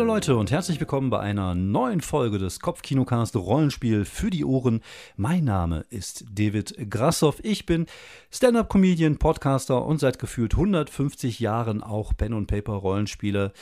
Hallo 0.00 0.14
Leute 0.14 0.34
und 0.34 0.50
herzlich 0.50 0.80
willkommen 0.80 1.10
bei 1.10 1.20
einer 1.20 1.54
neuen 1.54 2.00
Folge 2.00 2.38
des 2.38 2.60
Kopfkinocast 2.60 3.36
Rollenspiel 3.36 4.06
für 4.06 4.30
die 4.30 4.46
Ohren. 4.46 4.80
Mein 5.18 5.44
Name 5.44 5.84
ist 5.90 6.24
David 6.32 6.88
Grassoff. 6.88 7.36
Ich 7.42 7.66
bin 7.66 7.84
Stand-up-Comedian, 8.30 9.18
Podcaster 9.18 9.84
und 9.84 10.00
seit 10.00 10.18
gefühlt 10.18 10.54
150 10.54 11.38
Jahren 11.38 11.82
auch 11.82 12.16
Pen 12.16 12.32
und 12.32 12.46
Paper 12.46 12.72
Rollenspieler. 12.72 13.52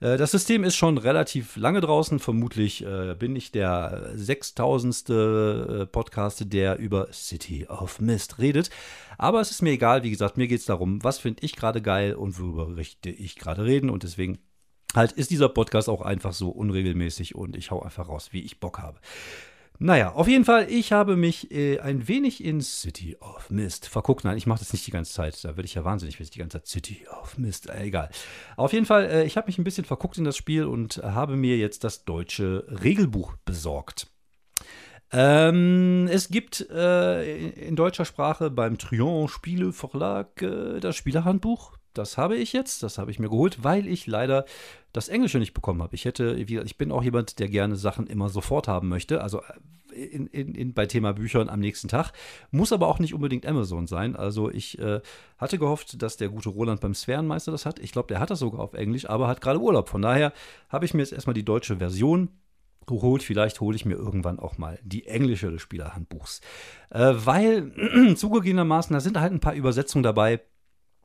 Äh, 0.00 0.16
das 0.16 0.30
System 0.30 0.64
ist 0.64 0.76
schon 0.76 0.98
relativ 0.98 1.56
lange 1.56 1.80
draußen. 1.80 2.18
Vermutlich 2.18 2.84
äh, 2.84 3.14
bin 3.18 3.36
ich 3.36 3.52
der 3.52 4.10
6000. 4.14 5.10
Äh, 5.10 5.86
Podcast, 5.86 6.52
der 6.52 6.78
über 6.78 7.12
City 7.12 7.66
of 7.68 8.00
Mist 8.00 8.38
redet. 8.38 8.70
Aber 9.18 9.40
es 9.40 9.50
ist 9.50 9.62
mir 9.62 9.70
egal, 9.70 10.02
wie 10.02 10.10
gesagt, 10.10 10.36
mir 10.36 10.48
geht 10.48 10.60
es 10.60 10.66
darum, 10.66 11.02
was 11.02 11.18
finde 11.18 11.44
ich 11.44 11.56
gerade 11.56 11.80
geil 11.80 12.14
und 12.14 12.38
worüber 12.38 12.68
möchte 12.68 13.10
ich 13.10 13.36
gerade 13.36 13.64
reden. 13.64 13.90
Und 13.90 14.02
deswegen 14.02 14.38
halt 14.94 15.12
ist 15.12 15.30
dieser 15.30 15.48
Podcast 15.48 15.88
auch 15.88 16.02
einfach 16.02 16.32
so 16.32 16.50
unregelmäßig 16.50 17.34
und 17.34 17.56
ich 17.56 17.70
hau 17.70 17.82
einfach 17.82 18.08
raus, 18.08 18.28
wie 18.32 18.42
ich 18.42 18.60
Bock 18.60 18.78
habe. 18.78 18.98
Naja, 19.78 20.12
auf 20.12 20.26
jeden 20.26 20.44
Fall, 20.44 20.70
ich 20.70 20.92
habe 20.92 21.16
mich 21.16 21.50
äh, 21.50 21.80
ein 21.80 22.08
wenig 22.08 22.42
in 22.42 22.60
City 22.62 23.16
of 23.20 23.50
Mist 23.50 23.88
verguckt. 23.88 24.24
Nein, 24.24 24.38
ich 24.38 24.46
mache 24.46 24.60
das 24.60 24.72
nicht 24.72 24.86
die 24.86 24.90
ganze 24.90 25.12
Zeit. 25.12 25.44
Da 25.44 25.56
würde 25.56 25.66
ich 25.66 25.74
ja 25.74 25.84
wahnsinnig, 25.84 26.18
wenn 26.18 26.24
ich 26.24 26.30
die 26.30 26.38
ganze 26.38 26.58
Zeit 26.58 26.66
City 26.66 27.06
of 27.20 27.36
Mist. 27.36 27.68
Äh, 27.68 27.84
egal. 27.84 28.08
Auf 28.56 28.72
jeden 28.72 28.86
Fall, 28.86 29.04
äh, 29.04 29.24
ich 29.24 29.36
habe 29.36 29.48
mich 29.48 29.58
ein 29.58 29.64
bisschen 29.64 29.84
verguckt 29.84 30.16
in 30.16 30.24
das 30.24 30.36
Spiel 30.36 30.64
und 30.64 30.98
habe 31.02 31.36
mir 31.36 31.58
jetzt 31.58 31.84
das 31.84 32.04
deutsche 32.04 32.66
Regelbuch 32.82 33.34
besorgt. 33.44 34.06
Ähm, 35.12 36.08
es 36.10 36.28
gibt 36.28 36.68
äh, 36.70 37.48
in 37.48 37.76
deutscher 37.76 38.04
Sprache 38.04 38.50
beim 38.50 38.76
Trion 38.76 39.28
Spiele 39.28 39.72
Verlag 39.72 40.42
äh, 40.42 40.80
das 40.80 40.96
Spielerhandbuch 40.96 41.75
das 41.98 42.18
habe 42.18 42.36
ich 42.36 42.52
jetzt, 42.52 42.82
das 42.82 42.98
habe 42.98 43.10
ich 43.10 43.18
mir 43.18 43.28
geholt, 43.28 43.64
weil 43.64 43.86
ich 43.86 44.06
leider 44.06 44.44
das 44.92 45.08
Englische 45.08 45.38
nicht 45.38 45.54
bekommen 45.54 45.82
habe. 45.82 45.94
Ich 45.94 46.04
hätte, 46.04 46.34
ich 46.34 46.78
bin 46.78 46.92
auch 46.92 47.02
jemand, 47.02 47.38
der 47.38 47.48
gerne 47.48 47.76
Sachen 47.76 48.06
immer 48.06 48.28
sofort 48.28 48.68
haben 48.68 48.88
möchte, 48.88 49.22
also 49.22 49.40
äh, 49.92 50.04
in, 50.04 50.26
in, 50.26 50.54
in, 50.54 50.74
bei 50.74 50.86
Thema 50.86 51.14
Büchern 51.14 51.48
am 51.48 51.60
nächsten 51.60 51.88
Tag. 51.88 52.12
Muss 52.50 52.72
aber 52.72 52.86
auch 52.86 52.98
nicht 52.98 53.14
unbedingt 53.14 53.46
Amazon 53.46 53.86
sein. 53.86 54.14
Also 54.14 54.50
ich 54.50 54.78
äh, 54.78 55.00
hatte 55.38 55.58
gehofft, 55.58 56.02
dass 56.02 56.18
der 56.18 56.28
gute 56.28 56.50
Roland 56.50 56.82
beim 56.82 56.94
Sphärenmeister 56.94 57.50
das 57.50 57.64
hat. 57.64 57.78
Ich 57.78 57.92
glaube, 57.92 58.08
der 58.08 58.20
hat 58.20 58.30
das 58.30 58.40
sogar 58.40 58.60
auf 58.60 58.74
Englisch, 58.74 59.08
aber 59.08 59.26
hat 59.26 59.40
gerade 59.40 59.60
Urlaub. 59.60 59.88
Von 59.88 60.02
daher 60.02 60.34
habe 60.68 60.84
ich 60.84 60.92
mir 60.92 61.00
jetzt 61.00 61.14
erstmal 61.14 61.34
die 61.34 61.46
deutsche 61.46 61.78
Version 61.78 62.28
geholt. 62.86 63.22
Vielleicht 63.22 63.60
hole 63.60 63.76
ich 63.76 63.86
mir 63.86 63.96
irgendwann 63.96 64.38
auch 64.38 64.58
mal 64.58 64.78
die 64.82 65.06
englische 65.06 65.50
des 65.50 65.62
Spielerhandbuchs. 65.62 66.40
Äh, 66.90 67.14
weil 67.16 67.72
zugegebenermaßen, 68.16 68.92
da 68.92 69.00
sind 69.00 69.18
halt 69.18 69.32
ein 69.32 69.40
paar 69.40 69.54
Übersetzungen 69.54 70.02
dabei 70.02 70.40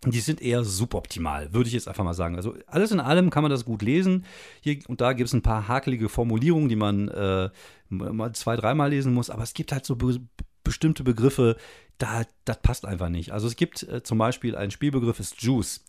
die 0.05 0.19
sind 0.19 0.41
eher 0.41 0.63
suboptimal, 0.63 1.53
würde 1.53 1.67
ich 1.67 1.73
jetzt 1.73 1.87
einfach 1.87 2.03
mal 2.03 2.13
sagen. 2.13 2.35
Also 2.35 2.55
alles 2.65 2.91
in 2.91 2.99
allem 2.99 3.29
kann 3.29 3.43
man 3.43 3.51
das 3.51 3.65
gut 3.65 3.81
lesen. 3.83 4.25
Hier 4.61 4.79
und 4.87 4.99
da 4.99 5.13
gibt 5.13 5.27
es 5.27 5.33
ein 5.33 5.43
paar 5.43 5.67
hakelige 5.67 6.09
Formulierungen, 6.09 6.69
die 6.69 6.75
man 6.75 7.07
äh, 7.09 7.49
mal 7.89 8.33
zwei, 8.33 8.55
dreimal 8.55 8.89
lesen 8.89 9.13
muss, 9.13 9.29
aber 9.29 9.43
es 9.43 9.53
gibt 9.53 9.71
halt 9.71 9.85
so 9.85 9.95
be 9.95 10.19
bestimmte 10.63 11.03
Begriffe, 11.03 11.57
da, 11.97 12.23
das 12.45 12.61
passt 12.61 12.85
einfach 12.85 13.09
nicht. 13.09 13.31
Also 13.31 13.47
es 13.47 13.55
gibt 13.55 13.83
äh, 13.83 14.03
zum 14.03 14.19
Beispiel 14.19 14.55
ein 14.55 14.71
Spielbegriff, 14.71 15.19
ist 15.19 15.41
Juice. 15.41 15.83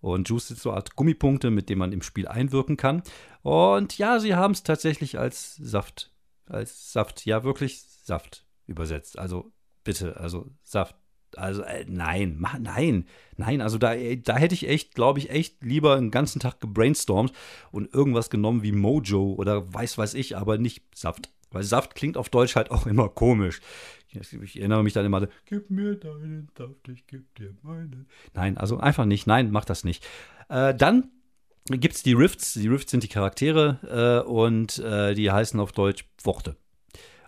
Und 0.00 0.28
Juice 0.28 0.48
sind 0.48 0.60
so 0.60 0.70
eine 0.70 0.76
Art 0.76 0.96
Gummipunkte, 0.96 1.50
mit 1.50 1.68
denen 1.68 1.78
man 1.78 1.92
im 1.92 2.02
Spiel 2.02 2.28
einwirken 2.28 2.76
kann. 2.76 3.02
Und 3.42 3.96
ja, 3.98 4.20
sie 4.20 4.34
haben 4.34 4.52
es 4.52 4.62
tatsächlich 4.62 5.18
als 5.18 5.56
Saft, 5.56 6.10
als 6.46 6.92
Saft, 6.92 7.24
ja 7.26 7.44
wirklich 7.44 7.82
Saft 7.82 8.46
übersetzt. 8.66 9.18
Also 9.18 9.52
bitte, 9.84 10.18
also 10.18 10.50
Saft 10.62 10.96
also 11.38 11.62
äh, 11.62 11.84
nein, 11.88 12.36
mach, 12.38 12.58
nein, 12.58 13.06
nein. 13.36 13.60
Also 13.60 13.78
da, 13.78 13.94
äh, 13.94 14.16
da 14.16 14.36
hätte 14.36 14.54
ich 14.54 14.68
echt, 14.68 14.94
glaube 14.94 15.18
ich, 15.18 15.30
echt 15.30 15.62
lieber 15.62 15.96
einen 15.96 16.10
ganzen 16.10 16.40
Tag 16.40 16.60
gebrainstormt 16.60 17.32
und 17.70 17.92
irgendwas 17.92 18.30
genommen 18.30 18.62
wie 18.62 18.72
Mojo 18.72 19.34
oder 19.34 19.72
weiß 19.72 19.98
weiß 19.98 20.14
ich, 20.14 20.36
aber 20.36 20.58
nicht 20.58 20.82
Saft. 20.94 21.30
Weil 21.50 21.62
Saft 21.62 21.94
klingt 21.94 22.16
auf 22.16 22.28
Deutsch 22.28 22.56
halt 22.56 22.70
auch 22.70 22.86
immer 22.86 23.08
komisch. 23.08 23.60
Ich, 24.08 24.58
erinnere 24.58 24.84
mich 24.84 24.92
dann 24.92 25.06
immer, 25.06 25.26
gib 25.46 25.70
mir 25.70 25.96
deinen 25.96 26.48
Saft, 26.56 26.88
ich 26.88 27.06
geb 27.06 27.34
dir 27.34 27.54
meinen. 27.62 28.06
Nein, 28.32 28.56
also 28.58 28.78
einfach 28.78 29.06
nicht. 29.06 29.26
Nein, 29.26 29.50
mach 29.50 29.64
das 29.64 29.82
nicht. 29.82 30.06
Äh, 30.48 30.74
dann 30.74 31.10
gibt 31.66 31.96
es 31.96 32.02
die 32.02 32.12
Rifts. 32.12 32.54
Die 32.54 32.68
Rifts 32.68 32.90
sind 32.90 33.02
die 33.02 33.08
Charaktere 33.08 34.22
äh, 34.24 34.28
und 34.28 34.78
äh, 34.78 35.14
die 35.14 35.30
heißen 35.30 35.58
auf 35.58 35.72
Deutsch 35.72 36.04
Worte. 36.22 36.56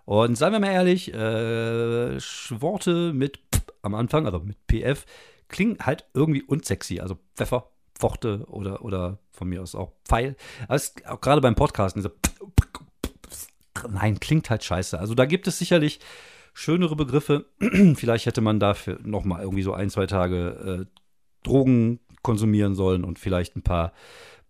Und 0.05 0.37
seien 0.37 0.53
wir 0.53 0.61
mal 0.61 0.71
ehrlich, 0.71 1.13
äh, 1.13 2.19
Worte 2.61 3.13
mit 3.13 3.46
am 3.87 3.95
Anfang, 3.95 4.27
also 4.27 4.41
mit 4.41 4.57
PF, 4.67 5.07
klingen 5.49 5.79
halt 5.81 6.07
irgendwie 6.15 6.43
unsexy. 6.43 7.01
Also 7.01 7.19
Pfeffer, 7.35 7.71
Pforte 7.95 8.45
oder, 8.49 8.85
oder 8.85 9.19
von 9.31 9.49
mir 9.49 9.63
aus 9.63 9.75
auch 9.75 9.93
Pfeil. 10.05 10.37
Also 10.69 10.93
auch 11.07 11.21
gerade 11.21 11.41
beim 11.41 11.55
Podcasten, 11.55 12.03
diese 12.03 12.15
Nein, 13.91 14.21
klingt 14.21 14.51
halt 14.51 14.65
scheiße. 14.65 14.99
Also 14.99 15.15
da 15.15 15.27
gibt 15.27 15.47
es 15.47 15.59
sicherlich 15.59 16.01
schönere 16.55 16.97
Begriffe. 16.97 17.47
vielleicht 17.95 18.27
hätte 18.27 18.41
man 18.41 18.61
dafür 18.61 18.99
noch 19.03 19.25
mal 19.25 19.43
irgendwie 19.43 19.63
so 19.63 19.73
ein, 19.73 19.91
zwei 19.91 20.07
Tage 20.07 20.87
äh, 20.89 21.03
Drogen 21.43 22.01
konsumieren 22.23 22.75
sollen 22.75 23.05
und 23.05 23.19
vielleicht 23.19 23.57
ein 23.57 23.63
paar 23.63 23.93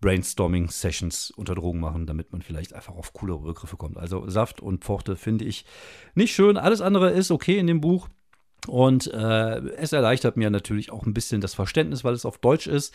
Brainstorming-Sessions 0.01 1.31
unter 1.31 1.55
Drogen 1.55 1.79
machen, 1.79 2.05
damit 2.05 2.31
man 2.31 2.41
vielleicht 2.41 2.73
einfach 2.73 2.95
auf 2.95 3.13
coolere 3.13 3.39
Begriffe 3.39 3.77
kommt. 3.77 3.97
Also 3.97 4.29
Saft 4.29 4.61
und 4.61 4.83
Pforte 4.83 5.15
finde 5.15 5.45
ich 5.45 5.65
nicht 6.15 6.33
schön. 6.33 6.57
Alles 6.57 6.81
andere 6.81 7.11
ist 7.11 7.31
okay 7.31 7.57
in 7.57 7.67
dem 7.67 7.81
Buch. 7.81 8.07
Und 8.65 9.07
äh, 9.13 9.59
es 9.77 9.93
erleichtert 9.93 10.35
mir 10.37 10.49
natürlich 10.49 10.91
auch 10.91 11.05
ein 11.05 11.13
bisschen 11.13 11.41
das 11.41 11.53
Verständnis, 11.53 12.03
weil 12.03 12.13
es 12.13 12.25
auf 12.25 12.37
Deutsch 12.39 12.67
ist. 12.67 12.93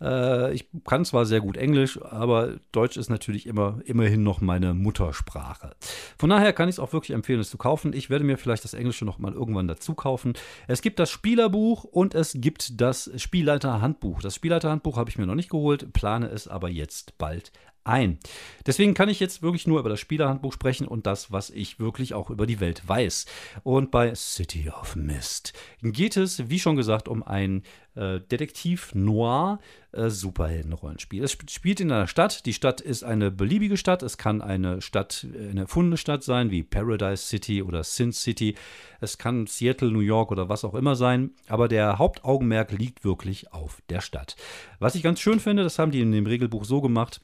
Äh, 0.00 0.52
ich 0.52 0.68
kann 0.84 1.04
zwar 1.04 1.26
sehr 1.26 1.40
gut 1.40 1.56
Englisch, 1.56 2.02
aber 2.02 2.56
Deutsch 2.72 2.96
ist 2.96 3.08
natürlich 3.08 3.46
immer, 3.46 3.80
immerhin 3.84 4.22
noch 4.22 4.40
meine 4.40 4.74
Muttersprache. 4.74 5.74
Von 6.18 6.30
daher 6.30 6.52
kann 6.52 6.68
ich 6.68 6.76
es 6.76 6.78
auch 6.78 6.92
wirklich 6.92 7.14
empfehlen, 7.14 7.40
es 7.40 7.50
zu 7.50 7.58
kaufen. 7.58 7.92
Ich 7.92 8.10
werde 8.10 8.24
mir 8.24 8.36
vielleicht 8.36 8.64
das 8.64 8.74
Englische 8.74 9.04
noch 9.04 9.18
mal 9.18 9.32
irgendwann 9.32 9.68
dazu 9.68 9.94
kaufen. 9.94 10.34
Es 10.66 10.82
gibt 10.82 10.98
das 10.98 11.10
Spielerbuch 11.10 11.84
und 11.84 12.14
es 12.14 12.34
gibt 12.36 12.80
das 12.80 13.10
Spielleiterhandbuch. 13.16 14.20
Das 14.20 14.34
Spielleiterhandbuch 14.34 14.96
habe 14.96 15.10
ich 15.10 15.18
mir 15.18 15.26
noch 15.26 15.34
nicht 15.34 15.50
geholt, 15.50 15.92
plane 15.92 16.28
es 16.28 16.48
aber 16.48 16.68
jetzt 16.68 17.16
bald 17.18 17.52
ein. 17.86 18.18
Deswegen 18.66 18.94
kann 18.94 19.08
ich 19.08 19.20
jetzt 19.20 19.42
wirklich 19.42 19.66
nur 19.66 19.80
über 19.80 19.88
das 19.88 20.00
Spielerhandbuch 20.00 20.52
sprechen 20.52 20.86
und 20.86 21.06
das, 21.06 21.32
was 21.32 21.50
ich 21.50 21.78
wirklich 21.78 22.14
auch 22.14 22.30
über 22.30 22.46
die 22.46 22.60
Welt 22.60 22.82
weiß. 22.86 23.26
Und 23.62 23.90
bei 23.90 24.14
City 24.14 24.70
of 24.70 24.96
Mist 24.96 25.52
geht 25.82 26.16
es, 26.16 26.48
wie 26.48 26.58
schon 26.58 26.76
gesagt, 26.76 27.08
um 27.08 27.22
ein 27.22 27.62
äh, 27.94 28.20
Detektiv-Noir 28.20 29.58
äh. 29.92 30.06
Es 30.06 31.38
spielt 31.50 31.80
in 31.80 31.90
einer 31.90 32.06
Stadt. 32.06 32.44
Die 32.44 32.52
Stadt 32.52 32.80
ist 32.80 33.02
eine 33.02 33.30
beliebige 33.30 33.76
Stadt. 33.76 34.02
Es 34.02 34.18
kann 34.18 34.42
eine 34.42 34.82
Stadt, 34.82 35.26
eine 35.34 35.62
erfundene 35.62 35.96
Stadt 35.96 36.22
sein, 36.22 36.50
wie 36.50 36.62
Paradise 36.62 37.24
City 37.24 37.62
oder 37.62 37.82
Sin 37.82 38.12
City. 38.12 38.54
Es 39.00 39.16
kann 39.16 39.46
Seattle, 39.46 39.90
New 39.90 40.00
York 40.00 40.30
oder 40.30 40.48
was 40.48 40.64
auch 40.64 40.74
immer 40.74 40.96
sein. 40.96 41.30
Aber 41.48 41.68
der 41.68 41.98
Hauptaugenmerk 41.98 42.72
liegt 42.72 43.04
wirklich 43.04 43.52
auf 43.52 43.80
der 43.88 44.00
Stadt. 44.00 44.36
Was 44.78 44.94
ich 44.94 45.02
ganz 45.02 45.20
schön 45.20 45.40
finde, 45.40 45.62
das 45.62 45.78
haben 45.78 45.90
die 45.90 46.00
in 46.00 46.12
dem 46.12 46.26
Regelbuch 46.26 46.64
so 46.64 46.80
gemacht, 46.80 47.22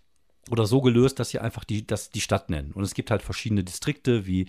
oder 0.51 0.67
so 0.67 0.81
gelöst, 0.81 1.19
dass 1.19 1.31
sie 1.31 1.39
einfach 1.39 1.65
die, 1.65 1.87
das, 1.87 2.11
die 2.11 2.21
Stadt 2.21 2.51
nennen. 2.51 2.73
Und 2.73 2.85
es 2.85 2.95
gibt 2.95 3.11
halt 3.11 3.23
verschiedene 3.23 3.65
Distrikte 3.65 4.27
wie 4.27 4.47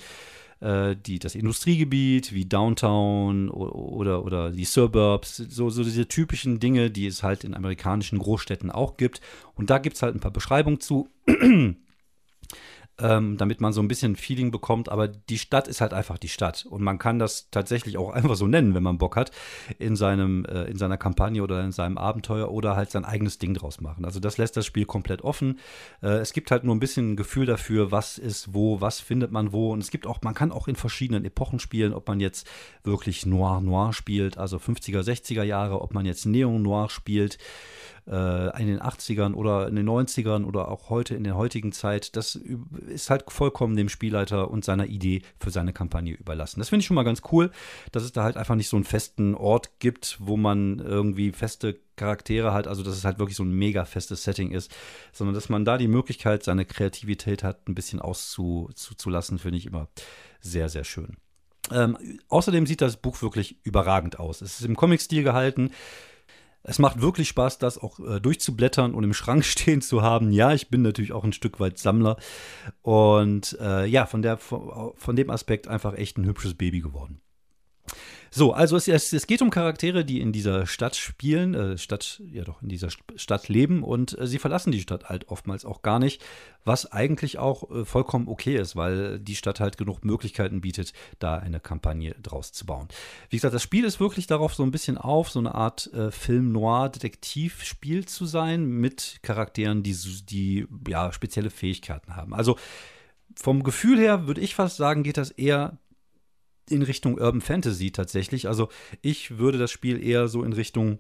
äh, 0.60 0.96
die, 0.96 1.20
das 1.20 1.36
Industriegebiet, 1.36 2.34
wie 2.34 2.46
Downtown 2.46 3.50
oder, 3.50 4.26
oder, 4.26 4.52
die 4.52 4.66
Suburbs, 4.66 5.38
so, 5.38 5.70
so 5.70 5.84
diese 5.84 6.08
typischen 6.08 6.60
Dinge, 6.60 6.90
die 6.90 7.06
es 7.06 7.22
halt 7.22 7.44
in 7.44 7.54
amerikanischen 7.54 8.18
Großstädten 8.18 8.72
auch 8.72 8.98
gibt. 8.98 9.22
Und 9.56 9.70
da 9.70 9.78
gibt 9.78 9.98
es 9.98 10.02
halt 10.02 10.16
ein 10.16 10.22
paar 10.22 10.32
Beschreibungen 10.32 10.80
zu. 10.80 11.10
ähm, 13.00 13.38
damit 13.38 13.62
man 13.62 13.74
so 13.74 13.82
ein 13.82 13.88
bisschen 13.88 14.16
Feeling 14.16 14.52
bekommt. 14.52 14.90
Aber 14.90 15.08
die 15.08 15.38
Stadt 15.38 15.68
ist 15.68 15.82
halt 15.82 15.94
einfach 15.94 16.18
die 16.18 16.30
Stadt. 16.30 16.66
Und 16.70 16.82
man 16.84 17.00
kann 17.00 17.20
das 17.20 17.50
tatsächlich 17.50 17.98
auch 17.98 18.10
einfach 18.14 18.36
so 18.36 18.48
nennen, 18.48 18.76
wenn 18.76 18.84
man 18.84 18.98
Bock 18.98 19.16
hat, 19.16 19.32
in, 19.80 19.96
seinem, 19.96 20.46
äh, 20.46 20.64
in 20.66 20.78
seiner 20.78 20.98
Kampagne 20.98 21.44
oder 21.44 21.64
in 21.64 21.72
seinem 21.72 21.98
Abenteuer 21.98 22.52
oder 22.52 22.76
halt 22.76 22.92
sein 22.92 23.06
eigenes 23.06 23.38
Ding 23.38 23.54
draus 23.54 23.82
machen. 23.82 24.06
Also 24.06 24.20
das 24.20 24.38
lässt 24.38 24.58
das 24.58 24.66
Spiel 24.66 24.86
komplett 24.86 25.22
offen. 25.22 25.60
Äh, 26.02 26.18
es 26.18 26.34
gibt 26.34 26.52
halt 26.52 26.64
nur 26.64 26.76
ein 26.76 26.80
bisschen 26.80 27.14
ein 27.14 27.16
Gefühl 27.16 27.46
dafür, 27.46 27.92
was 27.92 28.18
ist 28.18 28.54
wo, 28.54 28.82
was 28.82 29.00
findet 29.00 29.32
man 29.32 29.52
wo. 29.52 29.72
Und 29.72 29.80
es 29.80 29.90
gibt 29.90 30.06
auch, 30.08 30.22
man 30.22 30.34
kann 30.34 30.52
auch 30.52 30.68
in 30.68 30.76
verschiedenen 30.76 31.26
Epochen 31.26 31.60
spielen, 31.60 31.94
ob 31.94 32.08
man 32.08 32.20
jetzt 32.20 32.48
wirklich 32.84 33.26
Noir 33.26 33.62
Noir 33.62 33.94
spielt, 33.94 34.38
also 34.38 34.58
50er, 34.58 35.02
60er 35.02 35.44
Jahre, 35.44 35.82
ob 35.82 35.94
man 35.94 36.06
jetzt 36.06 36.26
Neon 36.26 36.62
Noir 36.62 36.90
spielt 36.90 37.38
äh, 38.08 38.62
in 38.62 38.68
den 38.68 38.82
80ern 38.82 39.34
oder 39.34 39.68
in 39.68 39.76
den 39.76 39.88
90ern 39.88 40.46
oder 40.46 40.68
auch 40.68 40.90
heute 40.90 41.16
in 41.16 41.24
der 41.24 41.36
heutigen 41.36 41.72
Zeit, 41.72 42.16
das 42.16 42.36
ist 42.36 43.10
halt 43.10 43.26
vollkommen 43.30 43.76
dem 43.76 43.90
Spielleiter 43.90 44.52
und 44.52 44.66
seiner 44.66 44.88
Idee 44.88 45.22
für 45.40 45.52
seine 45.52 45.74
Kampagne 45.74 46.14
überlassen. 46.14 46.60
Das 46.60 46.70
finde 46.70 46.82
ich 46.82 46.88
schon 46.88 46.96
mal 46.96 47.04
ganz 47.04 47.22
cool, 47.32 47.52
dass 47.92 48.04
es 48.04 48.12
da 48.12 48.24
halt 48.24 48.38
einfach 48.38 48.56
nicht 48.56 48.70
so 48.70 48.78
einen 48.78 48.86
festen 48.86 49.36
Ort 49.36 49.80
gibt, 49.80 50.18
wo 50.20 50.38
man 50.38 50.80
irgendwie 50.80 51.32
feste 51.32 51.80
Charaktere 51.96 52.54
hat, 52.54 52.68
also 52.68 52.84
dass 52.84 52.98
es 52.98 53.06
halt 53.06 53.20
wirklich 53.20 53.38
so 53.38 53.44
ein 53.44 53.52
mega 53.52 53.86
festes 53.86 54.24
Setting 54.24 54.52
ist, 54.52 54.74
sondern 55.12 55.36
dass 55.36 55.50
man 55.50 55.64
da 55.64 55.78
die 55.78 55.88
Möglichkeit, 55.88 56.44
seine 56.44 56.66
Kreativität 56.66 57.44
hat, 57.44 57.68
ein 57.70 57.76
bisschen 57.76 58.00
auszulassen, 58.00 59.38
finde 59.40 59.58
ich 59.58 59.66
immer 59.66 59.88
sehr, 60.42 60.70
sehr 60.70 60.84
schön. 60.84 61.18
Ähm, 61.72 61.98
außerdem 62.30 62.66
sieht 62.66 62.82
das 62.82 62.98
Buch 62.98 63.22
wirklich 63.22 63.58
überragend 63.64 64.20
aus. 64.20 64.42
Es 64.42 64.60
ist 64.60 64.66
im 64.66 64.76
Comic-Stil 64.76 65.24
gehalten. 65.24 65.72
Es 66.64 66.80
macht 66.80 67.02
wirklich 67.02 67.28
Spaß, 67.28 67.58
das 67.58 67.78
auch 67.78 68.00
äh, 68.00 68.22
durchzublättern 68.22 68.94
und 68.94 69.04
im 69.04 69.14
Schrank 69.14 69.44
stehen 69.46 69.82
zu 69.82 70.02
haben. 70.02 70.32
Ja, 70.32 70.54
ich 70.54 70.70
bin 70.70 70.82
natürlich 70.82 71.12
auch 71.12 71.24
ein 71.24 71.34
Stück 71.34 71.60
weit 71.60 71.78
Sammler. 71.78 72.18
Und 72.82 73.58
äh, 73.60 73.86
ja, 73.86 74.06
von, 74.06 74.22
der, 74.22 74.38
von, 74.38 74.94
von 74.96 75.16
dem 75.16 75.30
Aspekt 75.30 75.68
einfach 75.68 75.94
echt 75.94 76.18
ein 76.18 76.26
hübsches 76.26 76.56
Baby 76.56 76.80
geworden. 76.80 77.22
So, 78.36 78.52
also 78.52 78.76
es, 78.78 78.88
es, 78.88 79.14
es, 79.14 79.28
geht 79.28 79.44
um 79.44 79.52
Charaktere, 79.52 80.04
die 80.04 80.20
in 80.20 80.32
dieser 80.32 80.66
Stadt 80.66 80.96
spielen, 80.96 81.54
äh, 81.54 81.78
Stadt, 81.78 82.20
ja 82.32 82.44
doch, 82.44 82.64
in 82.64 82.70
dieser 82.70 82.90
Stadt 83.16 83.48
leben 83.48 83.84
und 83.84 84.18
äh, 84.18 84.26
sie 84.26 84.40
verlassen 84.40 84.72
die 84.72 84.82
Stadt 84.82 85.08
halt 85.08 85.28
oftmals 85.28 85.66
auch 85.66 85.84
gar 85.84 86.00
nicht, 86.00 86.20
was 86.66 86.92
eigentlich 86.92 87.38
auch 87.38 87.70
äh, 87.70 87.86
vollkommen 87.86 88.28
okay 88.28 88.56
ist, 88.56 88.76
weil 88.76 89.20
die 89.20 89.36
Stadt 89.36 89.60
halt 89.60 89.78
genug 89.78 90.04
Möglichkeiten 90.04 90.62
bietet, 90.62 90.94
da 91.20 91.38
eine 91.38 91.60
Kampagne 91.60 92.16
draus 92.24 92.52
zu 92.52 92.66
bauen. 92.66 92.88
Wie 93.30 93.38
gesagt, 93.38 93.54
das 93.54 93.62
Spiel 93.62 93.86
ist 93.86 94.00
wirklich 94.00 94.26
darauf 94.26 94.56
so 94.56 94.64
ein 94.64 94.72
bisschen 94.72 94.98
auf, 94.98 95.30
so 95.30 95.38
eine 95.38 95.54
Art 95.54 95.94
äh, 95.94 96.10
Film-Noir-Detektivspiel 96.10 98.06
zu 98.08 98.26
sein 98.26 98.66
mit 98.66 99.20
Charakteren, 99.22 99.84
die, 99.84 99.96
die 100.28 100.66
ja 100.88 101.14
spezielle 101.14 101.52
Fähigkeiten 101.52 102.16
haben. 102.16 102.34
Also 102.34 102.58
vom 103.36 103.64
Gefühl 103.64 104.00
her 104.00 104.28
würde 104.28 104.42
ich 104.42 104.56
fast 104.56 104.78
sagen, 104.78 105.04
geht 105.04 105.18
das 105.18 105.30
eher 105.30 105.78
in 106.70 106.82
Richtung 106.82 107.18
Urban 107.20 107.42
Fantasy 107.42 107.92
tatsächlich. 107.92 108.48
Also 108.48 108.70
ich 109.02 109.38
würde 109.38 109.58
das 109.58 109.72
Spiel 109.72 110.04
eher 110.04 110.28
so 110.28 110.44
in 110.44 110.54
Richtung 110.54 111.00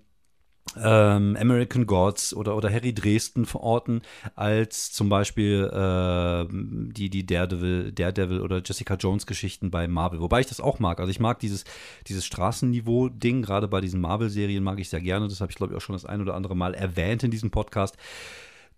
ähm, 0.77 1.37
American 1.39 1.85
Gods 1.85 2.33
oder, 2.33 2.55
oder 2.55 2.71
Harry 2.71 2.93
Dresden 2.93 3.45
verorten, 3.45 4.01
als 4.35 4.91
zum 4.91 5.09
Beispiel 5.09 5.69
äh, 5.71 6.47
die, 6.49 7.09
die 7.09 7.25
Daredevil, 7.25 7.91
Daredevil 7.91 8.41
oder 8.41 8.61
Jessica 8.63 8.95
Jones 8.95 9.27
Geschichten 9.27 9.71
bei 9.71 9.87
Marvel. 9.87 10.19
Wobei 10.19 10.39
ich 10.39 10.47
das 10.47 10.59
auch 10.59 10.79
mag. 10.79 10.99
Also 10.99 11.11
ich 11.11 11.19
mag 11.19 11.39
dieses, 11.39 11.65
dieses 12.07 12.25
Straßenniveau-Ding, 12.25 13.41
gerade 13.41 13.67
bei 13.67 13.81
diesen 13.81 14.01
Marvel-Serien 14.01 14.63
mag 14.63 14.79
ich 14.79 14.89
sehr 14.89 15.01
gerne. 15.01 15.27
Das 15.27 15.41
habe 15.41 15.51
ich, 15.51 15.57
glaube 15.57 15.73
ich, 15.73 15.77
auch 15.77 15.81
schon 15.81 15.93
das 15.93 16.05
ein 16.05 16.21
oder 16.21 16.33
andere 16.33 16.55
Mal 16.55 16.73
erwähnt 16.73 17.23
in 17.23 17.31
diesem 17.31 17.51
Podcast, 17.51 17.97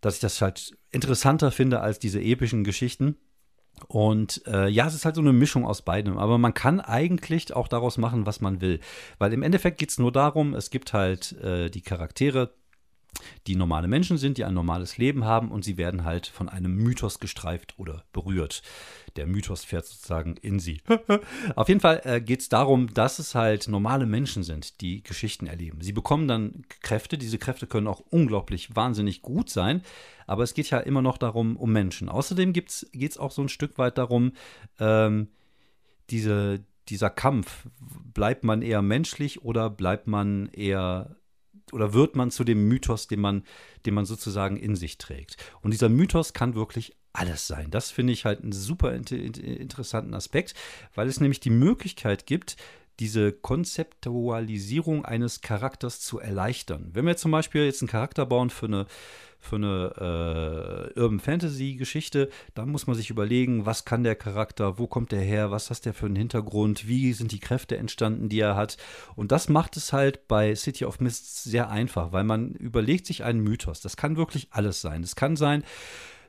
dass 0.01 0.15
ich 0.15 0.21
das 0.21 0.41
halt 0.41 0.75
interessanter 0.91 1.51
finde 1.51 1.81
als 1.81 1.99
diese 1.99 2.21
epischen 2.21 2.63
Geschichten. 2.63 3.15
Und 3.87 4.41
äh, 4.47 4.67
ja, 4.67 4.87
es 4.87 4.95
ist 4.95 5.05
halt 5.05 5.15
so 5.15 5.21
eine 5.21 5.33
Mischung 5.33 5.65
aus 5.65 5.81
beidem. 5.81 6.17
Aber 6.17 6.37
man 6.37 6.53
kann 6.53 6.79
eigentlich 6.79 7.53
auch 7.53 7.67
daraus 7.67 7.97
machen, 7.97 8.25
was 8.25 8.41
man 8.41 8.61
will. 8.61 8.79
Weil 9.19 9.33
im 9.33 9.43
Endeffekt 9.43 9.77
geht 9.77 9.89
es 9.89 9.99
nur 9.99 10.11
darum, 10.11 10.53
es 10.53 10.69
gibt 10.69 10.93
halt 10.93 11.33
äh, 11.41 11.69
die 11.69 11.81
Charaktere, 11.81 12.53
die 13.47 13.55
normale 13.55 13.87
Menschen 13.87 14.17
sind, 14.17 14.37
die 14.37 14.45
ein 14.45 14.53
normales 14.53 14.97
Leben 14.97 15.25
haben 15.25 15.51
und 15.51 15.63
sie 15.63 15.77
werden 15.77 16.03
halt 16.03 16.27
von 16.27 16.49
einem 16.49 16.75
Mythos 16.75 17.19
gestreift 17.19 17.75
oder 17.77 18.03
berührt. 18.13 18.61
Der 19.15 19.27
Mythos 19.27 19.63
fährt 19.63 19.85
sozusagen 19.85 20.35
in 20.37 20.59
sie. 20.59 20.81
Auf 21.55 21.69
jeden 21.69 21.79
Fall 21.79 22.01
äh, 22.03 22.21
geht 22.21 22.41
es 22.41 22.49
darum, 22.49 22.93
dass 22.93 23.19
es 23.19 23.35
halt 23.35 23.67
normale 23.67 24.05
Menschen 24.05 24.43
sind, 24.43 24.81
die 24.81 25.03
Geschichten 25.03 25.47
erleben. 25.47 25.81
Sie 25.81 25.93
bekommen 25.93 26.27
dann 26.27 26.63
Kräfte, 26.81 27.17
diese 27.17 27.37
Kräfte 27.37 27.67
können 27.67 27.87
auch 27.87 28.01
unglaublich 28.09 28.75
wahnsinnig 28.75 29.21
gut 29.21 29.49
sein, 29.49 29.81
aber 30.27 30.43
es 30.43 30.53
geht 30.53 30.69
ja 30.69 30.79
immer 30.79 31.01
noch 31.01 31.17
darum, 31.17 31.55
um 31.55 31.71
Menschen. 31.71 32.09
Außerdem 32.09 32.53
geht 32.53 32.69
es 32.69 33.17
auch 33.17 33.31
so 33.31 33.41
ein 33.41 33.49
Stück 33.49 33.77
weit 33.77 33.97
darum, 33.97 34.33
ähm, 34.79 35.29
diese, 36.09 36.63
dieser 36.89 37.09
Kampf, 37.09 37.67
bleibt 38.13 38.43
man 38.43 38.61
eher 38.61 38.81
menschlich 38.81 39.43
oder 39.43 39.69
bleibt 39.69 40.07
man 40.07 40.47
eher 40.47 41.15
oder 41.71 41.93
wird 41.93 42.15
man 42.15 42.31
zu 42.31 42.43
dem 42.43 42.67
Mythos, 42.67 43.07
den 43.07 43.19
man, 43.19 43.43
den 43.85 43.93
man 43.93 44.05
sozusagen 44.05 44.57
in 44.57 44.75
sich 44.75 44.97
trägt. 44.97 45.37
Und 45.61 45.71
dieser 45.71 45.89
Mythos 45.89 46.33
kann 46.33 46.55
wirklich 46.55 46.95
alles 47.13 47.47
sein. 47.47 47.71
Das 47.71 47.91
finde 47.91 48.13
ich 48.13 48.25
halt 48.25 48.41
einen 48.41 48.51
super 48.51 48.93
interessanten 48.93 50.13
Aspekt, 50.13 50.53
weil 50.93 51.07
es 51.07 51.19
nämlich 51.19 51.39
die 51.39 51.49
Möglichkeit 51.49 52.25
gibt, 52.25 52.57
diese 52.99 53.31
Konzeptualisierung 53.31 55.05
eines 55.05 55.41
Charakters 55.41 55.99
zu 55.99 56.19
erleichtern. 56.19 56.89
Wenn 56.93 57.05
wir 57.05 57.17
zum 57.17 57.31
Beispiel 57.31 57.65
jetzt 57.65 57.81
einen 57.81 57.89
Charakter 57.89 58.25
bauen 58.25 58.49
für 58.49 58.67
eine, 58.67 58.85
für 59.39 59.57
eine 59.57 60.93
äh, 60.95 60.99
Urban 60.99 61.19
Fantasy 61.19 61.75
Geschichte, 61.75 62.29
dann 62.53 62.69
muss 62.69 62.87
man 62.87 62.95
sich 62.95 63.09
überlegen, 63.09 63.65
was 63.65 63.85
kann 63.85 64.03
der 64.03 64.15
Charakter, 64.15 64.79
wo 64.79 64.87
kommt 64.87 65.11
der 65.11 65.21
her, 65.21 65.51
was 65.51 65.69
hat 65.69 65.85
der 65.85 65.93
für 65.93 66.05
einen 66.05 66.15
Hintergrund, 66.15 66.87
wie 66.87 67.13
sind 67.13 67.31
die 67.31 67.39
Kräfte 67.39 67.77
entstanden, 67.77 68.29
die 68.29 68.39
er 68.39 68.55
hat. 68.55 68.77
Und 69.15 69.31
das 69.31 69.49
macht 69.49 69.77
es 69.77 69.93
halt 69.93 70.27
bei 70.27 70.55
City 70.55 70.85
of 70.85 70.99
Mist 70.99 71.43
sehr 71.43 71.69
einfach, 71.69 72.11
weil 72.11 72.23
man 72.23 72.51
überlegt 72.53 73.05
sich 73.05 73.23
einen 73.23 73.41
Mythos. 73.41 73.81
Das 73.81 73.97
kann 73.97 74.17
wirklich 74.17 74.47
alles 74.51 74.81
sein. 74.81 75.03
Es 75.03 75.15
kann 75.15 75.35
sein, 75.35 75.63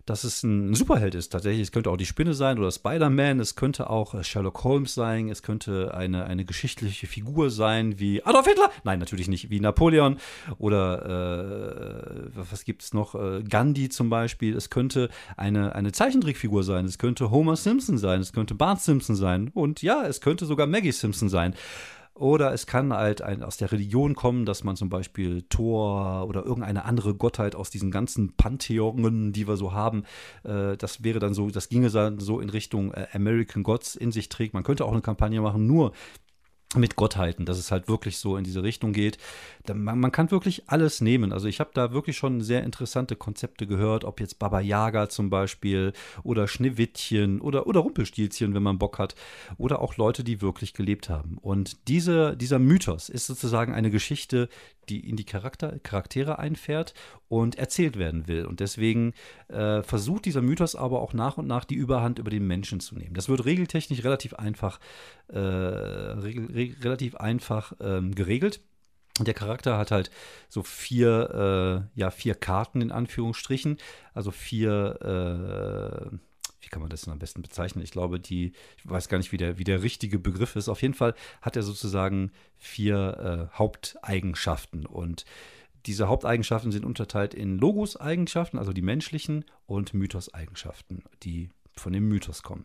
dass 0.06 0.24
es 0.24 0.42
ein 0.44 0.74
Superheld 0.74 1.14
ist. 1.14 1.30
Tatsächlich, 1.30 1.62
es 1.62 1.72
könnte 1.72 1.90
auch 1.90 1.96
die 1.96 2.06
Spinne 2.06 2.32
sein 2.32 2.58
oder 2.58 2.70
Spider-Man, 2.70 3.40
es 3.40 3.56
könnte 3.56 3.90
auch 3.90 4.14
äh, 4.14 4.24
Sherlock 4.24 4.64
Holmes 4.64 4.94
sein, 4.94 5.28
es 5.28 5.42
könnte 5.42 5.94
eine, 5.94 6.24
eine 6.24 6.44
geschichtliche 6.44 7.06
Figur 7.06 7.50
sein 7.50 7.98
wie 7.98 8.24
Adolf 8.24 8.46
Hitler. 8.46 8.70
Nein, 8.84 9.00
natürlich 9.00 9.28
nicht, 9.28 9.50
wie 9.50 9.60
Napoleon 9.60 10.16
oder 10.58 12.24
äh, 12.24 12.30
was 12.34 12.64
gibt 12.64 12.82
es 12.82 12.94
noch? 12.94 13.14
Äh, 13.14 13.42
Gandhi 13.42 13.88
zum 13.88 14.08
Beispiel. 14.08 14.56
Es 14.56 14.70
könnte 14.70 15.10
eine, 15.36 15.74
eine 15.74 15.92
Zeichentrickfigur 15.92 16.62
sein, 16.62 16.84
es 16.84 16.98
könnte 16.98 17.30
Homer 17.30 17.56
Simpson 17.56 17.98
sein, 17.98 18.20
es 18.20 18.32
könnte 18.32 18.54
Bart 18.54 18.80
Simpson 18.80 19.16
sein 19.16 19.50
und 19.52 19.82
ja, 19.82 20.06
es 20.06 20.20
könnte 20.20 20.46
sogar 20.46 20.66
Maggie 20.66 20.92
Simpson 20.92 21.28
sein. 21.28 21.54
Oder 22.18 22.54
es 22.54 22.66
kann 22.66 22.94
halt 22.94 23.20
ein, 23.20 23.42
aus 23.42 23.58
der 23.58 23.70
Religion 23.70 24.14
kommen, 24.14 24.46
dass 24.46 24.64
man 24.64 24.74
zum 24.74 24.88
Beispiel 24.88 25.42
Thor 25.50 26.26
oder 26.26 26.46
irgendeine 26.46 26.86
andere 26.86 27.14
Gottheit 27.14 27.54
aus 27.54 27.68
diesen 27.68 27.90
ganzen 27.90 28.32
Pantheonen, 28.36 29.34
die 29.34 29.46
wir 29.46 29.58
so 29.58 29.72
haben, 29.72 30.04
äh, 30.42 30.78
das 30.78 31.04
wäre 31.04 31.18
dann 31.18 31.34
so, 31.34 31.50
das 31.50 31.68
ginge 31.68 31.90
dann 31.90 32.18
so 32.18 32.40
in 32.40 32.48
Richtung 32.48 32.94
äh, 32.94 33.06
American 33.12 33.62
Gods 33.62 33.96
in 33.96 34.12
sich 34.12 34.30
trägt. 34.30 34.54
Man 34.54 34.62
könnte 34.62 34.86
auch 34.86 34.92
eine 34.92 35.02
Kampagne 35.02 35.42
machen, 35.42 35.66
nur 35.66 35.92
mit 36.74 36.96
Gottheiten, 36.96 37.46
dass 37.46 37.58
es 37.58 37.70
halt 37.70 37.88
wirklich 37.88 38.18
so 38.18 38.36
in 38.36 38.44
diese 38.44 38.62
Richtung 38.62 38.92
geht. 38.92 39.18
Man, 39.72 40.00
man 40.00 40.10
kann 40.10 40.30
wirklich 40.30 40.68
alles 40.68 41.00
nehmen. 41.00 41.32
Also 41.32 41.46
ich 41.46 41.60
habe 41.60 41.70
da 41.72 41.92
wirklich 41.92 42.16
schon 42.16 42.40
sehr 42.40 42.64
interessante 42.64 43.14
Konzepte 43.14 43.66
gehört, 43.66 44.04
ob 44.04 44.20
jetzt 44.20 44.38
Baba 44.38 44.60
Yaga 44.60 45.08
zum 45.08 45.30
Beispiel 45.30 45.92
oder 46.24 46.48
Schneewittchen 46.48 47.40
oder, 47.40 47.66
oder 47.66 47.80
Rumpelstilzchen, 47.80 48.52
wenn 48.54 48.64
man 48.64 48.78
Bock 48.78 48.98
hat. 48.98 49.14
Oder 49.58 49.80
auch 49.80 49.96
Leute, 49.96 50.24
die 50.24 50.42
wirklich 50.42 50.74
gelebt 50.74 51.08
haben. 51.08 51.38
Und 51.38 51.88
diese, 51.88 52.36
dieser 52.36 52.58
Mythos 52.58 53.08
ist 53.08 53.26
sozusagen 53.26 53.72
eine 53.72 53.90
Geschichte, 53.90 54.48
die 54.88 55.08
in 55.08 55.16
die 55.16 55.24
Charakter, 55.24 55.78
Charaktere 55.80 56.38
einfährt 56.38 56.94
und 57.28 57.56
erzählt 57.56 57.98
werden 57.98 58.26
will. 58.26 58.46
Und 58.46 58.60
deswegen 58.60 59.12
äh, 59.48 59.82
versucht 59.82 60.24
dieser 60.24 60.42
Mythos 60.42 60.74
aber 60.74 61.00
auch 61.00 61.12
nach 61.12 61.38
und 61.38 61.46
nach 61.46 61.64
die 61.64 61.74
Überhand 61.74 62.18
über 62.18 62.30
den 62.30 62.46
Menschen 62.46 62.80
zu 62.80 62.96
nehmen. 62.96 63.14
Das 63.14 63.28
wird 63.28 63.44
regeltechnisch 63.44 64.04
relativ 64.04 64.34
einfach, 64.34 64.80
äh, 65.28 65.38
regel, 65.38 66.46
re 66.46 66.74
relativ 66.82 67.16
einfach 67.16 67.72
ähm, 67.80 68.14
geregelt. 68.14 68.60
Der 69.20 69.34
Charakter 69.34 69.78
hat 69.78 69.90
halt 69.90 70.10
so 70.48 70.62
vier, 70.62 71.88
äh, 71.94 71.98
ja, 71.98 72.10
vier 72.10 72.34
Karten 72.34 72.82
in 72.82 72.92
Anführungsstrichen, 72.92 73.78
also 74.12 74.30
vier, 74.30 76.10
äh, 76.12 76.16
wie 76.66 76.70
kann 76.70 76.82
man 76.82 76.90
das 76.90 77.02
denn 77.02 77.12
am 77.12 77.20
besten 77.20 77.42
bezeichnen? 77.42 77.84
Ich 77.84 77.92
glaube, 77.92 78.18
die, 78.18 78.52
ich 78.76 78.90
weiß 78.90 79.08
gar 79.08 79.18
nicht, 79.18 79.30
wie 79.30 79.36
der, 79.36 79.56
wie 79.56 79.64
der 79.64 79.84
richtige 79.84 80.18
Begriff 80.18 80.56
ist. 80.56 80.68
Auf 80.68 80.82
jeden 80.82 80.94
Fall 80.94 81.14
hat 81.40 81.54
er 81.54 81.62
sozusagen 81.62 82.32
vier 82.58 83.48
äh, 83.52 83.56
Haupteigenschaften 83.56 84.84
und 84.84 85.24
diese 85.86 86.08
Haupteigenschaften 86.08 86.72
sind 86.72 86.84
unterteilt 86.84 87.34
in 87.34 87.58
Logos-Eigenschaften, 87.58 88.58
also 88.58 88.72
die 88.72 88.82
menschlichen, 88.82 89.44
und 89.66 89.94
Mythos-Eigenschaften, 89.94 91.04
die 91.22 91.50
von 91.74 91.92
dem 91.92 92.08
Mythos 92.08 92.42
kommen. 92.42 92.64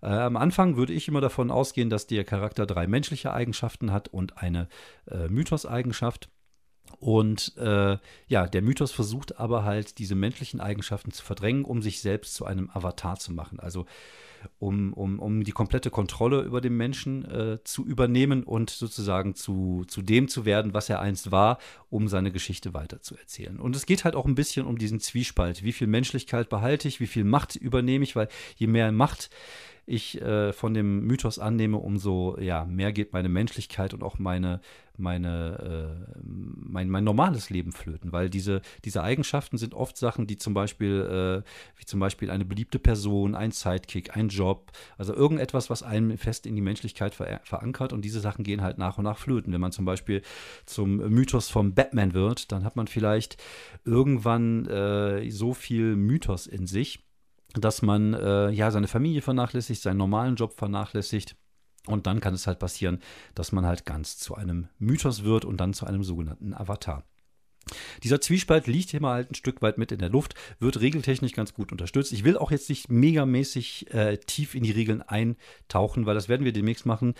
Äh, 0.00 0.06
am 0.06 0.38
Anfang 0.38 0.76
würde 0.76 0.94
ich 0.94 1.08
immer 1.08 1.20
davon 1.20 1.50
ausgehen, 1.50 1.90
dass 1.90 2.06
der 2.06 2.24
Charakter 2.24 2.64
drei 2.64 2.86
menschliche 2.86 3.34
Eigenschaften 3.34 3.92
hat 3.92 4.08
und 4.08 4.38
eine 4.38 4.68
äh, 5.10 5.28
Mythos-Eigenschaft. 5.28 6.30
Und 7.00 7.56
äh, 7.56 7.98
ja, 8.28 8.46
der 8.46 8.62
Mythos 8.62 8.92
versucht 8.92 9.38
aber 9.38 9.64
halt, 9.64 9.98
diese 9.98 10.14
menschlichen 10.14 10.60
Eigenschaften 10.60 11.12
zu 11.12 11.24
verdrängen, 11.24 11.64
um 11.64 11.82
sich 11.82 12.00
selbst 12.00 12.34
zu 12.34 12.44
einem 12.44 12.70
Avatar 12.70 13.18
zu 13.18 13.32
machen. 13.32 13.60
Also 13.60 13.86
um, 14.58 14.92
um, 14.92 15.18
um 15.18 15.44
die 15.44 15.52
komplette 15.52 15.90
Kontrolle 15.90 16.42
über 16.42 16.60
den 16.60 16.76
Menschen 16.76 17.24
äh, 17.24 17.58
zu 17.64 17.84
übernehmen 17.84 18.42
und 18.42 18.70
sozusagen 18.70 19.34
zu, 19.34 19.84
zu 19.86 20.02
dem 20.02 20.28
zu 20.28 20.44
werden, 20.44 20.74
was 20.74 20.88
er 20.88 21.00
einst 21.00 21.30
war, 21.30 21.58
um 21.90 22.08
seine 22.08 22.32
Geschichte 22.32 22.74
weiterzuerzählen. 22.74 23.58
Und 23.58 23.76
es 23.76 23.86
geht 23.86 24.04
halt 24.04 24.14
auch 24.14 24.26
ein 24.26 24.34
bisschen 24.34 24.66
um 24.66 24.78
diesen 24.78 25.00
Zwiespalt. 25.00 25.62
Wie 25.62 25.72
viel 25.72 25.86
Menschlichkeit 25.86 26.48
behalte 26.48 26.88
ich, 26.88 27.00
wie 27.00 27.06
viel 27.06 27.24
Macht 27.24 27.56
übernehme 27.56 28.04
ich, 28.04 28.16
weil 28.16 28.28
je 28.56 28.66
mehr 28.66 28.90
Macht 28.92 29.30
ich 29.84 30.20
äh, 30.20 30.52
von 30.52 30.74
dem 30.74 31.06
Mythos 31.06 31.38
annehme, 31.38 31.78
umso 31.78 32.38
ja, 32.38 32.64
mehr 32.64 32.92
geht 32.92 33.12
meine 33.12 33.28
Menschlichkeit 33.28 33.94
und 33.94 34.02
auch 34.04 34.18
meine, 34.18 34.60
meine, 34.96 35.98
äh, 35.98 36.18
mein, 36.72 36.88
mein 36.88 37.04
normales 37.04 37.50
Leben 37.50 37.72
flöten. 37.72 38.12
Weil 38.12 38.30
diese, 38.30 38.62
diese 38.84 39.02
Eigenschaften 39.02 39.58
sind 39.58 39.74
oft 39.74 39.96
Sachen, 39.96 40.26
die 40.26 40.38
zum 40.38 40.54
Beispiel, 40.54 41.44
äh, 41.44 41.78
wie 41.78 41.84
zum 41.84 42.00
Beispiel 42.00 42.30
eine 42.30 42.44
beliebte 42.44 42.78
Person, 42.78 43.34
ein 43.34 43.52
Sidekick, 43.52 44.16
ein 44.16 44.28
Job, 44.28 44.72
also 44.98 45.14
irgendetwas, 45.14 45.70
was 45.70 45.82
einen 45.82 46.18
fest 46.18 46.46
in 46.46 46.56
die 46.56 46.62
Menschlichkeit 46.62 47.14
ver 47.14 47.40
verankert 47.44 47.92
und 47.92 48.04
diese 48.04 48.20
Sachen 48.20 48.44
gehen 48.44 48.62
halt 48.62 48.78
nach 48.78 48.98
und 48.98 49.04
nach 49.04 49.18
flöten. 49.18 49.52
Wenn 49.52 49.60
man 49.60 49.72
zum 49.72 49.84
Beispiel 49.84 50.22
zum 50.66 50.96
Mythos 50.96 51.48
vom 51.48 51.74
Batman 51.74 52.14
wird, 52.14 52.52
dann 52.52 52.64
hat 52.64 52.76
man 52.76 52.86
vielleicht 52.86 53.36
irgendwann 53.84 54.66
äh, 54.66 55.30
so 55.30 55.54
viel 55.54 55.96
Mythos 55.96 56.46
in 56.46 56.66
sich 56.66 57.00
dass 57.54 57.82
man 57.82 58.14
äh, 58.14 58.50
ja 58.50 58.70
seine 58.70 58.88
Familie 58.88 59.20
vernachlässigt, 59.20 59.82
seinen 59.82 59.98
normalen 59.98 60.36
Job 60.36 60.54
vernachlässigt. 60.54 61.36
Und 61.86 62.06
dann 62.06 62.20
kann 62.20 62.34
es 62.34 62.46
halt 62.46 62.58
passieren, 62.58 63.00
dass 63.34 63.52
man 63.52 63.66
halt 63.66 63.84
ganz 63.84 64.16
zu 64.18 64.34
einem 64.34 64.68
Mythos 64.78 65.24
wird 65.24 65.44
und 65.44 65.56
dann 65.58 65.74
zu 65.74 65.86
einem 65.86 66.04
sogenannten 66.04 66.54
Avatar. 66.54 67.04
Dieser 68.02 68.20
Zwiespalt 68.20 68.66
liegt 68.66 68.90
hier 68.90 69.00
mal 69.00 69.14
halt 69.14 69.30
ein 69.30 69.34
Stück 69.36 69.62
weit 69.62 69.78
mit 69.78 69.92
in 69.92 69.98
der 69.98 70.08
Luft, 70.08 70.34
wird 70.58 70.80
regeltechnisch 70.80 71.32
ganz 71.32 71.54
gut 71.54 71.72
unterstützt. 71.72 72.12
Ich 72.12 72.24
will 72.24 72.36
auch 72.36 72.50
jetzt 72.50 72.68
nicht 72.68 72.90
megamäßig 72.90 73.92
äh, 73.94 74.18
tief 74.18 74.54
in 74.54 74.64
die 74.64 74.72
Regeln 74.72 75.02
eintauchen, 75.02 76.06
weil 76.06 76.14
das 76.14 76.28
werden 76.28 76.44
wir 76.44 76.52
demnächst 76.52 76.86
machen 76.86 77.14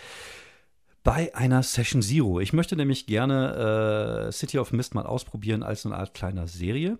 bei 1.05 1.35
einer 1.35 1.63
Session 1.63 2.03
Zero. 2.03 2.41
Ich 2.41 2.53
möchte 2.53 2.77
nämlich 2.77 3.07
gerne 3.07 4.29
äh, 4.29 4.33
City 4.33 4.59
of 4.59 4.73
Mist 4.73 4.95
mal 4.95 5.07
ausprobieren 5.07 5.63
als 5.63 5.85
eine 5.85 5.97
Art 5.97 6.15
kleiner 6.15 6.47
Serie. 6.47 6.99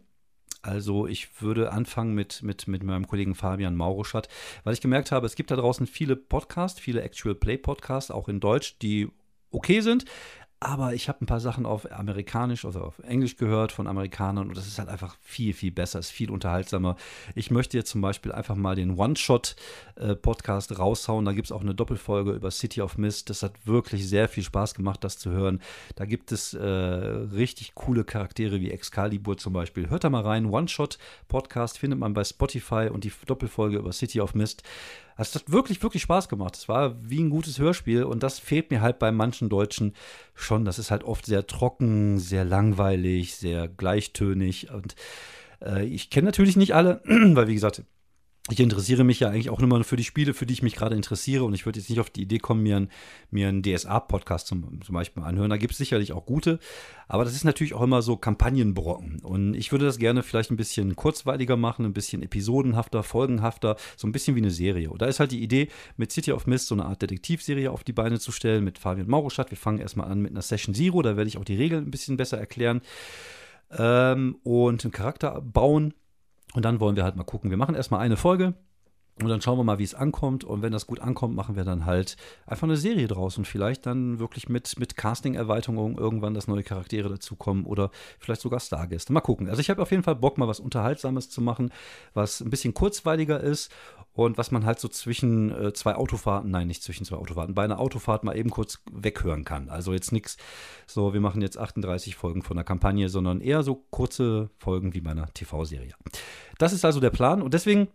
Also 0.63 1.09
ich 1.09 1.43
würde 1.43 1.73
anfangen 1.73 2.15
mit, 2.15 2.43
mit, 2.43 2.69
mit 2.69 2.85
meinem 2.85 3.09
Kollegen 3.09 3.35
Fabian 3.35 3.75
Mauruschat, 3.75 4.29
weil 4.63 4.75
ich 4.75 4.81
gemerkt 4.81 5.11
habe, 5.11 5.27
es 5.27 5.35
gibt 5.35 5.51
da 5.51 5.57
draußen 5.57 5.89
viele 5.89 6.15
Podcasts, 6.15 6.81
viele 6.81 7.03
Actual 7.03 7.35
Play 7.35 7.59
Podcasts, 7.59 8.13
auch 8.13 8.29
in 8.29 8.39
Deutsch, 8.39 8.79
die 8.81 9.11
okay 9.51 9.81
sind, 9.81 10.05
aber 10.65 10.95
ich 10.95 11.09
habe 11.09 11.23
ein 11.23 11.27
paar 11.27 11.41
Sachen 11.41 11.67
auf 11.67 11.91
Amerikanisch, 11.91 12.65
also 12.65 12.81
auf 12.81 12.99
Englisch 13.01 13.37
gehört 13.37 13.73
von 13.73 13.87
Amerikanern 13.87 14.49
und 14.49 14.57
das 14.57 14.67
ist 14.67 14.79
halt 14.79 14.89
einfach 14.89 15.17
viel, 15.21 15.53
viel 15.55 15.73
besser, 15.73 15.99
ist 15.99 16.11
viel 16.11 16.31
unterhaltsamer. 16.31 16.97
Ich 17.35 17.51
möchte 17.51 17.77
jetzt 17.77 17.91
zum 17.91 18.01
Beispiel 18.01 18.33
einfach 18.33 18.55
mal 18.55 18.75
den 18.75 18.97
One-Shot-Podcast 18.97 20.71
äh, 20.71 20.75
raushauen. 20.75 21.25
Da 21.25 21.33
gibt 21.33 21.49
es 21.49 21.53
auch 21.53 21.63
eine 21.63 21.75
Doppelfolge 21.75 22.33
über 22.33 22.51
City 22.51 22.81
of 22.81 22.97
Mist. 22.97 23.31
Das 23.31 23.43
hat 23.43 23.67
wirklich 23.67 24.09
sehr 24.09 24.29
viel 24.29 24.45
Spaß 24.45 24.75
gemacht, 24.75 25.03
das 25.05 25.19
zu 25.19 25.31
hören. 25.31 25.61
Da 25.97 26.05
gibt 26.05 26.33
es 26.33 26.55
äh, 26.55 26.65
richtig 26.65 27.75
coole 27.75 28.05
Charaktere 28.05 28.61
wie 28.61 28.71
Excalibur 28.71 29.37
zum 29.37 29.53
Beispiel. 29.53 29.91
Hört 29.91 30.05
da 30.05 30.11
mal 30.11 30.23
rein. 30.23 30.47
One-Shot-Podcast 30.47 31.79
findet 31.79 31.99
man 31.99 32.15
bei 32.15 32.25
Spotify 32.25 32.89
und 32.93 33.05
die 33.05 33.13
Doppelfolge 33.27 33.79
über 33.79 33.93
City 33.93 34.21
of 34.21 34.35
Mist. 34.35 34.63
Also 35.17 35.31
es 35.31 35.43
hat 35.43 35.53
wirklich, 35.53 35.83
wirklich 35.83 36.03
Spaß 36.03 36.29
gemacht. 36.29 36.57
Es 36.57 36.69
war 36.69 36.95
wie 37.03 37.23
ein 37.23 37.31
gutes 37.31 37.59
Hörspiel 37.59 38.05
und 38.05 38.23
das 38.23 38.39
fehlt 38.39 38.71
mir 38.71 38.81
halt 38.81 38.99
bei 38.99 39.13
manchen 39.13 39.49
Deutschen 39.49 39.95
schon. 40.35 40.65
Das 40.65 40.79
ist 40.79 40.91
halt 40.91 41.05
oft 41.05 41.27
sehr 41.27 41.47
trocken, 41.47 42.19
sehr 42.19 42.45
langweilig, 42.45 43.37
sehr 43.37 43.69
gleichtönig 43.69 44.71
und 44.71 44.95
äh, 45.65 45.85
ich 45.85 46.11
kenne 46.11 46.27
natürlich 46.27 46.57
nicht 46.57 46.75
alle, 46.75 47.01
weil 47.05 47.49
wie 47.49 47.55
gesagt, 47.55 47.83
ich 48.51 48.59
interessiere 48.59 49.05
mich 49.05 49.21
ja 49.21 49.29
eigentlich 49.29 49.51
auch 49.51 49.61
immer 49.61 49.85
für 49.85 49.95
die 49.95 50.03
Spiele, 50.03 50.35
für 50.35 50.47
die 50.47 50.55
ich 50.55 50.65
mich 50.65 50.75
gerade 50.75 50.97
interessiere. 50.97 51.45
Und 51.45 51.55
ich 51.55 51.65
würde 51.65 51.79
jetzt 51.79 51.89
nicht 51.89 52.01
auf 52.01 52.11
die 52.11 52.23
Idee 52.23 52.39
kommen, 52.39 52.65
mir, 52.65 52.77
ein, 52.77 52.89
mir 53.31 53.49
einen 53.49 53.63
DSA-Podcast 53.63 54.49
zum, 54.49 54.83
zum 54.83 54.95
Beispiel 54.95 55.23
anhören. 55.23 55.49
Da 55.49 55.57
gibt 55.57 55.73
es 55.73 55.79
sicherlich 55.79 56.13
auch 56.13 56.27
gute. 56.27 56.59
Aber 57.07 57.25
das 57.25 57.35
ist 57.35 57.45
natürlich 57.45 57.73
auch 57.73 57.83
immer 57.83 58.03
so 58.03 58.17
Kampagnenbrocken. 58.17 59.21
Und 59.21 59.55
ich 59.55 59.71
würde 59.71 59.85
das 59.85 59.99
gerne 59.99 60.25
vielleicht 60.25 60.51
ein 60.51 60.57
bisschen 60.57 60.97
kurzweiliger 60.97 61.57
machen, 61.57 61.85
ein 61.85 61.93
bisschen 61.93 62.21
episodenhafter, 62.21 63.05
folgenhafter, 63.05 63.77
so 63.97 64.09
ein 64.09 64.13
bisschen 64.13 64.35
wie 64.35 64.41
eine 64.41 64.51
Serie. 64.51 64.91
Und 64.91 65.03
da 65.03 65.07
ist 65.07 65.21
halt 65.21 65.31
die 65.31 65.43
Idee, 65.43 65.69
mit 65.97 66.11
City 66.11 66.33
of 66.33 66.49
Mist 66.49 66.67
so 66.67 66.75
eine 66.75 66.87
Art 66.87 67.01
Detektivserie 67.01 67.71
auf 67.71 67.85
die 67.85 67.93
Beine 67.93 68.19
zu 68.19 68.33
stellen, 68.33 68.65
mit 68.65 68.77
Fabian 68.77 69.09
Maurostadt. 69.09 69.53
Wir 69.53 69.59
fangen 69.59 69.79
erstmal 69.79 70.11
an 70.11 70.21
mit 70.21 70.33
einer 70.33 70.43
Session 70.43 70.75
Zero. 70.75 71.03
Da 71.03 71.17
werde 71.17 71.29
ich 71.29 71.39
auch 71.39 71.45
die 71.45 71.57
Regeln 71.57 71.85
ein 71.85 71.93
bisschen 71.93 72.17
besser 72.17 72.39
erklären. 72.39 72.81
Ähm, 73.71 74.37
und 74.43 74.85
einen 74.85 74.93
Charakter 74.93 75.41
bauen 75.41 75.95
und 76.55 76.65
dann 76.65 76.81
wollen 76.81 76.97
wir 76.97 77.05
halt 77.05 77.17
mal 77.17 77.25
gucken. 77.25 77.51
Wir 77.51 77.57
machen 77.57 77.75
erstmal 77.75 78.01
eine 78.01 78.17
Folge 78.17 78.55
und 79.21 79.29
dann 79.29 79.43
schauen 79.43 79.59
wir 79.59 79.65
mal, 79.65 79.79
wie 79.79 79.85
es 79.85 79.95
ankommt. 79.95 80.43
Und 80.43 80.63
wenn 80.63 80.73
das 80.73 80.87
gut 80.87 81.01
ankommt, 81.01 81.37
machen 81.37 81.55
wir 81.55 81.65
dann 81.65 81.85
halt 81.85 82.17
einfach 82.47 82.65
eine 82.65 82.79
Serie 82.79 83.09
draus 83.09 83.37
und 83.37 83.47
vielleicht 83.47 83.85
dann 83.85 84.19
wirklich 84.19 84.49
mit, 84.49 84.79
mit 84.79 84.97
Casting-Erweiterungen 84.97 85.99
irgendwann, 85.99 86.33
dass 86.35 86.49
neue 86.49 86.63
Charaktere 86.63 87.11
dazukommen 87.11 87.67
oder 87.67 87.91
vielleicht 88.19 88.41
sogar 88.41 88.59
Stargäste. 88.59 89.13
Mal 89.13 89.21
gucken. 89.21 89.49
Also 89.49 89.61
ich 89.61 89.69
habe 89.69 89.83
auf 89.83 89.91
jeden 89.91 90.03
Fall 90.03 90.17
Bock, 90.17 90.39
mal 90.39 90.49
was 90.49 90.61
Unterhaltsames 90.61 91.29
zu 91.29 91.43
machen, 91.43 91.71
was 92.15 92.41
ein 92.41 92.49
bisschen 92.49 92.73
kurzweiliger 92.73 93.39
ist 93.39 93.71
und 94.15 94.39
was 94.39 94.51
man 94.51 94.65
halt 94.65 94.81
so 94.81 94.89
zwischen 94.89 95.53
äh, 95.53 95.73
zwei 95.75 95.95
Autofahrten, 95.95 96.51
nein, 96.51 96.67
nicht 96.67 96.83
zwischen 96.83 97.05
zwei 97.05 97.17
Autofahrten, 97.17 97.55
bei 97.55 97.65
einer 97.65 97.81
Autofahrt 97.81 98.25
mal 98.25 98.37
eben 98.37 98.51
kurz 98.51 98.83
weghören 98.91 99.45
kann. 99.45 99.69
Also 99.69 99.93
jetzt 99.93 100.13
nichts 100.13 100.37
so, 100.87 101.13
wir 101.13 101.21
machen 101.21 101.43
jetzt 101.43 101.59
38 101.59 102.17
Folgen 102.17 102.43
von 102.43 102.57
der 102.57 102.65
Kampagne, 102.65 103.09
sondern 103.09 103.41
eher 103.41 103.63
so 103.63 103.85
kurze 103.91 104.51
Folgen 104.59 104.95
wie 104.95 105.01
bei 105.01 105.11
einer 105.11 105.33
TV-Serie. 105.33 105.95
Das 106.59 106.73
ist 106.73 106.85
also 106.85 107.01
der 107.01 107.11
Plan 107.11 107.43
und 107.43 107.55
deswegen 107.55 107.89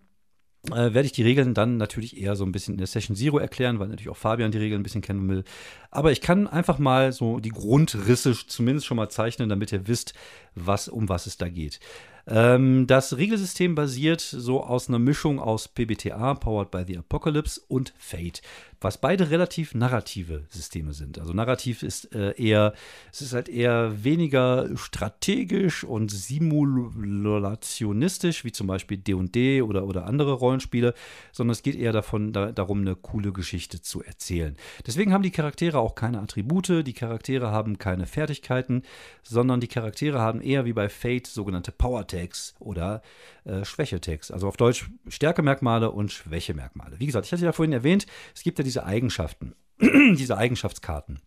äh, 0.66 0.94
werde 0.94 1.04
ich 1.06 1.12
die 1.12 1.24
Regeln 1.24 1.54
dann 1.54 1.78
natürlich 1.78 2.22
eher 2.22 2.36
so 2.36 2.46
ein 2.46 2.52
bisschen 2.52 2.74
in 2.74 2.78
der 2.80 2.88
Session 2.88 3.16
Zero 3.16 3.38
erklären, 3.38 3.80
weil 3.80 3.88
natürlich 3.88 4.10
auch 4.10 4.18
Fabian 4.18 4.52
die 4.52 4.58
Regeln 4.58 4.82
ein 4.82 4.84
bisschen 4.84 5.02
kennen 5.02 5.28
will. 5.30 5.44
Aber 5.92 6.12
ich 6.12 6.22
kann 6.22 6.48
einfach 6.48 6.80
mal 6.80 7.14
so 7.14 7.40
die 7.40 7.50
Grundrisse 7.50 8.34
zumindest 8.48 8.86
schon 8.86 8.98
mal 8.98 9.10
zeichnen, 9.10 9.50
damit 9.50 9.72
ihr 9.72 9.88
wisst, 9.88 10.14
was, 10.56 10.88
um 10.88 11.10
was 11.10 11.26
es 11.26 11.38
da 11.38 11.48
geht. 11.48 11.80
Ähm, 12.28 12.88
das 12.88 13.16
Regelsystem 13.16 13.76
basiert 13.76 14.20
so 14.20 14.62
aus 14.62 14.90
einer 14.90 15.00
Mischung 15.00 15.40
aus 15.40 15.70
PBTA, 15.70 16.34
Powered 16.34 16.72
by 16.72 16.84
the 16.86 16.98
Apocalypse, 16.98 17.62
und 17.70 17.94
Fate, 17.98 18.42
was 18.82 19.00
beide 19.00 19.32
relativ 19.32 19.74
narrative 19.74 20.44
Systeme 20.50 20.92
sind. 20.94 21.18
Also 21.20 21.32
narrativ 21.34 21.84
ist 21.84 22.14
äh, 22.14 22.34
eher, 22.38 22.74
es 23.12 23.22
ist 23.22 23.34
halt 23.34 23.50
eher 23.50 24.04
weniger 24.04 24.70
strategisch 24.76 25.84
und 25.84 26.12
simulationistisch, 26.12 28.44
wie 28.44 28.52
zum 28.52 28.68
Beispiel 28.68 28.98
D&D 28.98 29.62
oder, 29.62 29.86
oder 29.86 30.06
andere 30.06 30.34
Rollenspiele, 30.34 30.94
sondern 31.32 31.54
es 31.54 31.64
geht 31.64 31.76
eher 31.76 31.94
davon, 31.94 32.34
da, 32.34 32.52
darum, 32.52 32.82
eine 32.82 32.96
coole 32.96 33.32
Geschichte 33.32 33.82
zu 33.82 34.04
erzählen. 34.04 34.56
Deswegen 34.86 35.14
haben 35.14 35.24
die 35.24 35.32
Charaktere 35.32 35.80
auch 35.80 35.96
keine 35.96 36.20
Attribute, 36.20 36.86
die 36.86 36.94
Charaktere 36.94 37.50
haben 37.52 37.80
keine 37.80 38.06
Fertigkeiten, 38.06 38.84
sondern 39.24 39.60
die 39.60 39.68
Charaktere 39.68 40.20
haben 40.20 40.42
eher 40.42 40.66
wie 40.66 40.74
bei 40.74 40.90
Fate 40.90 41.26
sogenannte 41.28 41.72
Power 41.72 42.06
Tags 42.06 42.54
oder 42.60 43.02
äh, 43.48 43.66
Schwäche-Tags. 43.66 44.32
Also 44.32 44.48
auf 44.48 44.58
Deutsch 44.58 44.90
Stärkemerkmale 45.08 45.92
und 45.92 46.12
Schwächemerkmale. 46.12 47.00
Wie 47.00 47.06
gesagt, 47.06 47.26
ich 47.26 47.32
hatte 47.32 47.46
ja 47.46 47.54
vorhin 47.54 47.74
erwähnt, 47.74 48.06
es 48.36 48.44
gibt 48.44 48.60
ja 48.60 48.64
diese 48.68 48.86
Eigenschaften, 48.86 49.56
diese 49.82 50.38
Eigenschaftskarten. 50.38 51.22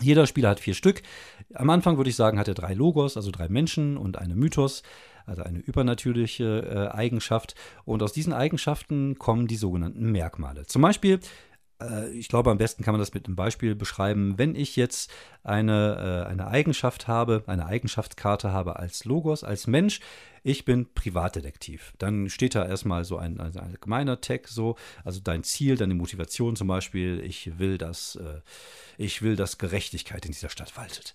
Jeder 0.00 0.26
Spieler 0.26 0.50
hat 0.50 0.60
vier 0.60 0.74
Stück. 0.74 1.02
Am 1.54 1.70
Anfang 1.70 1.96
würde 1.96 2.10
ich 2.10 2.16
sagen, 2.16 2.38
hat 2.38 2.48
er 2.48 2.54
drei 2.54 2.74
Logos, 2.74 3.16
also 3.16 3.30
drei 3.30 3.48
Menschen 3.48 3.96
und 3.96 4.18
eine 4.18 4.34
Mythos, 4.34 4.82
also 5.26 5.42
eine 5.42 5.60
übernatürliche 5.60 6.90
äh, 6.92 6.96
Eigenschaft. 6.96 7.54
Und 7.84 8.02
aus 8.02 8.12
diesen 8.12 8.32
Eigenschaften 8.32 9.16
kommen 9.18 9.46
die 9.46 9.56
sogenannten 9.56 10.10
Merkmale. 10.10 10.66
Zum 10.66 10.82
Beispiel 10.82 11.20
ich 12.12 12.28
glaube, 12.28 12.50
am 12.50 12.58
besten 12.58 12.82
kann 12.82 12.92
man 12.92 13.00
das 13.00 13.14
mit 13.14 13.26
einem 13.26 13.36
Beispiel 13.36 13.74
beschreiben. 13.74 14.38
Wenn 14.38 14.54
ich 14.54 14.76
jetzt 14.76 15.10
eine, 15.42 16.24
äh, 16.26 16.30
eine 16.30 16.46
Eigenschaft 16.46 17.08
habe, 17.08 17.44
eine 17.46 17.66
Eigenschaftskarte 17.66 18.52
habe 18.52 18.76
als 18.76 19.04
Logos, 19.04 19.44
als 19.44 19.66
Mensch, 19.66 20.00
ich 20.44 20.64
bin 20.64 20.92
Privatdetektiv. 20.92 21.92
Dann 21.98 22.28
steht 22.28 22.54
da 22.54 22.66
erstmal 22.66 23.04
so 23.04 23.16
ein, 23.16 23.38
ein 23.40 23.56
allgemeiner 23.56 24.20
Tag, 24.20 24.48
so, 24.48 24.76
also 25.04 25.20
dein 25.20 25.44
Ziel, 25.44 25.76
deine 25.76 25.94
Motivation 25.94 26.56
zum 26.56 26.66
Beispiel, 26.66 27.20
ich 27.20 27.58
will, 27.58 27.78
dass, 27.78 28.16
äh, 28.16 28.40
ich 28.98 29.22
will, 29.22 29.36
dass 29.36 29.58
Gerechtigkeit 29.58 30.26
in 30.26 30.32
dieser 30.32 30.48
Stadt 30.48 30.76
waltet. 30.76 31.14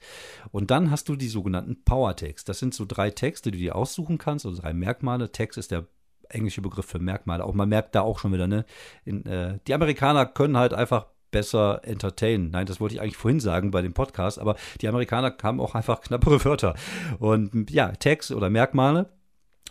Und 0.52 0.72
dann 0.72 0.92
hast 0.92 1.10
du 1.10 1.16
die 1.16 1.28
sogenannten 1.28 1.84
Power 1.84 2.16
Tags. 2.16 2.46
Das 2.46 2.60
sind 2.60 2.74
so 2.74 2.86
drei 2.86 3.10
Texte, 3.10 3.52
die 3.52 3.58
du 3.58 3.64
dir 3.64 3.76
aussuchen 3.76 4.18
kannst, 4.18 4.46
also 4.46 4.62
drei 4.62 4.74
Merkmale. 4.74 5.32
Text 5.32 5.58
ist 5.58 5.72
der 5.72 5.88
englische 6.30 6.62
Begriff 6.62 6.86
für 6.86 7.00
Merkmale. 7.00 7.44
Auch 7.44 7.54
man 7.54 7.70
merkt 7.70 7.96
da 7.96 8.02
auch 8.02 8.20
schon 8.20 8.34
wieder, 8.34 8.48
ne? 8.48 8.66
In, 9.06 9.26
äh, 9.26 9.60
die 9.68 9.74
Amerikaner 9.74 10.26
können 10.26 10.58
halt 10.58 10.74
einfach 10.74 11.08
besser 11.32 11.82
entertainen. 11.84 12.52
Nein, 12.52 12.66
das 12.66 12.80
wollte 12.80 12.96
ich 12.96 13.02
eigentlich 13.02 13.18
vorhin 13.18 13.40
sagen 13.40 13.72
bei 13.72 13.82
dem 13.82 13.94
Podcast, 13.94 14.40
aber 14.40 14.56
die 14.82 14.88
Amerikaner 14.88 15.36
haben 15.44 15.60
auch 15.60 15.76
einfach 15.76 16.02
knappere 16.02 16.44
Wörter. 16.46 16.76
Und 17.20 17.70
ja, 17.70 17.92
Tags 17.92 18.32
oder 18.32 18.50
Merkmale 18.50 19.10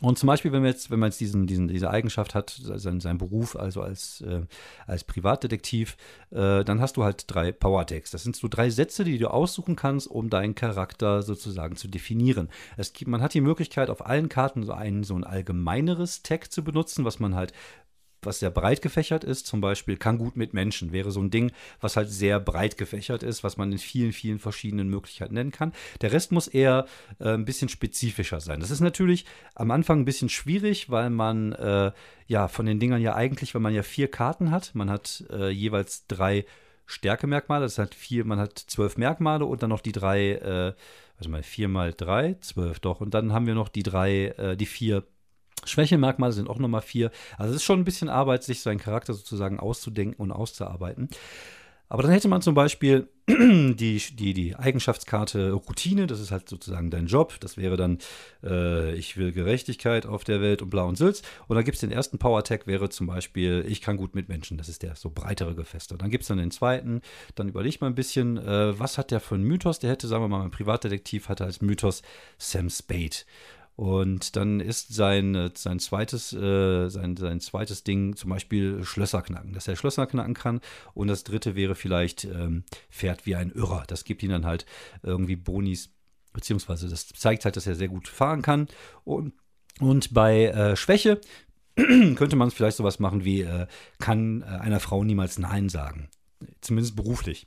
Und 0.03 0.19
zum 0.19 0.27
Beispiel, 0.27 0.53
wenn 0.53 0.61
man 0.61 0.71
jetzt, 0.71 0.91
wenn 0.91 0.99
man 0.99 1.09
jetzt 1.09 1.21
diesen, 1.21 1.47
diesen, 1.47 1.69
diese 1.69 1.91
Eigenschaft 1.91 2.35
hat, 2.35 2.51
sein, 2.51 3.01
sein 3.01 3.17
Beruf, 3.17 3.57
also 3.57 3.81
als, 3.81 4.21
äh, 4.21 4.43
als 4.87 5.05
Privatdetektiv, 5.05 5.97
äh, 6.31 6.65
dann 6.65 6.81
hast 6.81 6.99
du 6.99 7.05
halt 7.05 7.25
drei 7.29 7.51
Power-Tags. 7.51 8.11
Das 8.11 8.23
sind 8.23 8.37
so 8.37 8.49
drei 8.49 8.69
Sätze, 8.69 9.05
die 9.05 9.17
du 9.17 9.31
aussuchen 9.31 9.75
kannst, 9.75 10.07
um 10.07 10.29
deinen 10.29 10.55
Charakter 10.55 11.23
sozusagen 11.23 11.77
zu 11.77 11.89
definieren. 11.89 12.51
Es 12.77 12.93
gibt, 12.93 13.11
man 13.11 13.23
hat 13.23 13.33
die 13.33 13.41
Möglichkeit, 13.41 13.89
auf 13.89 14.05
allen 14.05 14.29
Karten 14.29 14.65
so 14.65 14.73
ein, 14.73 15.03
so 15.03 15.15
ein 15.15 15.25
allgemeineres 15.25 16.23
Tag 16.23 16.53
zu 16.53 16.63
benutzen, 16.63 17.07
was 17.07 17.19
man 17.19 17.35
halt 17.35 17.55
was 18.27 18.41
sehr 18.41 18.51
breit 18.51 18.83
gefächert 18.83 19.25
ist, 19.25 19.47
zum 19.47 19.61
Beispiel 19.61 19.97
kann 19.97 20.19
gut 20.19 20.37
mit 20.37 20.53
Menschen, 20.53 20.93
wäre 20.93 21.11
so 21.11 21.21
ein 21.21 21.31
Ding, 21.31 21.53
was 21.81 21.97
halt 21.97 22.11
sehr 22.11 22.41
breit 22.41 22.77
gefächert 22.77 23.23
ist, 23.23 23.45
was 23.45 23.57
man 23.57 23.73
in 23.73 23.79
vielen, 23.79 24.13
vielen 24.13 24.39
verschiedenen 24.39 24.89
Möglichkeiten 24.89 25.35
nennen 25.35 25.53
kann. 25.53 25.73
Der 26.01 26.13
Rest 26.13 26.33
muss 26.33 26.49
eher 26.49 26.87
äh, 27.19 27.31
ein 27.31 27.45
bisschen 27.45 27.69
spezifischer 27.69 28.41
sein. 28.41 28.61
Das 28.61 28.71
ist 28.71 28.81
natürlich 28.81 29.25
am 29.55 29.71
Anfang 29.71 30.01
ein 30.01 30.05
bisschen 30.05 30.29
schwierig, 30.29 30.91
weil 30.91 31.11
man 31.11 31.53
äh, 31.53 31.93
ja 32.27 32.49
von 32.49 32.67
den 32.67 32.81
Dingern 32.81 33.01
ja 33.01 33.15
eigentlich, 33.15 33.55
weil 33.55 33.63
man 33.63 33.75
ja 33.75 33.83
vier 33.83 34.11
Karten 34.11 34.51
hat, 34.51 34.75
man 34.75 34.91
hat 34.91 35.25
äh, 35.31 35.49
jeweils 35.49 36.07
drei 36.07 36.45
Stärkemerkmale, 36.85 37.65
das 37.65 37.79
hat 37.79 37.95
vier, 37.95 38.25
man 38.25 38.39
hat 38.39 38.59
zwölf 38.59 38.97
Merkmale 38.97 39.45
und 39.45 39.63
dann 39.63 39.71
noch 39.71 39.81
die 39.81 39.91
drei, 39.93 40.75
also 41.19 41.31
mal 41.31 41.43
vier 41.43 41.69
mal 41.69 41.93
drei, 41.93 42.37
zwölf 42.41 42.81
doch, 42.81 43.01
und 43.01 43.15
dann 43.15 43.33
haben 43.33 43.47
wir 43.47 43.55
noch 43.55 43.69
die 43.69 43.83
drei, 43.83 44.27
äh, 44.37 44.57
die 44.57 44.67
vier 44.67 45.05
Schwächemerkmale 45.67 46.33
sind 46.33 46.49
auch 46.49 46.59
nochmal 46.59 46.83
vier. 46.83 47.11
Also 47.39 47.51
es 47.51 47.57
ist 47.57 47.65
schon 47.65 47.81
ein 47.81 47.85
bisschen 47.85 48.09
Arbeit, 48.09 48.45
sich 48.45 48.61
seinen 48.61 48.79
Charakter 48.79 49.15
sozusagen 49.15 49.61
auszudenken 49.61 50.21
und 50.21 50.33
auszuarbeiten. 50.33 51.09
Aber 51.89 52.03
dann 52.03 52.13
hätte 52.13 52.29
man 52.29 52.43
zum 52.43 52.55
Beispiel 52.55 53.09
die, 53.29 53.75
die, 53.75 54.35
die 54.35 54.57
Eigenschaftskarte 54.57 55.53
Routine, 55.53 56.07
das 56.07 56.21
ist 56.21 56.33
halt 56.33 56.49
sozusagen 56.49 56.91
dein 56.91 57.07
Job. 57.07 57.35
Das 57.41 57.57
wäre 57.57 57.77
dann, 57.77 57.99
äh, 58.43 58.95
ich 58.95 59.17
will 59.17 59.33
Gerechtigkeit 59.33 60.05
auf 60.05 60.25
der 60.25 60.41
Welt 60.41 60.63
und 60.63 60.71
blau 60.71 60.89
und 60.89 60.97
Sülz. 60.97 61.23
Und 61.47 61.55
dann 61.55 61.65
gibt 61.65 61.77
es 61.77 61.81
den 61.81 61.93
ersten 61.93 62.19
Power-Tag, 62.19 62.67
wäre 62.67 62.89
zum 62.89 63.07
Beispiel, 63.07 63.65
ich 63.69 63.83
kann 63.83 63.97
gut 63.97 64.15
mit 64.17 64.29
Menschen. 64.29 64.59
Das 64.59 64.69
ist 64.69 64.83
der 64.83 64.97
so 64.97 65.11
breitere 65.11 65.55
Gefeste. 65.55 65.97
Dann 65.97 66.11
gibt 66.11 66.23
es 66.23 66.29
dann 66.29 66.39
den 66.39 66.51
zweiten, 66.51 67.03
dann 67.37 67.49
überlegt 67.49 67.81
man 67.81 67.93
ein 67.93 67.97
bisschen, 67.97 68.37
äh, 68.37 68.79
was 68.79 68.99
hat 68.99 69.13
der 69.13 69.21
für 69.21 69.37
einen 69.37 69.45
Mythos? 69.45 69.79
Der 69.79 69.91
hätte, 69.91 70.09
sagen 70.09 70.25
wir 70.25 70.29
mal, 70.29 70.41
mein 70.41 70.51
Privatdetektiv 70.51 71.29
hatte 71.29 71.45
als 71.45 71.61
Mythos 71.61 72.03
Sam 72.39 72.69
Spade. 72.69 73.17
Und 73.77 74.37
dann 74.37 74.61
ist 74.61 74.95
sein, 74.95 75.35
äh, 75.35 75.51
sein, 75.55 75.79
zweites, 75.79 76.33
äh, 76.33 76.89
sein, 76.89 77.17
sein 77.17 77.41
zweites 77.41 77.85
Ding 77.85 78.17
zum 78.17 78.31
Beispiel 78.31 78.83
Schlösser 78.85 79.21
knacken, 79.21 79.53
dass 79.53 79.69
er 79.69 79.77
Schlösser 79.77 80.07
knacken 80.07 80.33
kann. 80.33 80.61
Und 80.95 81.09
das 81.09 81.25
dritte 81.25 81.55
wäre 81.55 81.75
vielleicht 81.75 82.25
ähm, 82.25 82.65
fährt 82.89 83.27
wie 83.27 83.37
ein 83.37 83.53
Irrer. 83.53 83.85
Das 83.87 84.05
gibt 84.05 84.23
ihm 84.23 84.31
dann 84.31 84.47
halt 84.47 84.65
irgendwie 85.03 85.37
Bonis, 85.37 85.91
beziehungsweise 86.33 86.89
das 86.89 87.09
zeigt 87.09 87.45
halt, 87.45 87.57
dass 87.57 87.67
er 87.67 87.75
sehr 87.75 87.89
gut 87.89 88.09
fahren 88.09 88.41
kann. 88.41 88.69
Und, 89.05 89.35
und 89.79 90.15
bei 90.15 90.47
äh, 90.47 90.75
Schwäche 90.75 91.21
könnte 91.77 92.37
man 92.37 92.51
vielleicht 92.51 92.79
sowas 92.79 92.99
machen 92.99 93.27
wie, 93.27 93.43
äh, 93.43 93.67
kann 93.99 94.41
äh, 94.41 94.47
einer 94.47 94.81
Frau 94.81 95.05
niemals 95.05 95.39
Nein 95.39 95.69
sagen. 95.69 96.09
Zumindest 96.63 96.97
beruflich. 96.97 97.47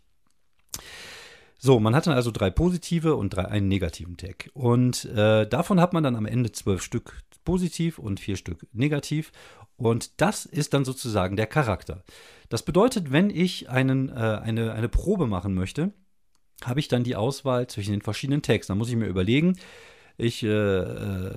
So, 1.62 1.80
man 1.80 1.94
hat 1.94 2.08
dann 2.08 2.14
also 2.16 2.32
drei 2.32 2.50
positive 2.50 3.16
und 3.16 3.36
drei, 3.36 3.46
einen 3.46 3.68
negativen 3.68 4.16
Tag. 4.16 4.50
Und 4.54 5.04
äh, 5.06 5.46
davon 5.46 5.82
hat 5.82 5.92
man 5.92 6.04
dann 6.04 6.16
am 6.16 6.26
Ende 6.26 6.54
zwölf 6.54 6.82
Stück 6.82 7.22
positiv 7.44 8.00
und 8.00 8.22
vier 8.22 8.38
Stück 8.38 8.66
negativ. 8.72 9.34
Und 9.76 10.22
das 10.22 10.46
ist 10.46 10.74
dann 10.74 10.86
sozusagen 10.86 11.36
der 11.36 11.48
Charakter. 11.48 12.04
Das 12.48 12.64
bedeutet, 12.64 13.12
wenn 13.12 13.30
ich 13.30 13.70
einen, 13.70 14.08
äh, 14.08 14.40
eine, 14.42 14.72
eine 14.72 14.88
Probe 14.88 15.28
machen 15.28 15.54
möchte, 15.54 15.92
habe 16.64 16.80
ich 16.80 16.88
dann 16.88 17.04
die 17.04 17.18
Auswahl 17.18 17.68
zwischen 17.68 17.92
den 17.92 18.02
verschiedenen 18.02 18.42
Tags. 18.42 18.68
Da 18.68 18.76
muss 18.76 18.90
ich 18.90 18.96
mir 18.96 19.08
überlegen, 19.08 19.58
ich 20.20 20.44
äh, 20.44 20.48
äh, 20.48 21.32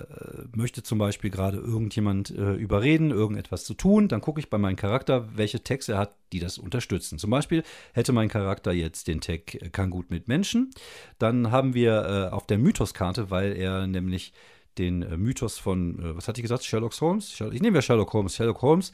möchte 0.55 0.83
zum 0.83 0.99
Beispiel 0.99 1.31
gerade 1.31 1.57
irgendjemand 1.59 2.31
äh, 2.31 2.55
überreden, 2.55 3.13
irgendetwas 3.13 3.65
zu 3.65 3.75
tun. 3.75 4.09
Dann 4.09 4.21
gucke 4.21 4.41
ich 4.41 4.51
bei 4.51 4.59
meinem 4.59 4.75
Charakter, 4.75 5.29
welche 5.37 5.63
Tags 5.63 5.89
er 5.89 5.99
hat, 5.99 6.17
die 6.33 6.41
das 6.41 6.59
unterstützen. 6.59 7.19
Zum 7.19 7.31
Beispiel 7.31 7.63
hätte 7.93 8.13
mein 8.13 8.29
Charakter 8.29 8.73
jetzt 8.73 9.07
den 9.07 9.21
Tag 9.21 9.55
äh, 9.55 9.71
kann 9.71 9.91
gut 9.91 10.11
mit 10.11 10.27
Menschen. 10.27 10.71
Dann 11.19 11.53
haben 11.53 11.75
wir 11.75 12.29
äh, 12.31 12.35
auf 12.35 12.47
der 12.47 12.59
Mythos-Karte, 12.59 13.31
weil 13.31 13.57
er 13.57 13.87
nämlich 13.87 14.33
den 14.79 15.01
Mythos 15.21 15.59
von, 15.59 16.17
was 16.17 16.29
hat 16.29 16.39
die 16.39 16.43
gesagt, 16.43 16.65
Sherlock 16.65 16.99
Holmes? 16.99 17.39
Ich 17.53 17.61
nehme 17.61 17.77
ja 17.77 17.83
Sherlock 17.83 18.11
Holmes. 18.15 18.37
Sherlock 18.37 18.63
Holmes 18.63 18.91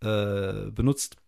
benutzt 0.00 1.21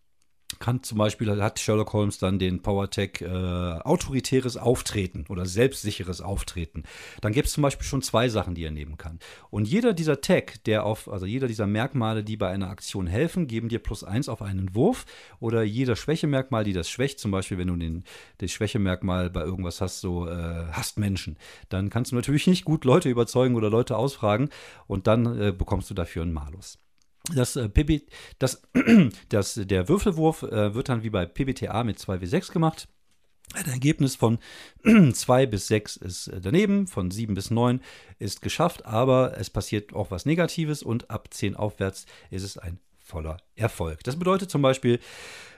kann 0.59 0.83
zum 0.83 0.97
Beispiel, 0.97 1.41
hat 1.41 1.59
Sherlock 1.59 1.93
Holmes 1.93 2.17
dann 2.17 2.39
den 2.39 2.61
PowerTech 2.61 3.21
äh, 3.21 3.27
autoritäres 3.27 4.57
Auftreten 4.57 5.25
oder 5.29 5.45
selbstsicheres 5.45 6.21
Auftreten. 6.21 6.83
Dann 7.21 7.33
gibt 7.33 7.47
es 7.47 7.53
zum 7.53 7.63
Beispiel 7.63 7.85
schon 7.85 8.01
zwei 8.01 8.29
Sachen, 8.29 8.55
die 8.55 8.63
er 8.63 8.71
nehmen 8.71 8.97
kann. 8.97 9.19
Und 9.49 9.67
jeder 9.67 9.93
dieser 9.93 10.21
Tag, 10.21 10.63
der 10.65 10.85
auf, 10.85 11.09
also 11.09 11.25
jeder 11.25 11.47
dieser 11.47 11.67
Merkmale, 11.67 12.23
die 12.23 12.37
bei 12.37 12.49
einer 12.49 12.69
Aktion 12.69 13.07
helfen, 13.07 13.47
geben 13.47 13.69
dir 13.69 13.79
plus 13.79 14.03
eins 14.03 14.29
auf 14.29 14.41
einen 14.41 14.75
Wurf. 14.75 15.05
Oder 15.39 15.63
jeder 15.63 15.95
Schwächemerkmal, 15.95 16.63
die 16.63 16.73
das 16.73 16.89
schwächt, 16.89 17.19
zum 17.19 17.31
Beispiel, 17.31 17.57
wenn 17.57 17.67
du 17.67 17.75
den, 17.75 18.03
das 18.39 18.51
Schwächemerkmal 18.51 19.29
bei 19.29 19.41
irgendwas 19.41 19.81
hast, 19.81 20.01
so 20.01 20.27
äh, 20.27 20.65
hasst 20.71 20.97
Menschen, 20.97 21.37
dann 21.69 21.89
kannst 21.89 22.11
du 22.11 22.15
natürlich 22.15 22.47
nicht 22.47 22.65
gut 22.65 22.85
Leute 22.85 23.09
überzeugen 23.09 23.55
oder 23.55 23.69
Leute 23.69 23.97
ausfragen 23.97 24.49
und 24.87 25.07
dann 25.07 25.39
äh, 25.39 25.51
bekommst 25.51 25.89
du 25.89 25.93
dafür 25.93 26.23
einen 26.23 26.33
Malus. 26.33 26.79
Das, 27.33 27.55
äh, 27.55 27.69
PB, 27.69 28.03
das, 28.39 28.61
das, 29.29 29.55
der 29.55 29.89
Würfelwurf 29.89 30.43
äh, 30.43 30.73
wird 30.75 30.89
dann 30.89 31.03
wie 31.03 31.09
bei 31.09 31.25
PBTA 31.25 31.83
mit 31.83 31.97
2W6 31.97 32.51
gemacht. 32.51 32.87
Ein 33.53 33.65
Ergebnis 33.65 34.15
von 34.15 34.39
2 35.13 35.45
bis 35.45 35.67
6 35.67 35.97
ist 35.97 36.27
äh, 36.27 36.41
daneben, 36.41 36.87
von 36.87 37.11
7 37.11 37.33
bis 37.33 37.51
9 37.51 37.81
ist 38.19 38.41
geschafft, 38.41 38.85
aber 38.85 39.37
es 39.37 39.49
passiert 39.49 39.93
auch 39.93 40.11
was 40.11 40.25
Negatives 40.25 40.83
und 40.83 41.09
ab 41.09 41.29
10 41.31 41.55
aufwärts 41.55 42.05
ist 42.31 42.43
es 42.43 42.57
ein 42.57 42.79
voller 42.99 43.37
Erfolg. 43.55 44.03
Das 44.03 44.17
bedeutet 44.17 44.49
zum 44.49 44.61
Beispiel, 44.61 44.99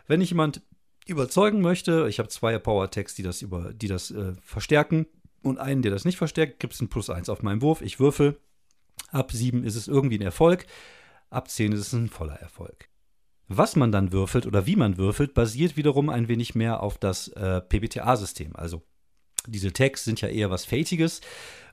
wenn 0.08 0.22
ich 0.22 0.30
jemand 0.30 0.62
überzeugen 1.06 1.62
möchte, 1.62 2.08
ich 2.10 2.20
habe 2.20 2.30
zwei 2.30 2.58
Power-Tags, 2.60 3.16
die 3.16 3.24
das, 3.24 3.42
über, 3.42 3.74
die 3.74 3.88
das 3.88 4.12
äh, 4.12 4.34
verstärken 4.42 5.08
und 5.42 5.58
einen, 5.58 5.82
der 5.82 5.92
das 5.92 6.06
nicht 6.06 6.18
verstärkt, 6.18 6.60
gibt 6.60 6.74
es 6.74 6.82
ein 6.82 6.90
Plus 6.90 7.10
1 7.10 7.30
auf 7.30 7.42
meinen 7.42 7.62
Wurf. 7.62 7.82
Ich 7.82 8.00
würfel, 8.00 8.38
ab 9.12 9.32
7 9.32 9.64
ist 9.64 9.76
es 9.76 9.88
irgendwie 9.88 10.18
ein 10.18 10.24
Erfolg. 10.24 10.66
Ab 11.30 11.50
10 11.50 11.72
ist 11.74 11.80
es 11.80 11.94
ein 11.94 12.10
voller 12.10 12.36
Erfolg. 12.36 12.90
Was 13.48 13.76
man 13.76 13.92
dann 13.92 14.12
würfelt 14.12 14.46
oder 14.46 14.66
wie 14.66 14.76
man 14.76 14.98
würfelt, 14.98 15.34
basiert 15.34 15.78
wiederum 15.78 16.10
ein 16.10 16.28
wenig 16.28 16.56
mehr 16.56 16.84
auf 16.84 16.98
das 16.98 17.30
äh, 17.30 17.62
PBTA-System. 17.62 18.56
Also 18.56 18.84
diese 19.48 19.72
Tags 19.72 20.04
sind 20.04 20.20
ja 20.22 20.28
eher 20.28 20.50
was 20.50 20.66
Fatiges 20.66 21.22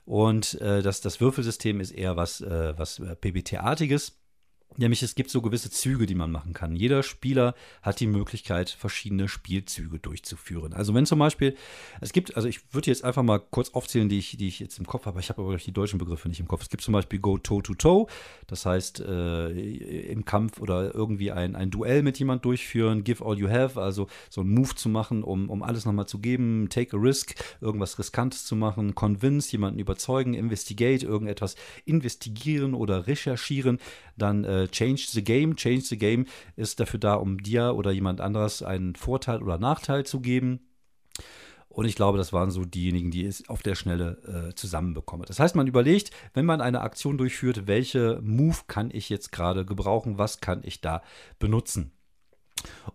und 0.05 0.59
äh, 0.61 0.81
das, 0.81 1.01
das 1.01 1.19
Würfelsystem 1.19 1.81
ist 1.81 1.91
eher 1.91 2.15
was, 2.15 2.41
äh, 2.41 2.77
was 2.77 2.99
äh, 2.99 3.15
PBTA-artiges. 3.15 4.17
Nämlich 4.77 5.03
es 5.03 5.15
gibt 5.15 5.29
so 5.29 5.41
gewisse 5.41 5.69
Züge, 5.69 6.05
die 6.05 6.15
man 6.15 6.31
machen 6.31 6.53
kann. 6.53 6.75
Jeder 6.75 7.01
Spieler 7.01 7.55
hat 7.81 7.99
die 8.01 8.07
Möglichkeit, 8.07 8.69
verschiedene 8.69 9.29
Spielzüge 9.29 9.99
durchzuführen. 9.99 10.73
Also 10.73 10.93
wenn 10.93 11.05
zum 11.05 11.19
Beispiel, 11.19 11.55
es 12.01 12.11
gibt, 12.11 12.35
also 12.35 12.49
ich 12.49 12.73
würde 12.73 12.91
jetzt 12.91 13.05
einfach 13.05 13.23
mal 13.23 13.39
kurz 13.39 13.69
aufzählen, 13.69 14.09
die 14.09 14.17
ich, 14.17 14.35
die 14.35 14.49
ich 14.49 14.59
jetzt 14.59 14.77
im 14.77 14.85
Kopf 14.85 15.05
habe, 15.05 15.19
ich 15.21 15.29
habe 15.29 15.41
aber 15.41 15.55
die 15.55 15.71
deutschen 15.71 15.97
Begriffe 15.97 16.27
nicht 16.27 16.41
im 16.41 16.47
Kopf. 16.47 16.61
Es 16.61 16.69
gibt 16.69 16.83
zum 16.83 16.93
Beispiel 16.93 17.19
Go 17.19 17.37
Toe-to-Toe, 17.37 18.07
das 18.47 18.65
heißt 18.65 18.99
äh, 18.99 19.51
im 20.11 20.25
Kampf 20.25 20.59
oder 20.59 20.93
irgendwie 20.93 21.31
ein, 21.31 21.55
ein 21.55 21.71
Duell 21.71 22.03
mit 22.03 22.19
jemand 22.19 22.43
durchführen, 22.43 23.05
Give 23.05 23.23
All 23.25 23.39
You 23.39 23.49
Have, 23.49 23.81
also 23.81 24.07
so 24.29 24.41
einen 24.41 24.53
Move 24.53 24.75
zu 24.75 24.89
machen, 24.89 25.23
um, 25.23 25.49
um 25.49 25.63
alles 25.63 25.85
nochmal 25.85 26.07
zu 26.07 26.19
geben, 26.19 26.67
Take 26.69 26.97
a 26.97 26.99
Risk, 26.99 27.35
irgendwas 27.61 27.97
Riskantes 27.97 28.45
zu 28.45 28.57
machen, 28.57 28.93
Convince, 28.93 29.53
jemanden 29.53 29.79
überzeugen, 29.79 30.33
Investigate, 30.33 31.05
irgendetwas 31.05 31.55
investigieren 31.85 32.73
oder 32.73 33.07
recherchieren, 33.07 33.79
dann 34.17 34.43
äh, 34.43 34.54
Change 34.71 35.07
the 35.09 35.23
Game. 35.23 35.55
Change 35.55 35.81
the 35.81 35.97
Game 35.97 36.25
ist 36.55 36.79
dafür 36.79 36.99
da, 36.99 37.15
um 37.15 37.37
dir 37.41 37.75
oder 37.75 37.91
jemand 37.91 38.21
anderes 38.21 38.63
einen 38.63 38.95
Vorteil 38.95 39.41
oder 39.41 39.57
Nachteil 39.57 40.05
zu 40.05 40.19
geben. 40.19 40.61
Und 41.75 41.85
ich 41.85 41.95
glaube, 41.95 42.17
das 42.17 42.31
waren 42.31 42.51
so 42.51 42.63
diejenigen, 42.63 43.11
die 43.11 43.25
es 43.25 43.49
auf 43.49 43.61
der 43.61 43.75
Schnelle 43.75 44.49
äh, 44.49 44.55
zusammenbekommen. 44.55 45.25
Das 45.27 45.39
heißt, 45.39 45.57
man 45.57 45.67
überlegt, 45.67 46.11
wenn 46.33 46.45
man 46.45 46.61
eine 46.61 46.79
Aktion 46.79 47.17
durchführt, 47.17 47.67
welche 47.67 48.21
Move 48.23 48.59
kann 48.67 48.91
ich 48.93 49.09
jetzt 49.09 49.33
gerade 49.33 49.65
gebrauchen, 49.65 50.17
was 50.17 50.39
kann 50.39 50.61
ich 50.63 50.79
da 50.79 51.03
benutzen. 51.37 51.91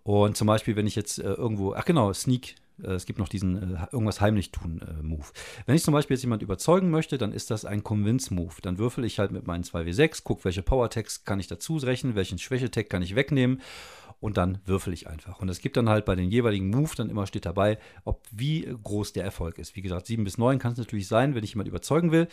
Und 0.02 0.36
zum 0.38 0.46
Beispiel, 0.46 0.76
wenn 0.76 0.86
ich 0.86 0.96
jetzt 0.96 1.18
äh, 1.18 1.24
irgendwo, 1.24 1.74
ach 1.74 1.84
genau, 1.84 2.10
Sneak, 2.14 2.52
äh, 2.52 2.54
es 2.88 3.06
gibt 3.06 3.18
noch 3.18 3.28
diesen 3.28 3.76
äh, 3.76 3.86
irgendwas 3.92 4.20
heimlich 4.20 4.52
tun 4.52 4.80
äh, 4.80 5.02
Move. 5.02 5.26
Wenn 5.66 5.74
ich 5.74 5.82
zum 5.82 5.92
Beispiel 5.92 6.16
jetzt 6.16 6.22
jemand 6.22 6.42
überzeugen 6.42 6.90
möchte, 6.90 7.18
dann 7.18 7.32
ist 7.32 7.50
das 7.50 7.64
ein 7.64 7.84
Convince 7.84 8.32
Move. 8.34 8.54
Dann 8.62 8.78
würfel 8.78 9.04
ich 9.04 9.18
halt 9.18 9.32
mit 9.32 9.46
meinen 9.46 9.64
2W6, 9.64 10.22
gucke, 10.22 10.44
welche 10.44 10.62
Power 10.62 10.90
Tags 10.90 11.24
kann 11.24 11.40
ich 11.40 11.46
dazu 11.46 11.76
rechnen, 11.76 12.14
welchen 12.14 12.38
Schwäche 12.38 12.68
kann 12.68 13.02
ich 13.02 13.14
wegnehmen 13.14 13.60
und 14.20 14.36
dann 14.36 14.58
würfel 14.66 14.92
ich 14.92 15.08
einfach. 15.08 15.40
Und 15.40 15.48
es 15.48 15.60
gibt 15.60 15.76
dann 15.76 15.88
halt 15.88 16.04
bei 16.04 16.14
den 16.14 16.30
jeweiligen 16.30 16.70
Move 16.70 16.90
dann 16.96 17.10
immer 17.10 17.26
steht 17.26 17.46
dabei, 17.46 17.78
ob 18.04 18.22
wie 18.30 18.62
groß 18.82 19.12
der 19.12 19.24
Erfolg 19.24 19.58
ist. 19.58 19.76
Wie 19.76 19.82
gesagt, 19.82 20.06
7 20.06 20.24
bis 20.24 20.38
9 20.38 20.58
kann 20.58 20.72
es 20.72 20.78
natürlich 20.78 21.08
sein, 21.08 21.34
wenn 21.34 21.42
ich 21.42 21.50
jemand 21.50 21.68
überzeugen 21.68 22.12
will. 22.12 22.28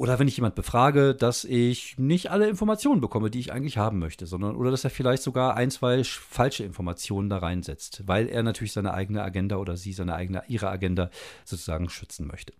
Oder 0.00 0.18
wenn 0.18 0.28
ich 0.28 0.38
jemand 0.38 0.54
befrage, 0.54 1.14
dass 1.14 1.44
ich 1.44 1.98
nicht 1.98 2.30
alle 2.30 2.48
Informationen 2.48 3.02
bekomme, 3.02 3.30
die 3.30 3.38
ich 3.38 3.52
eigentlich 3.52 3.76
haben 3.76 3.98
möchte, 3.98 4.24
sondern 4.24 4.56
oder 4.56 4.70
dass 4.70 4.82
er 4.82 4.88
vielleicht 4.88 5.22
sogar 5.22 5.58
ein, 5.58 5.70
zwei 5.70 6.02
falsche 6.04 6.64
Informationen 6.64 7.28
da 7.28 7.36
reinsetzt, 7.36 8.04
weil 8.06 8.26
er 8.26 8.42
natürlich 8.42 8.72
seine 8.72 8.94
eigene 8.94 9.22
Agenda 9.22 9.56
oder 9.56 9.76
sie 9.76 9.92
seine 9.92 10.14
eigene, 10.14 10.42
ihre 10.48 10.70
Agenda 10.70 11.10
sozusagen 11.44 11.90
schützen 11.90 12.26
möchte. 12.26 12.54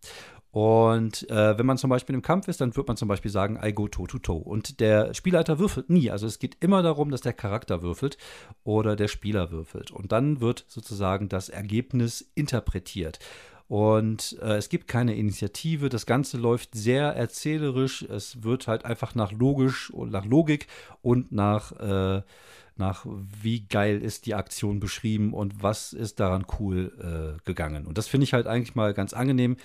Und 0.50 1.30
äh, 1.30 1.56
wenn 1.56 1.64
man 1.64 1.78
zum 1.78 1.88
Beispiel 1.88 2.14
im 2.14 2.20
Kampf 2.20 2.46
ist, 2.46 2.60
dann 2.60 2.76
wird 2.76 2.88
man 2.88 2.98
zum 2.98 3.08
Beispiel 3.08 3.30
sagen, 3.30 3.58
I 3.62 3.72
go 3.72 3.88
toe 3.88 4.06
to 4.06 4.18
toe. 4.18 4.42
Und 4.42 4.80
der 4.80 5.14
Spielleiter 5.14 5.58
würfelt 5.58 5.88
nie. 5.88 6.10
Also 6.10 6.26
es 6.26 6.40
geht 6.40 6.58
immer 6.60 6.82
darum, 6.82 7.10
dass 7.10 7.22
der 7.22 7.32
Charakter 7.32 7.80
würfelt 7.80 8.18
oder 8.64 8.96
der 8.96 9.08
Spieler 9.08 9.50
würfelt. 9.50 9.92
Und 9.92 10.12
dann 10.12 10.42
wird 10.42 10.66
sozusagen 10.68 11.30
das 11.30 11.48
Ergebnis 11.48 12.32
interpretiert. 12.34 13.18
Und 13.70 14.36
äh, 14.42 14.56
es 14.56 14.68
gibt 14.68 14.88
keine 14.88 15.14
Initiative. 15.14 15.90
Das 15.90 16.04
Ganze 16.04 16.38
läuft 16.38 16.74
sehr 16.74 17.04
erzählerisch. 17.14 18.02
Es 18.02 18.42
wird 18.42 18.66
halt 18.66 18.84
einfach 18.84 19.14
nach 19.14 19.30
logisch 19.30 19.90
und 19.90 20.10
nach 20.10 20.24
Logik 20.24 20.66
und 21.02 21.30
nach, 21.30 21.70
äh, 21.78 22.22
nach 22.74 23.06
wie 23.06 23.60
geil 23.60 24.02
ist 24.02 24.26
die 24.26 24.34
Aktion 24.34 24.80
beschrieben 24.80 25.32
und 25.32 25.62
was 25.62 25.92
ist 25.92 26.18
daran 26.18 26.46
cool 26.58 27.38
äh, 27.38 27.40
gegangen. 27.44 27.86
Und 27.86 27.96
das 27.96 28.08
finde 28.08 28.24
ich 28.24 28.32
halt 28.32 28.48
eigentlich 28.48 28.74
mal 28.74 28.92
ganz 28.92 29.12
angenehm. 29.12 29.56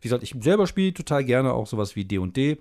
Wie 0.00 0.08
gesagt, 0.08 0.24
ich 0.24 0.34
selber 0.40 0.66
spiele 0.66 0.92
total 0.92 1.22
gerne 1.22 1.52
auch 1.52 1.68
sowas 1.68 1.94
wie 1.94 2.04
D&D. 2.04 2.54
&D. 2.56 2.58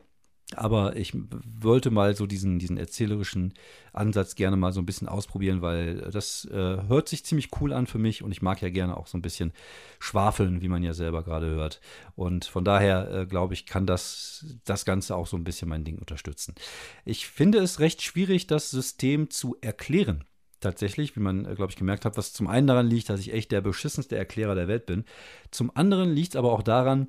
Aber 0.57 0.95
ich 0.95 1.13
wollte 1.59 1.91
mal 1.91 2.15
so 2.15 2.25
diesen, 2.25 2.59
diesen 2.59 2.77
erzählerischen 2.77 3.53
Ansatz 3.93 4.35
gerne 4.35 4.57
mal 4.57 4.73
so 4.73 4.81
ein 4.81 4.85
bisschen 4.85 5.07
ausprobieren, 5.07 5.61
weil 5.61 5.97
das 6.11 6.45
äh, 6.45 6.77
hört 6.87 7.09
sich 7.09 7.25
ziemlich 7.25 7.49
cool 7.59 7.73
an 7.73 7.87
für 7.87 7.99
mich 7.99 8.23
und 8.23 8.31
ich 8.31 8.41
mag 8.41 8.61
ja 8.61 8.69
gerne 8.69 8.97
auch 8.97 9.07
so 9.07 9.17
ein 9.17 9.21
bisschen 9.21 9.53
schwafeln, 9.99 10.61
wie 10.61 10.69
man 10.69 10.83
ja 10.83 10.93
selber 10.93 11.23
gerade 11.23 11.47
hört. 11.47 11.81
Und 12.15 12.45
von 12.45 12.65
daher 12.65 13.11
äh, 13.11 13.25
glaube 13.25 13.53
ich, 13.53 13.65
kann 13.65 13.85
das, 13.85 14.45
das 14.65 14.85
Ganze 14.85 15.15
auch 15.15 15.27
so 15.27 15.37
ein 15.37 15.43
bisschen 15.43 15.69
mein 15.69 15.83
Ding 15.83 15.97
unterstützen. 15.97 16.55
Ich 17.05 17.27
finde 17.27 17.59
es 17.59 17.79
recht 17.79 18.01
schwierig, 18.01 18.47
das 18.47 18.71
System 18.71 19.29
zu 19.29 19.55
erklären 19.61 20.25
tatsächlich, 20.61 21.15
wie 21.15 21.19
man, 21.19 21.45
äh, 21.45 21.55
glaube 21.55 21.71
ich, 21.71 21.75
gemerkt 21.75 22.05
hat, 22.05 22.17
was 22.17 22.33
zum 22.33 22.47
einen 22.47 22.67
daran 22.67 22.87
liegt, 22.87 23.09
dass 23.09 23.19
ich 23.19 23.33
echt 23.33 23.51
der 23.51 23.61
beschissenste 23.61 24.15
Erklärer 24.15 24.55
der 24.55 24.67
Welt 24.67 24.85
bin. 24.85 25.03
Zum 25.49 25.75
anderen 25.75 26.13
liegt 26.13 26.29
es 26.29 26.35
aber 26.37 26.53
auch 26.53 26.63
daran, 26.63 27.07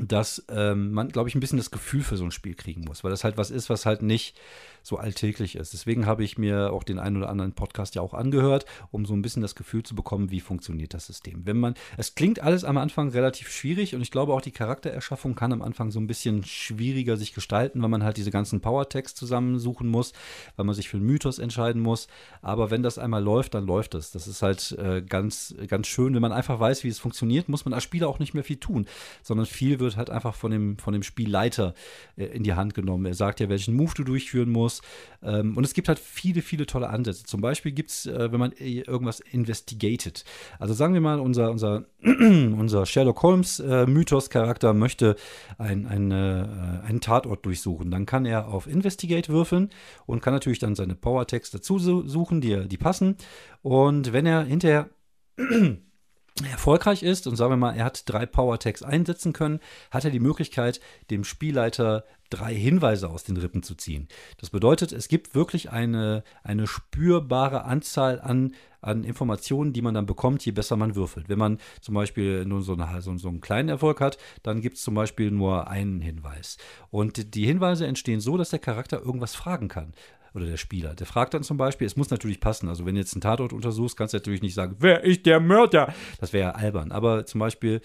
dass 0.00 0.44
ähm, 0.48 0.92
man, 0.92 1.08
glaube 1.08 1.28
ich, 1.28 1.34
ein 1.34 1.40
bisschen 1.40 1.58
das 1.58 1.70
Gefühl 1.70 2.02
für 2.02 2.16
so 2.16 2.24
ein 2.24 2.32
Spiel 2.32 2.54
kriegen 2.54 2.82
muss, 2.82 3.04
weil 3.04 3.10
das 3.10 3.24
halt 3.24 3.36
was 3.36 3.50
ist, 3.50 3.70
was 3.70 3.86
halt 3.86 4.02
nicht 4.02 4.36
so 4.82 4.98
alltäglich 4.98 5.56
ist. 5.56 5.72
Deswegen 5.72 6.04
habe 6.04 6.24
ich 6.24 6.36
mir 6.36 6.72
auch 6.72 6.84
den 6.84 6.98
einen 6.98 7.16
oder 7.16 7.30
anderen 7.30 7.52
Podcast 7.52 7.94
ja 7.94 8.02
auch 8.02 8.12
angehört, 8.12 8.66
um 8.90 9.06
so 9.06 9.14
ein 9.14 9.22
bisschen 9.22 9.40
das 9.40 9.54
Gefühl 9.54 9.82
zu 9.82 9.94
bekommen, 9.94 10.30
wie 10.30 10.40
funktioniert 10.40 10.92
das 10.92 11.06
System. 11.06 11.46
Wenn 11.46 11.58
man, 11.58 11.74
es 11.96 12.14
klingt 12.14 12.40
alles 12.40 12.64
am 12.64 12.76
Anfang 12.76 13.08
relativ 13.08 13.50
schwierig 13.50 13.94
und 13.94 14.02
ich 14.02 14.10
glaube 14.10 14.34
auch 14.34 14.42
die 14.42 14.50
Charaktererschaffung 14.50 15.34
kann 15.34 15.52
am 15.52 15.62
Anfang 15.62 15.90
so 15.90 16.00
ein 16.00 16.06
bisschen 16.06 16.44
schwieriger 16.44 17.16
sich 17.16 17.32
gestalten, 17.32 17.80
weil 17.80 17.88
man 17.88 18.04
halt 18.04 18.18
diese 18.18 18.30
ganzen 18.30 18.60
Power-Tags 18.60 19.14
zusammensuchen 19.14 19.88
muss, 19.88 20.12
weil 20.56 20.66
man 20.66 20.74
sich 20.74 20.90
für 20.90 20.98
einen 20.98 21.06
Mythos 21.06 21.38
entscheiden 21.38 21.80
muss. 21.80 22.06
Aber 22.42 22.70
wenn 22.70 22.82
das 22.82 22.98
einmal 22.98 23.22
läuft, 23.22 23.54
dann 23.54 23.64
läuft 23.64 23.94
es. 23.94 24.10
Das 24.10 24.26
ist 24.28 24.42
halt 24.42 24.72
äh, 24.72 25.00
ganz, 25.00 25.54
ganz 25.68 25.86
schön. 25.86 26.14
Wenn 26.14 26.22
man 26.22 26.32
einfach 26.32 26.60
weiß, 26.60 26.84
wie 26.84 26.88
es 26.88 26.98
funktioniert, 26.98 27.48
muss 27.48 27.64
man 27.64 27.72
als 27.72 27.84
Spieler 27.84 28.08
auch 28.08 28.18
nicht 28.18 28.34
mehr 28.34 28.44
viel 28.44 28.58
tun, 28.58 28.86
sondern 29.22 29.46
viel 29.46 29.80
wird 29.80 29.83
halt 29.96 30.10
einfach 30.10 30.34
von 30.34 30.50
dem, 30.50 30.78
von 30.78 30.92
dem 30.92 31.02
Spielleiter 31.02 31.74
äh, 32.16 32.26
in 32.26 32.42
die 32.42 32.54
Hand 32.54 32.74
genommen. 32.74 33.06
Er 33.06 33.14
sagt 33.14 33.40
ja, 33.40 33.48
welchen 33.48 33.74
Move 33.74 33.92
du 33.94 34.04
durchführen 34.04 34.50
musst 34.50 34.64
muss. 34.64 34.80
Ähm, 35.22 35.56
und 35.56 35.64
es 35.64 35.74
gibt 35.74 35.88
halt 35.88 35.98
viele, 35.98 36.42
viele 36.42 36.66
tolle 36.66 36.88
Ansätze. 36.88 37.24
Zum 37.24 37.40
Beispiel 37.40 37.72
gibt 37.72 37.90
es, 37.90 38.06
äh, 38.06 38.32
wenn 38.32 38.40
man 38.40 38.52
irgendwas 38.52 39.20
investigated. 39.20 40.24
Also 40.58 40.74
sagen 40.74 40.94
wir 40.94 41.00
mal, 41.00 41.20
unser, 41.20 41.50
unser, 41.50 41.84
unser 42.02 42.86
Sherlock 42.86 43.22
Holmes-Mythos-Charakter 43.22 44.70
äh, 44.70 44.74
möchte 44.74 45.16
ein, 45.58 45.86
ein, 45.86 46.10
äh, 46.10 46.84
einen 46.86 47.00
Tatort 47.00 47.44
durchsuchen. 47.46 47.90
Dann 47.90 48.06
kann 48.06 48.26
er 48.26 48.48
auf 48.48 48.66
Investigate 48.66 49.28
würfeln 49.28 49.70
und 50.06 50.22
kann 50.22 50.34
natürlich 50.34 50.58
dann 50.58 50.74
seine 50.74 50.94
Power-Tags 50.94 51.50
dazu 51.50 51.78
suchen, 51.78 52.40
die, 52.40 52.66
die 52.68 52.78
passen. 52.78 53.16
Und 53.62 54.12
wenn 54.12 54.26
er 54.26 54.44
hinterher 54.44 54.88
erfolgreich 56.42 57.02
ist 57.04 57.28
und 57.28 57.36
sagen 57.36 57.52
wir 57.52 57.56
mal, 57.56 57.76
er 57.76 57.84
hat 57.84 58.08
drei 58.08 58.26
Power 58.26 58.58
Tags 58.58 58.82
einsetzen 58.82 59.32
können, 59.32 59.60
hat 59.92 60.04
er 60.04 60.10
die 60.10 60.18
Möglichkeit, 60.18 60.80
dem 61.10 61.22
Spielleiter 61.22 62.04
drei 62.28 62.54
Hinweise 62.54 63.08
aus 63.08 63.22
den 63.22 63.36
Rippen 63.36 63.62
zu 63.62 63.76
ziehen. 63.76 64.08
Das 64.38 64.50
bedeutet, 64.50 64.90
es 64.90 65.06
gibt 65.06 65.36
wirklich 65.36 65.70
eine, 65.70 66.24
eine 66.42 66.66
spürbare 66.66 67.64
Anzahl 67.64 68.20
an, 68.20 68.54
an 68.80 69.04
Informationen, 69.04 69.72
die 69.72 69.82
man 69.82 69.94
dann 69.94 70.06
bekommt, 70.06 70.44
je 70.44 70.50
besser 70.50 70.74
man 70.74 70.96
würfelt. 70.96 71.28
Wenn 71.28 71.38
man 71.38 71.58
zum 71.80 71.94
Beispiel 71.94 72.44
nur 72.44 72.62
so, 72.62 72.72
eine, 72.72 73.00
so, 73.00 73.16
so 73.16 73.28
einen 73.28 73.40
kleinen 73.40 73.68
Erfolg 73.68 74.00
hat, 74.00 74.18
dann 74.42 74.60
gibt 74.60 74.76
es 74.76 74.82
zum 74.82 74.94
Beispiel 74.94 75.30
nur 75.30 75.68
einen 75.68 76.00
Hinweis. 76.00 76.58
Und 76.90 77.36
die 77.36 77.46
Hinweise 77.46 77.86
entstehen 77.86 78.20
so, 78.20 78.36
dass 78.36 78.50
der 78.50 78.58
Charakter 78.58 79.00
irgendwas 79.00 79.36
fragen 79.36 79.68
kann 79.68 79.92
oder 80.34 80.46
der 80.46 80.56
Spieler. 80.56 80.94
Der 80.94 81.06
fragt 81.06 81.32
dann 81.32 81.44
zum 81.44 81.56
Beispiel, 81.56 81.86
es 81.86 81.96
muss 81.96 82.10
natürlich 82.10 82.40
passen. 82.40 82.68
Also 82.68 82.84
wenn 82.84 82.94
du 82.94 83.00
jetzt 83.00 83.14
einen 83.14 83.20
Tatort 83.20 83.52
untersuchst, 83.52 83.96
kannst 83.96 84.14
du 84.14 84.18
natürlich 84.18 84.42
nicht 84.42 84.54
sagen, 84.54 84.76
wer 84.80 85.04
ist 85.04 85.26
der 85.26 85.38
Mörder? 85.40 85.94
Das 86.20 86.32
wäre 86.32 86.50
ja 86.50 86.54
albern. 86.56 86.90
Aber 86.90 87.24
zum 87.24 87.38
Beispiel 87.38 87.80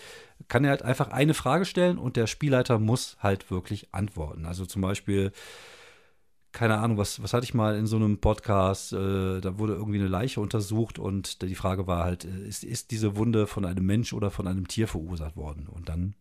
kann 0.48 0.64
er 0.64 0.72
halt 0.72 0.82
einfach 0.82 1.10
eine 1.10 1.36
Frage 1.36 1.66
stellen 1.66 2.00
und 2.00 2.16
der 2.16 2.28
Spielleiter 2.28 2.80
muss 2.80 3.18
halt 3.20 3.52
wirklich 3.52 3.94
antworten. 3.94 4.46
Also 4.46 4.66
zum 4.66 4.82
Beispiel, 4.82 5.32
keine 6.52 6.80
Ahnung, 6.80 6.98
was, 6.98 7.22
was 7.22 7.34
hatte 7.34 7.44
ich 7.44 7.54
mal 7.54 7.78
in 7.78 7.86
so 7.86 7.98
einem 7.98 8.18
Podcast, 8.20 8.94
äh, 8.94 9.42
da 9.42 9.60
wurde 9.60 9.74
irgendwie 9.74 10.00
eine 10.00 10.08
Leiche 10.08 10.42
untersucht 10.42 10.98
und 10.98 11.44
die 11.44 11.56
Frage 11.56 11.86
war 11.86 12.04
halt, 12.04 12.26
äh, 12.26 12.48
ist, 12.48 12.64
ist 12.64 12.90
diese 12.90 13.16
Wunde 13.16 13.46
von 13.46 13.64
einem 13.64 13.86
Mensch 13.86 14.12
oder 14.12 14.32
von 14.32 14.48
einem 14.48 14.68
Tier 14.68 14.88
verursacht 14.88 15.36
worden? 15.36 15.68
Und 15.68 15.88
dann 15.88 16.16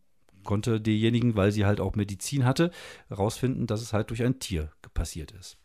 konnte 0.45 0.79
diejenigen, 0.79 1.37
weil 1.37 1.53
sie 1.53 1.65
halt 1.65 1.81
auch 1.81 1.95
Medizin 1.95 2.45
hatte, 2.45 2.71
herausfinden, 3.09 3.67
dass 3.67 3.81
es 3.81 3.95
halt 3.95 4.11
durch 4.11 4.23
ein 4.23 4.39
Tier 4.39 4.71
passiert 4.93 5.33
ist. 5.33 5.59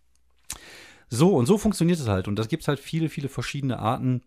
So, 1.10 1.36
und 1.36 1.46
so 1.46 1.58
funktioniert 1.58 2.00
es 2.00 2.08
halt. 2.08 2.28
Und 2.28 2.38
da 2.38 2.44
gibt 2.44 2.64
es 2.64 2.68
halt 2.68 2.80
viele, 2.80 3.10
viele 3.10 3.30
verschiedene 3.30 3.80
Arten, 3.80 4.22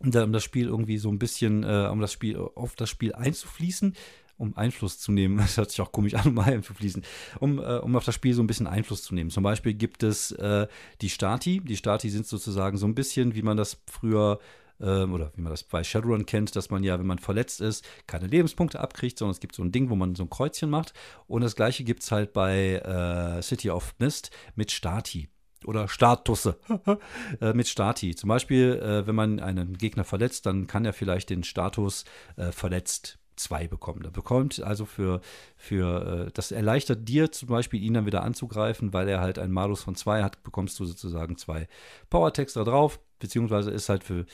um 0.00 0.32
das 0.32 0.44
Spiel 0.44 0.66
irgendwie 0.66 0.98
so 0.98 1.10
ein 1.10 1.18
bisschen, 1.18 1.64
äh, 1.64 1.88
um 1.90 2.00
das 2.00 2.12
Spiel, 2.12 2.36
auf 2.36 2.74
das 2.74 2.90
Spiel 2.90 3.14
einzufließen, 3.14 3.94
um 4.36 4.56
Einfluss 4.56 4.98
zu 4.98 5.12
nehmen. 5.12 5.36
Das 5.44 5.56
hört 5.56 5.70
sich 5.70 5.80
auch 5.80 5.92
komisch 5.92 6.14
an, 6.14 6.28
um 6.28 6.38
einzufließen, 6.38 7.02
um, 7.40 7.58
äh, 7.58 7.78
um 7.78 7.96
auf 7.96 8.04
das 8.04 8.14
Spiel 8.14 8.34
so 8.34 8.42
ein 8.42 8.46
bisschen 8.46 8.66
Einfluss 8.66 9.02
zu 9.02 9.14
nehmen. 9.14 9.30
Zum 9.30 9.42
Beispiel 9.42 9.74
gibt 9.74 10.02
es 10.02 10.32
äh, 10.32 10.66
die 11.00 11.10
Stati. 11.10 11.60
Die 11.60 11.76
Stati 11.76 12.10
sind 12.10 12.26
sozusagen 12.26 12.76
so 12.76 12.86
ein 12.86 12.94
bisschen, 12.94 13.34
wie 13.34 13.42
man 13.42 13.56
das 13.56 13.80
früher 13.86 14.40
ähm, 14.80 15.12
oder 15.12 15.30
wie 15.36 15.40
man 15.40 15.50
das 15.50 15.62
bei 15.62 15.84
Shadowrun 15.84 16.26
kennt, 16.26 16.56
dass 16.56 16.70
man 16.70 16.82
ja, 16.82 16.98
wenn 16.98 17.06
man 17.06 17.18
verletzt 17.18 17.60
ist, 17.60 17.84
keine 18.06 18.26
Lebenspunkte 18.26 18.80
abkriegt, 18.80 19.18
sondern 19.18 19.32
es 19.32 19.40
gibt 19.40 19.54
so 19.54 19.62
ein 19.62 19.72
Ding, 19.72 19.90
wo 19.90 19.96
man 19.96 20.14
so 20.14 20.24
ein 20.24 20.30
Kreuzchen 20.30 20.70
macht. 20.70 20.92
Und 21.26 21.42
das 21.42 21.56
gleiche 21.56 21.84
gibt 21.84 22.02
es 22.02 22.10
halt 22.10 22.32
bei 22.32 22.76
äh, 22.76 23.42
City 23.42 23.70
of 23.70 23.94
Mist 23.98 24.30
mit 24.56 24.72
Stati 24.72 25.28
oder 25.66 25.88
Statusse 25.88 26.56
äh, 27.40 27.52
mit 27.52 27.68
Stati. 27.68 28.14
Zum 28.14 28.28
Beispiel, 28.28 28.74
äh, 28.74 29.06
wenn 29.06 29.14
man 29.14 29.40
einen 29.40 29.76
Gegner 29.78 30.04
verletzt, 30.04 30.46
dann 30.46 30.66
kann 30.66 30.84
er 30.84 30.92
vielleicht 30.92 31.30
den 31.30 31.44
Status 31.44 32.04
äh, 32.36 32.52
verletzt 32.52 33.18
2 33.36 33.66
bekommen. 33.66 34.02
Da 34.02 34.10
bekommt 34.10 34.62
also 34.62 34.84
für, 34.84 35.20
für 35.56 36.30
das 36.34 36.52
erleichtert 36.52 37.08
dir 37.08 37.32
zum 37.32 37.48
Beispiel, 37.48 37.82
ihn 37.82 37.94
dann 37.94 38.06
wieder 38.06 38.22
anzugreifen, 38.22 38.92
weil 38.92 39.08
er 39.08 39.20
halt 39.20 39.40
einen 39.40 39.52
Malus 39.52 39.82
von 39.82 39.96
2 39.96 40.22
hat, 40.22 40.44
bekommst 40.44 40.78
du 40.78 40.84
sozusagen 40.84 41.36
zwei 41.36 41.66
Power-Text 42.10 42.54
da 42.54 42.62
drauf, 42.62 43.00
beziehungsweise 43.18 43.72
ist 43.72 43.88
halt 43.88 44.04
für, 44.04 44.24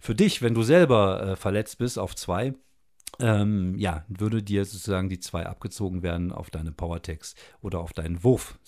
für 0.00 0.16
dich, 0.16 0.42
wenn 0.42 0.54
du 0.54 0.64
selber 0.64 1.22
äh, 1.22 1.36
verletzt 1.36 1.78
bist, 1.78 2.00
auf 2.00 2.16
2. 2.16 2.54
Ähm, 3.20 3.76
ja, 3.78 4.04
würde 4.08 4.42
dir 4.42 4.64
sozusagen 4.64 5.08
die 5.08 5.20
2 5.20 5.46
abgezogen 5.46 6.02
werden 6.02 6.32
auf 6.32 6.50
deine 6.50 6.72
Power-Text 6.72 7.38
oder 7.60 7.80
auf 7.80 7.92
deinen 7.92 8.24
Wurf. 8.24 8.58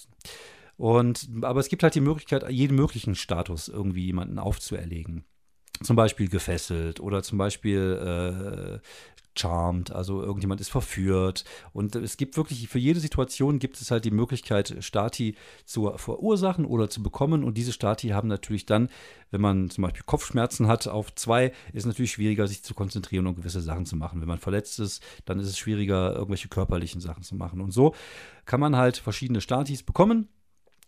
Und, 0.76 1.28
aber 1.42 1.60
es 1.60 1.68
gibt 1.68 1.82
halt 1.82 1.94
die 1.94 2.00
Möglichkeit, 2.00 2.48
jeden 2.50 2.76
möglichen 2.76 3.14
Status 3.14 3.68
irgendwie 3.68 4.06
jemanden 4.06 4.38
aufzuerlegen. 4.38 5.24
Zum 5.82 5.96
Beispiel 5.96 6.28
gefesselt 6.28 7.00
oder 7.00 7.22
zum 7.22 7.38
Beispiel 7.38 8.80
äh, 8.80 8.88
charmed, 9.36 9.90
also 9.90 10.22
irgendjemand 10.22 10.60
ist 10.60 10.70
verführt. 10.70 11.44
Und 11.72 11.96
es 11.96 12.16
gibt 12.16 12.36
wirklich, 12.36 12.68
für 12.68 12.78
jede 12.78 13.00
Situation 13.00 13.58
gibt 13.58 13.80
es 13.80 13.90
halt 13.90 14.04
die 14.04 14.10
Möglichkeit, 14.10 14.76
Stati 14.80 15.34
zu 15.64 15.92
verursachen 15.96 16.64
oder 16.64 16.88
zu 16.88 17.02
bekommen. 17.02 17.44
Und 17.44 17.56
diese 17.58 17.72
Stati 17.72 18.08
haben 18.08 18.28
natürlich 18.28 18.66
dann, 18.66 18.88
wenn 19.30 19.40
man 19.40 19.70
zum 19.70 19.82
Beispiel 19.82 20.04
Kopfschmerzen 20.06 20.68
hat, 20.68 20.86
auf 20.86 21.14
zwei, 21.14 21.46
ist 21.72 21.80
es 21.80 21.86
natürlich 21.86 22.12
schwieriger, 22.12 22.46
sich 22.46 22.62
zu 22.62 22.74
konzentrieren 22.74 23.26
und 23.26 23.36
gewisse 23.36 23.60
Sachen 23.60 23.86
zu 23.86 23.96
machen. 23.96 24.20
Wenn 24.20 24.28
man 24.28 24.38
verletzt 24.38 24.78
ist, 24.80 25.02
dann 25.24 25.38
ist 25.38 25.48
es 25.48 25.58
schwieriger, 25.58 26.14
irgendwelche 26.14 26.48
körperlichen 26.48 27.00
Sachen 27.00 27.22
zu 27.22 27.34
machen. 27.34 27.60
Und 27.60 27.72
so 27.72 27.94
kann 28.44 28.60
man 28.60 28.76
halt 28.76 28.96
verschiedene 28.96 29.40
Statis 29.40 29.82
bekommen 29.82 30.28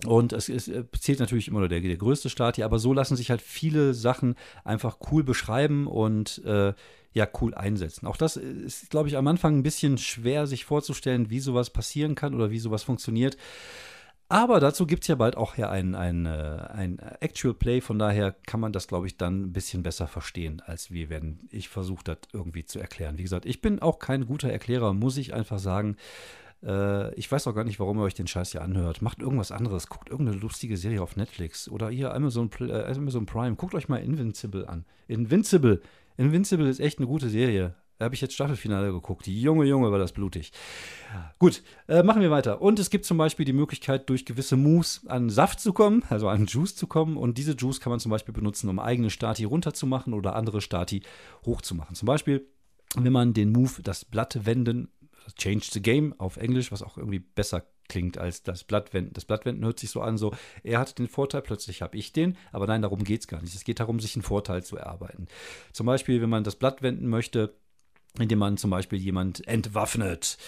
und 0.04 0.32
es, 0.32 0.48
es, 0.48 0.68
äh, 0.68 0.84
zählt 0.98 1.20
natürlich 1.20 1.48
immer 1.48 1.60
nur 1.60 1.68
der, 1.68 1.80
der 1.80 1.96
größte 1.96 2.28
Staat 2.28 2.56
hier, 2.56 2.66
aber 2.66 2.78
so 2.78 2.92
lassen 2.92 3.16
sich 3.16 3.30
halt 3.30 3.40
viele 3.40 3.94
Sachen 3.94 4.34
einfach 4.64 4.98
cool 5.10 5.24
beschreiben 5.24 5.86
und 5.86 6.42
äh, 6.44 6.74
ja, 7.12 7.26
cool 7.40 7.54
einsetzen. 7.54 8.06
Auch 8.06 8.18
das 8.18 8.36
ist, 8.36 8.90
glaube 8.90 9.08
ich, 9.08 9.16
am 9.16 9.26
Anfang 9.26 9.56
ein 9.56 9.62
bisschen 9.62 9.96
schwer, 9.96 10.46
sich 10.46 10.66
vorzustellen, 10.66 11.30
wie 11.30 11.40
sowas 11.40 11.70
passieren 11.70 12.14
kann 12.14 12.34
oder 12.34 12.50
wie 12.50 12.58
sowas 12.58 12.82
funktioniert. 12.82 13.38
Aber 14.28 14.58
dazu 14.58 14.86
gibt 14.86 15.04
es 15.04 15.08
ja 15.08 15.14
bald 15.14 15.36
auch 15.36 15.56
ja 15.56 15.70
ein, 15.70 15.94
ein, 15.94 16.26
äh, 16.26 16.66
ein 16.74 16.98
Actual 17.20 17.54
Play, 17.54 17.80
von 17.80 17.98
daher 17.98 18.32
kann 18.46 18.60
man 18.60 18.72
das, 18.72 18.88
glaube 18.88 19.06
ich, 19.06 19.16
dann 19.16 19.44
ein 19.44 19.52
bisschen 19.52 19.82
besser 19.84 20.08
verstehen, 20.08 20.60
als 20.66 20.90
wir, 20.90 21.08
wenn 21.08 21.48
ich 21.50 21.68
versuche, 21.68 22.04
das 22.04 22.18
irgendwie 22.32 22.64
zu 22.64 22.80
erklären. 22.80 23.18
Wie 23.18 23.22
gesagt, 23.22 23.46
ich 23.46 23.60
bin 23.60 23.80
auch 23.80 24.00
kein 24.00 24.26
guter 24.26 24.50
Erklärer, 24.50 24.92
muss 24.92 25.16
ich 25.16 25.32
einfach 25.32 25.60
sagen. 25.60 25.96
Äh, 26.66 27.14
ich 27.14 27.30
weiß 27.30 27.46
auch 27.46 27.54
gar 27.54 27.64
nicht, 27.64 27.78
warum 27.78 27.98
ihr 27.98 28.02
euch 28.02 28.14
den 28.14 28.26
Scheiß 28.26 28.52
hier 28.52 28.62
anhört. 28.62 29.00
Macht 29.00 29.20
irgendwas 29.20 29.52
anderes. 29.52 29.88
Guckt 29.88 30.10
irgendeine 30.10 30.38
lustige 30.38 30.76
Serie 30.76 31.02
auf 31.02 31.16
Netflix 31.16 31.68
oder 31.68 31.88
hier 31.88 32.12
Amazon, 32.14 32.50
äh, 32.60 32.92
Amazon 32.94 33.26
Prime. 33.26 33.56
Guckt 33.56 33.74
euch 33.74 33.88
mal 33.88 33.98
Invincible 33.98 34.68
an. 34.68 34.84
Invincible. 35.06 35.80
Invincible 36.16 36.68
ist 36.68 36.80
echt 36.80 36.98
eine 36.98 37.06
gute 37.06 37.28
Serie. 37.28 37.74
Da 37.98 38.04
habe 38.04 38.14
ich 38.14 38.20
jetzt 38.20 38.34
Staffelfinale 38.34 38.92
geguckt. 38.92 39.26
Junge, 39.26 39.64
Junge, 39.64 39.90
war 39.90 39.98
das 39.98 40.12
blutig. 40.12 40.52
Gut, 41.38 41.62
äh, 41.88 42.02
machen 42.02 42.20
wir 42.20 42.30
weiter. 42.30 42.60
Und 42.60 42.78
es 42.78 42.90
gibt 42.90 43.06
zum 43.06 43.16
Beispiel 43.16 43.46
die 43.46 43.54
Möglichkeit, 43.54 44.10
durch 44.10 44.26
gewisse 44.26 44.56
Moves 44.56 45.06
an 45.06 45.30
Saft 45.30 45.60
zu 45.60 45.72
kommen, 45.72 46.02
also 46.10 46.28
an 46.28 46.46
Juice 46.46 46.76
zu 46.76 46.86
kommen. 46.86 47.16
Und 47.16 47.38
diese 47.38 47.52
Juice 47.52 47.80
kann 47.80 47.90
man 47.90 48.00
zum 48.00 48.10
Beispiel 48.10 48.34
benutzen, 48.34 48.68
um 48.68 48.78
eigene 48.78 49.08
Stati 49.08 49.44
runterzumachen 49.44 50.12
oder 50.12 50.36
andere 50.36 50.60
Stati 50.60 51.02
hochzumachen. 51.46 51.96
Zum 51.96 52.06
Beispiel, 52.06 52.46
wenn 52.96 53.12
man 53.12 53.32
den 53.32 53.52
Move, 53.52 53.82
das 53.82 54.04
Blatt 54.04 54.44
wenden, 54.44 54.88
Change 55.34 55.66
the 55.72 55.82
Game 55.82 56.14
auf 56.18 56.36
Englisch, 56.36 56.72
was 56.72 56.82
auch 56.82 56.96
irgendwie 56.96 57.18
besser 57.18 57.64
klingt 57.88 58.18
als 58.18 58.42
das 58.42 58.64
Blattwenden. 58.64 59.12
Das 59.12 59.24
Blattwenden 59.24 59.64
hört 59.64 59.78
sich 59.78 59.90
so 59.90 60.00
an, 60.00 60.18
so, 60.18 60.34
er 60.62 60.78
hat 60.78 60.98
den 60.98 61.08
Vorteil, 61.08 61.42
plötzlich 61.42 61.82
habe 61.82 61.96
ich 61.96 62.12
den, 62.12 62.36
aber 62.52 62.66
nein, 62.66 62.82
darum 62.82 63.04
geht 63.04 63.20
es 63.20 63.28
gar 63.28 63.40
nicht. 63.40 63.54
Es 63.54 63.64
geht 63.64 63.80
darum, 63.80 64.00
sich 64.00 64.16
einen 64.16 64.22
Vorteil 64.22 64.62
zu 64.62 64.76
erarbeiten. 64.76 65.28
Zum 65.72 65.86
Beispiel, 65.86 66.20
wenn 66.20 66.30
man 66.30 66.44
das 66.44 66.56
Blatt 66.56 66.82
wenden 66.82 67.08
möchte, 67.08 67.54
indem 68.18 68.38
man 68.38 68.56
zum 68.56 68.70
Beispiel 68.70 68.98
jemand 68.98 69.46
entwaffnet. 69.46 70.38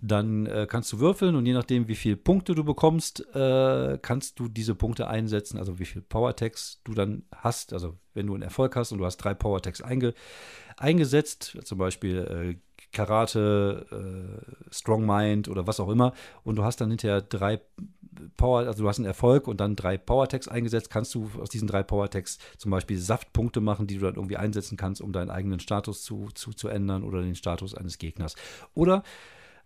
Dann 0.00 0.46
äh, 0.46 0.66
kannst 0.68 0.92
du 0.92 1.00
würfeln 1.00 1.34
und 1.34 1.46
je 1.46 1.54
nachdem, 1.54 1.88
wie 1.88 1.94
viele 1.94 2.16
Punkte 2.16 2.54
du 2.54 2.64
bekommst, 2.64 3.26
äh, 3.34 3.98
kannst 4.00 4.38
du 4.38 4.48
diese 4.48 4.74
Punkte 4.74 5.08
einsetzen, 5.08 5.58
also 5.58 5.78
wie 5.78 5.84
viel 5.84 6.02
Power-Tags 6.02 6.80
du 6.84 6.94
dann 6.94 7.24
hast. 7.34 7.72
Also 7.72 7.98
wenn 8.14 8.26
du 8.26 8.34
einen 8.34 8.42
Erfolg 8.42 8.76
hast 8.76 8.92
und 8.92 8.98
du 8.98 9.04
hast 9.04 9.18
drei 9.18 9.34
Power-Tags 9.34 9.82
einge 9.82 10.14
eingesetzt, 10.76 11.56
zum 11.64 11.78
Beispiel 11.78 12.18
äh, 12.18 12.65
Karate, 12.92 13.86
äh, 13.90 14.74
Strong 14.74 15.06
Mind 15.06 15.48
oder 15.48 15.66
was 15.66 15.80
auch 15.80 15.88
immer, 15.88 16.12
und 16.44 16.56
du 16.56 16.64
hast 16.64 16.80
dann 16.80 16.90
hinterher 16.90 17.20
drei 17.20 17.60
Power, 18.36 18.60
also 18.60 18.82
du 18.82 18.88
hast 18.88 18.98
einen 18.98 19.06
Erfolg 19.06 19.46
und 19.48 19.60
dann 19.60 19.76
drei 19.76 19.98
Power-Tags 19.98 20.48
eingesetzt, 20.48 20.90
kannst 20.90 21.14
du 21.14 21.30
aus 21.40 21.50
diesen 21.50 21.68
drei 21.68 21.82
Power-Tags 21.82 22.38
zum 22.56 22.70
Beispiel 22.70 22.98
Saftpunkte 22.98 23.60
machen, 23.60 23.86
die 23.86 23.98
du 23.98 24.06
dann 24.06 24.14
irgendwie 24.14 24.36
einsetzen 24.36 24.76
kannst, 24.76 25.00
um 25.00 25.12
deinen 25.12 25.30
eigenen 25.30 25.60
Status 25.60 26.02
zu, 26.02 26.28
zu, 26.34 26.52
zu 26.52 26.68
ändern 26.68 27.02
oder 27.02 27.22
den 27.22 27.34
Status 27.34 27.74
eines 27.74 27.98
Gegners. 27.98 28.34
Oder 28.74 29.02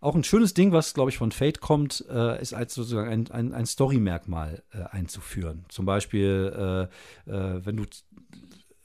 auch 0.00 0.14
ein 0.14 0.24
schönes 0.24 0.54
Ding, 0.54 0.72
was, 0.72 0.94
glaube 0.94 1.10
ich, 1.10 1.18
von 1.18 1.30
Fate 1.30 1.60
kommt, 1.60 2.04
äh, 2.10 2.40
ist 2.40 2.54
als 2.54 2.74
sozusagen 2.74 3.08
ein, 3.08 3.30
ein, 3.30 3.52
ein 3.52 3.66
Story-Merkmal 3.66 4.62
äh, 4.72 4.84
einzuführen. 4.84 5.66
Zum 5.68 5.84
Beispiel, 5.84 6.88
äh, 7.28 7.30
äh 7.30 7.60
wenn 7.64 7.76
du 7.76 7.84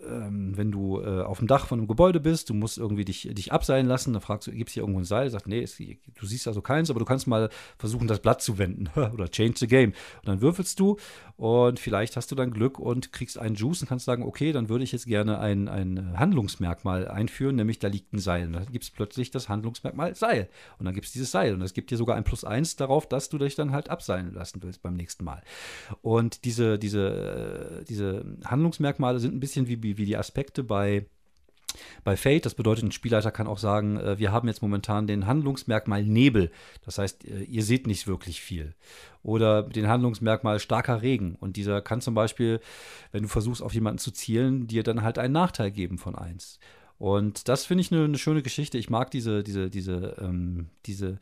ähm, 0.10 0.58
wenn 0.58 0.72
du 0.72 1.02
äh, 1.02 1.22
auf 1.22 1.40
dem 1.40 1.48
Dach 1.48 1.68
von 1.68 1.80
einem 1.80 1.88
Gebäude 1.88 2.20
bist, 2.20 2.50
du 2.50 2.54
musst 2.54 2.78
irgendwie 2.78 3.06
dich, 3.06 3.30
dich 3.32 3.52
abseilen 3.52 3.88
lassen, 3.88 4.14
dann 4.14 4.22
fragst 4.22 4.48
du, 4.48 4.52
gibt 4.52 4.70
es 4.70 4.74
hier 4.74 4.84
irgendwo 4.84 5.00
ein 5.00 5.06
Seil? 5.06 5.30
Sagt, 5.30 5.48
nee, 5.48 5.62
es, 5.62 5.78
du 5.78 6.26
siehst 6.26 6.48
also 6.48 6.62
keins, 6.62 6.90
aber 6.90 7.00
du 7.00 7.06
kannst 7.06 7.28
mal 7.28 7.50
versuchen, 7.78 8.08
das 8.08 8.20
Blatt 8.20 8.42
zu 8.42 8.58
wenden 8.58 8.90
oder 9.14 9.30
change 9.30 9.56
the 9.58 9.68
game. 9.68 9.92
Und 10.22 10.28
dann 10.28 10.42
würfelst 10.42 10.80
du 10.80 10.98
und 11.38 11.80
vielleicht 11.80 12.16
hast 12.16 12.32
du 12.32 12.36
dann 12.36 12.52
Glück 12.52 12.80
und 12.80 13.12
kriegst 13.12 13.38
einen 13.38 13.56
Juice 13.56 13.82
und 13.82 13.90
kannst 13.90 14.06
sagen, 14.06 14.24
okay, 14.24 14.54
dann 14.54 14.70
würde 14.70 14.86
ich 14.86 14.94
jetzt 14.94 15.06
gerne 15.06 15.40
ein, 15.40 15.68
ein 15.68 16.18
Handlungsmerkmal 16.18 17.10
einführen, 17.10 17.58
nämlich 17.58 17.80
da 17.80 17.90
liegt 17.90 18.14
ein 18.14 18.20
Seil. 18.20 18.48
Und 18.48 18.54
dann 18.54 18.66
gibt 18.72 18.86
es 18.86 18.92
plötzlich 18.92 19.32
das 19.32 19.50
Handlungsmerkmal 19.50 20.16
Seil. 20.16 20.48
Und 20.80 20.86
dann 20.86 20.94
gibt 20.94 21.08
es 21.08 21.12
dieses 21.12 21.32
Seil. 21.32 21.54
Und 21.54 21.62
es 21.62 21.74
gibt 21.74 21.92
dir 21.92 21.98
sogar 21.98 22.16
ein 22.16 22.24
Plus 22.24 22.46
eins 22.46 22.78
darauf, 22.78 23.08
dass 23.08 23.28
du 23.28 23.38
dich 23.38 23.56
dann 23.56 23.74
halt 23.74 23.90
abseilen 23.90 24.34
lassen 24.34 24.64
willst 24.64 24.82
beim 24.82 24.96
nächsten 24.96 25.26
Mal. 25.26 25.42
Und 26.02 26.46
diese, 26.46 26.80
diese, 26.80 27.82
äh, 27.82 27.84
diese 27.84 28.26
Handlungsmerkmale 28.46 29.20
sind 29.20 29.36
ein 29.36 29.42
bisschen 29.42 29.68
wie, 29.68 29.95
wie 29.98 30.06
die 30.06 30.18
Aspekte 30.18 30.64
bei 30.64 31.06
bei 32.04 32.16
Fate. 32.16 32.46
Das 32.46 32.56
bedeutet, 32.56 32.84
ein 32.84 32.92
Spielleiter 32.92 33.32
kann 33.32 33.48
auch 33.48 33.58
sagen, 33.58 33.98
äh, 33.98 34.18
wir 34.20 34.32
haben 34.32 34.48
jetzt 34.48 34.62
momentan 34.62 35.08
den 35.08 35.28
Handlungsmerkmal 35.28 36.04
Nebel. 36.04 36.52
Das 36.84 36.98
heißt, 36.98 37.26
äh, 37.26 37.44
ihr 37.44 37.64
seht 37.64 37.88
nicht 37.88 38.08
wirklich 38.08 38.42
viel. 38.42 38.74
Oder 39.24 39.64
den 39.64 39.88
Handlungsmerkmal 39.88 40.60
starker 40.60 41.02
Regen. 41.02 41.36
Und 41.36 41.58
dieser 41.58 41.82
kann 41.82 42.02
zum 42.02 42.14
Beispiel, 42.14 42.60
wenn 43.12 43.24
du 43.24 43.30
versuchst, 43.30 43.62
auf 43.62 43.74
jemanden 43.74 44.00
zu 44.00 44.12
zielen, 44.12 44.68
dir 44.68 44.84
dann 44.84 45.02
halt 45.02 45.18
einen 45.18 45.34
Nachteil 45.34 45.72
geben 45.72 45.98
von 45.98 46.16
1. 46.16 46.60
Und 46.98 47.50
das 47.50 47.66
finde 47.66 47.82
ich 47.82 47.92
eine, 47.92 48.06
eine, 48.06 48.18
schöne 48.18 48.42
Geschichte. 48.42 48.78
Ich 48.78 48.90
mag 48.90 49.12
diese, 49.12 49.44
diese, 49.44 49.70
diese, 49.70 50.16
ähm, 50.20 50.70
diese 50.86 51.20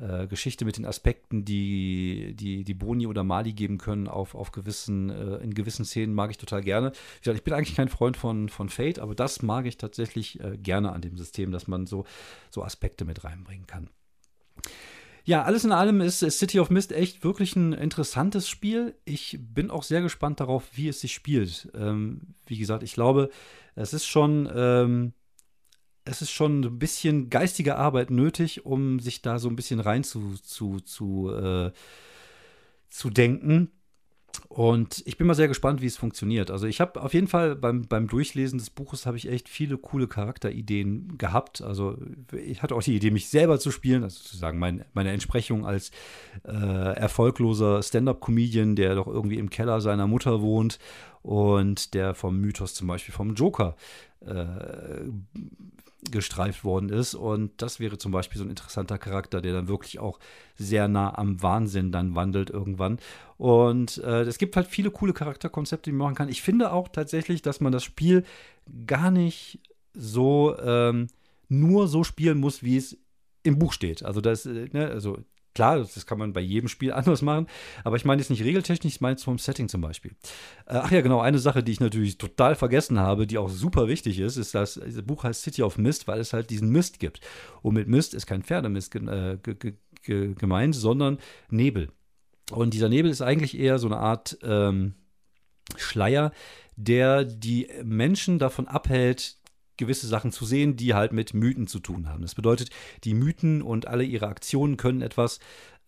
äh, 0.00 0.26
Geschichte 0.26 0.64
mit 0.64 0.76
den 0.76 0.86
Aspekten, 0.86 1.44
die, 1.44 2.34
die, 2.34 2.64
die 2.64 2.74
Boni 2.74 3.06
oder 3.06 3.22
Mali 3.22 3.52
geben 3.52 3.78
können 3.78 4.08
auf, 4.08 4.34
auf 4.34 4.50
gewissen, 4.50 5.10
äh, 5.10 5.36
in 5.36 5.54
gewissen 5.54 5.84
Szenen 5.84 6.14
mag 6.14 6.30
ich 6.30 6.38
total 6.38 6.62
gerne. 6.62 6.90
Wie 6.90 7.20
gesagt, 7.20 7.38
ich 7.38 7.44
bin 7.44 7.54
eigentlich 7.54 7.76
kein 7.76 7.88
Freund 7.88 8.16
von, 8.16 8.48
von 8.48 8.68
Fate, 8.68 8.98
aber 8.98 9.14
das 9.14 9.42
mag 9.42 9.66
ich 9.66 9.76
tatsächlich 9.76 10.40
äh, 10.40 10.56
gerne 10.56 10.92
an 10.92 11.00
dem 11.00 11.16
System, 11.16 11.52
dass 11.52 11.68
man 11.68 11.86
so, 11.86 12.04
so 12.50 12.64
Aspekte 12.64 13.04
mit 13.04 13.24
reinbringen 13.24 13.66
kann. 13.66 13.88
Ja, 15.26 15.42
alles 15.42 15.64
in 15.64 15.72
allem 15.72 16.00
ist 16.00 16.18
City 16.18 16.60
of 16.60 16.68
Mist 16.70 16.92
echt 16.92 17.24
wirklich 17.24 17.56
ein 17.56 17.72
interessantes 17.72 18.48
Spiel. 18.48 18.94
Ich 19.06 19.38
bin 19.40 19.70
auch 19.70 19.82
sehr 19.82 20.02
gespannt 20.02 20.40
darauf, 20.40 20.64
wie 20.74 20.88
es 20.88 21.00
sich 21.00 21.14
spielt. 21.14 21.70
Ähm, 21.74 22.34
wie 22.46 22.58
gesagt, 22.58 22.82
ich 22.82 22.92
glaube, 22.92 23.30
es 23.74 23.94
ist 23.94 24.06
schon. 24.06 24.50
Ähm, 24.54 25.12
es 26.04 26.22
ist 26.22 26.30
schon 26.30 26.60
ein 26.62 26.78
bisschen 26.78 27.30
geistige 27.30 27.76
Arbeit 27.76 28.10
nötig, 28.10 28.66
um 28.66 29.00
sich 29.00 29.22
da 29.22 29.38
so 29.38 29.48
ein 29.48 29.56
bisschen 29.56 29.80
rein 29.80 30.04
zu, 30.04 30.34
zu, 30.42 30.80
zu, 30.80 31.30
äh, 31.30 31.72
zu 32.90 33.10
denken. 33.10 33.70
Und 34.48 35.02
ich 35.06 35.16
bin 35.16 35.26
mal 35.26 35.34
sehr 35.34 35.48
gespannt, 35.48 35.80
wie 35.80 35.86
es 35.86 35.96
funktioniert. 35.96 36.50
Also 36.50 36.66
ich 36.66 36.80
habe 36.80 37.00
auf 37.00 37.14
jeden 37.14 37.28
Fall 37.28 37.54
beim, 37.56 37.86
beim 37.86 38.08
Durchlesen 38.08 38.58
des 38.58 38.70
Buches 38.70 39.06
habe 39.06 39.16
ich 39.16 39.28
echt 39.28 39.48
viele 39.48 39.78
coole 39.78 40.08
Charakterideen 40.08 41.16
gehabt. 41.18 41.62
Also 41.62 41.96
ich 42.32 42.62
hatte 42.62 42.74
auch 42.74 42.82
die 42.82 42.96
Idee, 42.96 43.10
mich 43.10 43.28
selber 43.28 43.58
zu 43.58 43.70
spielen, 43.70 44.02
also 44.02 44.18
sozusagen 44.18 44.58
mein, 44.58 44.84
meine 44.92 45.12
Entsprechung 45.12 45.64
als 45.64 45.92
äh, 46.44 46.52
erfolgloser 46.96 47.82
Stand-up-Comedian, 47.82 48.76
der 48.76 48.96
doch 48.96 49.06
irgendwie 49.06 49.38
im 49.38 49.50
Keller 49.50 49.80
seiner 49.80 50.06
Mutter 50.06 50.40
wohnt 50.40 50.78
und 51.22 51.94
der 51.94 52.14
vom 52.14 52.40
Mythos 52.40 52.74
zum 52.74 52.88
Beispiel 52.88 53.14
vom 53.14 53.34
Joker 53.34 53.76
äh, 54.20 55.04
gestreift 56.10 56.64
worden 56.64 56.88
ist. 56.88 57.14
Und 57.14 57.50
das 57.62 57.80
wäre 57.80 57.98
zum 57.98 58.12
Beispiel 58.12 58.38
so 58.38 58.44
ein 58.44 58.50
interessanter 58.50 58.98
Charakter, 58.98 59.40
der 59.40 59.52
dann 59.52 59.68
wirklich 59.68 59.98
auch 59.98 60.18
sehr 60.56 60.88
nah 60.88 61.16
am 61.16 61.42
Wahnsinn 61.42 61.92
dann 61.92 62.14
wandelt 62.14 62.50
irgendwann. 62.50 62.98
Und 63.36 63.98
äh, 63.98 64.22
es 64.22 64.38
gibt 64.38 64.56
halt 64.56 64.66
viele 64.66 64.90
coole 64.90 65.12
Charakterkonzepte, 65.12 65.90
die 65.90 65.92
man 65.96 66.06
machen 66.06 66.16
kann. 66.16 66.28
Ich 66.28 66.42
finde 66.42 66.72
auch 66.72 66.88
tatsächlich, 66.88 67.42
dass 67.42 67.60
man 67.60 67.72
das 67.72 67.84
Spiel 67.84 68.24
gar 68.86 69.10
nicht 69.10 69.60
so 69.94 70.56
ähm, 70.58 71.08
nur 71.48 71.88
so 71.88 72.04
spielen 72.04 72.38
muss, 72.38 72.62
wie 72.62 72.76
es 72.76 72.96
im 73.42 73.58
Buch 73.58 73.72
steht. 73.72 74.02
Also 74.02 74.20
das, 74.20 74.46
äh, 74.46 74.68
ne, 74.72 74.88
also 74.88 75.18
Klar, 75.54 75.78
das 75.78 76.06
kann 76.06 76.18
man 76.18 76.32
bei 76.32 76.40
jedem 76.40 76.68
Spiel 76.68 76.92
anders 76.94 77.22
machen, 77.22 77.46
aber 77.84 77.96
ich 77.96 78.04
meine 78.04 78.20
jetzt 78.20 78.30
nicht 78.30 78.42
regeltechnisch, 78.44 78.94
ich 78.94 79.00
meine 79.00 79.12
jetzt 79.12 79.24
vom 79.24 79.38
Setting 79.38 79.68
zum 79.68 79.80
Beispiel. 79.80 80.12
Äh, 80.66 80.74
ach 80.76 80.90
ja, 80.90 81.00
genau, 81.00 81.20
eine 81.20 81.38
Sache, 81.38 81.62
die 81.62 81.72
ich 81.72 81.80
natürlich 81.80 82.18
total 82.18 82.54
vergessen 82.54 82.98
habe, 82.98 83.26
die 83.26 83.38
auch 83.38 83.48
super 83.48 83.88
wichtig 83.88 84.18
ist, 84.18 84.36
ist, 84.36 84.54
dass 84.54 84.74
das 84.74 85.02
Buch 85.02 85.24
heißt 85.24 85.42
City 85.42 85.62
of 85.62 85.78
Mist, 85.78 86.08
weil 86.08 86.20
es 86.20 86.32
halt 86.32 86.50
diesen 86.50 86.70
Mist 86.70 86.98
gibt. 86.98 87.20
Und 87.62 87.74
mit 87.74 87.88
Mist 87.88 88.14
ist 88.14 88.26
kein 88.26 88.42
Pferdemist 88.42 88.94
äh, 88.94 89.38
gemeint, 90.04 90.74
sondern 90.74 91.18
Nebel. 91.50 91.90
Und 92.50 92.74
dieser 92.74 92.88
Nebel 92.88 93.10
ist 93.10 93.22
eigentlich 93.22 93.58
eher 93.58 93.78
so 93.78 93.86
eine 93.86 93.96
Art 93.96 94.38
ähm, 94.42 94.94
Schleier, 95.76 96.32
der 96.76 97.24
die 97.24 97.68
Menschen 97.82 98.38
davon 98.38 98.68
abhält, 98.68 99.38
gewisse 99.76 100.06
Sachen 100.06 100.32
zu 100.32 100.44
sehen, 100.44 100.76
die 100.76 100.94
halt 100.94 101.12
mit 101.12 101.34
Mythen 101.34 101.66
zu 101.66 101.78
tun 101.78 102.08
haben. 102.08 102.22
Das 102.22 102.34
bedeutet, 102.34 102.70
die 103.04 103.14
Mythen 103.14 103.62
und 103.62 103.86
alle 103.86 104.04
ihre 104.04 104.28
Aktionen 104.28 104.76
können 104.76 105.02
etwas, 105.02 105.40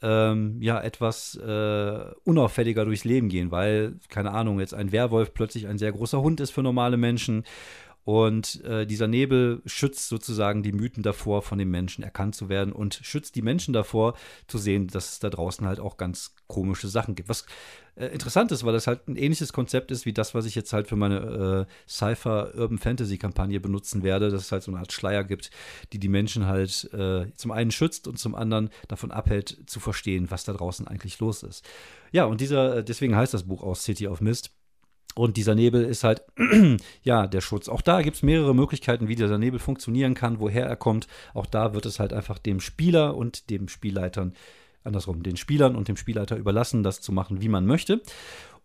ähm, 0.03 0.61
ja, 0.61 0.81
etwas 0.81 1.37
äh, 1.37 2.01
unauffälliger 2.25 2.85
durchs 2.85 3.05
Leben 3.05 3.29
gehen, 3.29 3.51
weil, 3.51 3.99
keine 4.09 4.33
Ahnung, 4.33 4.61
jetzt 4.61 4.75
ein 4.75 4.92
Werwolf 4.92 5.33
plötzlich 5.33 5.66
ein 5.66 5.79
sehr 5.79 5.92
großer 5.92 6.20
Hund 6.20 6.40
ist 6.40 6.51
für 6.51 6.62
normale 6.62 6.96
Menschen 6.96 7.44
und 8.07 8.64
äh, 8.64 8.87
dieser 8.87 9.09
Nebel 9.09 9.62
schützt 9.66 10.09
sozusagen 10.09 10.62
die 10.62 10.71
Mythen 10.71 11.03
davor, 11.03 11.42
von 11.42 11.59
den 11.59 11.73
Menschen 11.73 12.05
erkannt 12.05 12.37
zu 12.37 12.49
werden 12.49 12.73
und 12.73 13.01
schützt 13.03 13.35
die 13.35 13.42
Menschen 13.42 13.75
davor, 13.75 14.14
zu 14.47 14.59
sehen, 14.59 14.87
dass 14.87 15.11
es 15.11 15.19
da 15.19 15.29
draußen 15.29 15.66
halt 15.66 15.81
auch 15.81 15.97
ganz 15.97 16.37
komische 16.47 16.87
Sachen 16.87 17.16
gibt. 17.16 17.29
Was 17.29 17.47
äh, 17.97 18.07
interessant 18.07 18.53
ist, 18.53 18.64
weil 18.64 18.75
das 18.75 18.87
halt 18.87 19.09
ein 19.09 19.16
ähnliches 19.16 19.53
Konzept 19.53 19.90
ist 19.90 20.07
wie 20.07 20.12
das, 20.12 20.37
was 20.37 20.47
ich 20.47 20.55
jetzt 20.55 20.73
halt 20.73 20.87
für 20.87 20.95
meine 20.95 21.66
äh, 21.66 21.90
Cypher 21.90 22.55
Urban 22.55 22.79
Fantasy 22.79 23.19
Kampagne 23.19 23.59
benutzen 23.59 24.05
werde, 24.05 24.31
dass 24.31 24.42
es 24.42 24.53
halt 24.53 24.62
so 24.62 24.71
eine 24.71 24.79
Art 24.79 24.92
Schleier 24.92 25.25
gibt, 25.25 25.51
die 25.92 25.99
die 25.99 26.09
Menschen 26.09 26.47
halt 26.47 26.88
äh, 26.95 27.33
zum 27.35 27.51
einen 27.51 27.73
schützt 27.73 28.07
und 28.07 28.21
zum 28.21 28.37
anderen 28.37 28.71
davon 28.87 29.11
abhält, 29.11 29.64
zu 29.66 29.81
verstehen, 29.81 30.31
was 30.31 30.45
da 30.45 30.53
draußen 30.53 30.87
eigentlich 30.87 31.19
los 31.19 31.42
ist. 31.42 31.64
Ja, 32.12 32.27
und 32.27 32.40
dieser, 32.40 32.77
äh, 32.77 32.85
deswegen 32.85 33.16
heißt 33.16 33.35
das 33.35 33.49
Buch 33.49 33.64
auch 33.64 33.75
City 33.75 34.07
of 34.07 34.21
Mist. 34.21 34.53
Und 35.19 35.39
dieser 35.39 35.55
Nebel 35.55 35.83
ist 35.85 36.05
halt, 36.05 36.23
ja, 37.03 37.27
der 37.27 37.41
Schutz. 37.41 37.69
Auch 37.69 37.81
da 37.81 38.03
gibt 38.03 38.17
es 38.17 38.23
mehrere 38.23 38.55
Möglichkeiten, 38.55 39.09
wie 39.09 39.15
dieser 39.17 39.39
Nebel 39.39 39.59
funktionieren 39.59 40.15
kann, 40.15 40.41
woher 40.41 40.67
er 40.67 40.77
kommt. 40.77 41.07
Auch 41.33 41.47
da 41.47 41.73
wird 41.73 41.87
es 41.87 41.99
halt 41.99 42.13
einfach 42.13 42.39
dem 42.39 42.61
Spieler 42.61 43.17
und 43.17 43.49
dem 43.49 43.69
Spielleitern, 43.69 44.35
andersrum, 44.85 45.23
den 45.23 45.39
Spielern 45.39 45.75
und 45.75 45.89
dem 45.89 45.97
Spielleiter 45.97 46.37
überlassen, 46.37 46.83
das 46.83 47.01
zu 47.01 47.13
machen, 47.13 47.41
wie 47.41 47.49
man 47.49 47.65
möchte. 47.65 48.03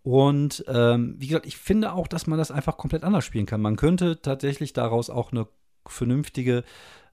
Und 0.04 0.66
ähm, 0.68 1.16
wie 1.20 1.28
gesagt, 1.28 1.46
ich 1.46 1.58
finde 1.58 1.94
auch, 1.94 2.08
dass 2.08 2.28
man 2.28 2.38
das 2.38 2.52
einfach 2.52 2.76
komplett 2.76 3.04
anders 3.04 3.24
spielen 3.24 3.46
kann. 3.46 3.62
Man 3.62 3.78
könnte 3.78 4.22
tatsächlich 4.22 4.74
daraus 4.74 5.10
auch 5.10 5.32
eine 5.32 5.48
vernünftige 5.88 6.64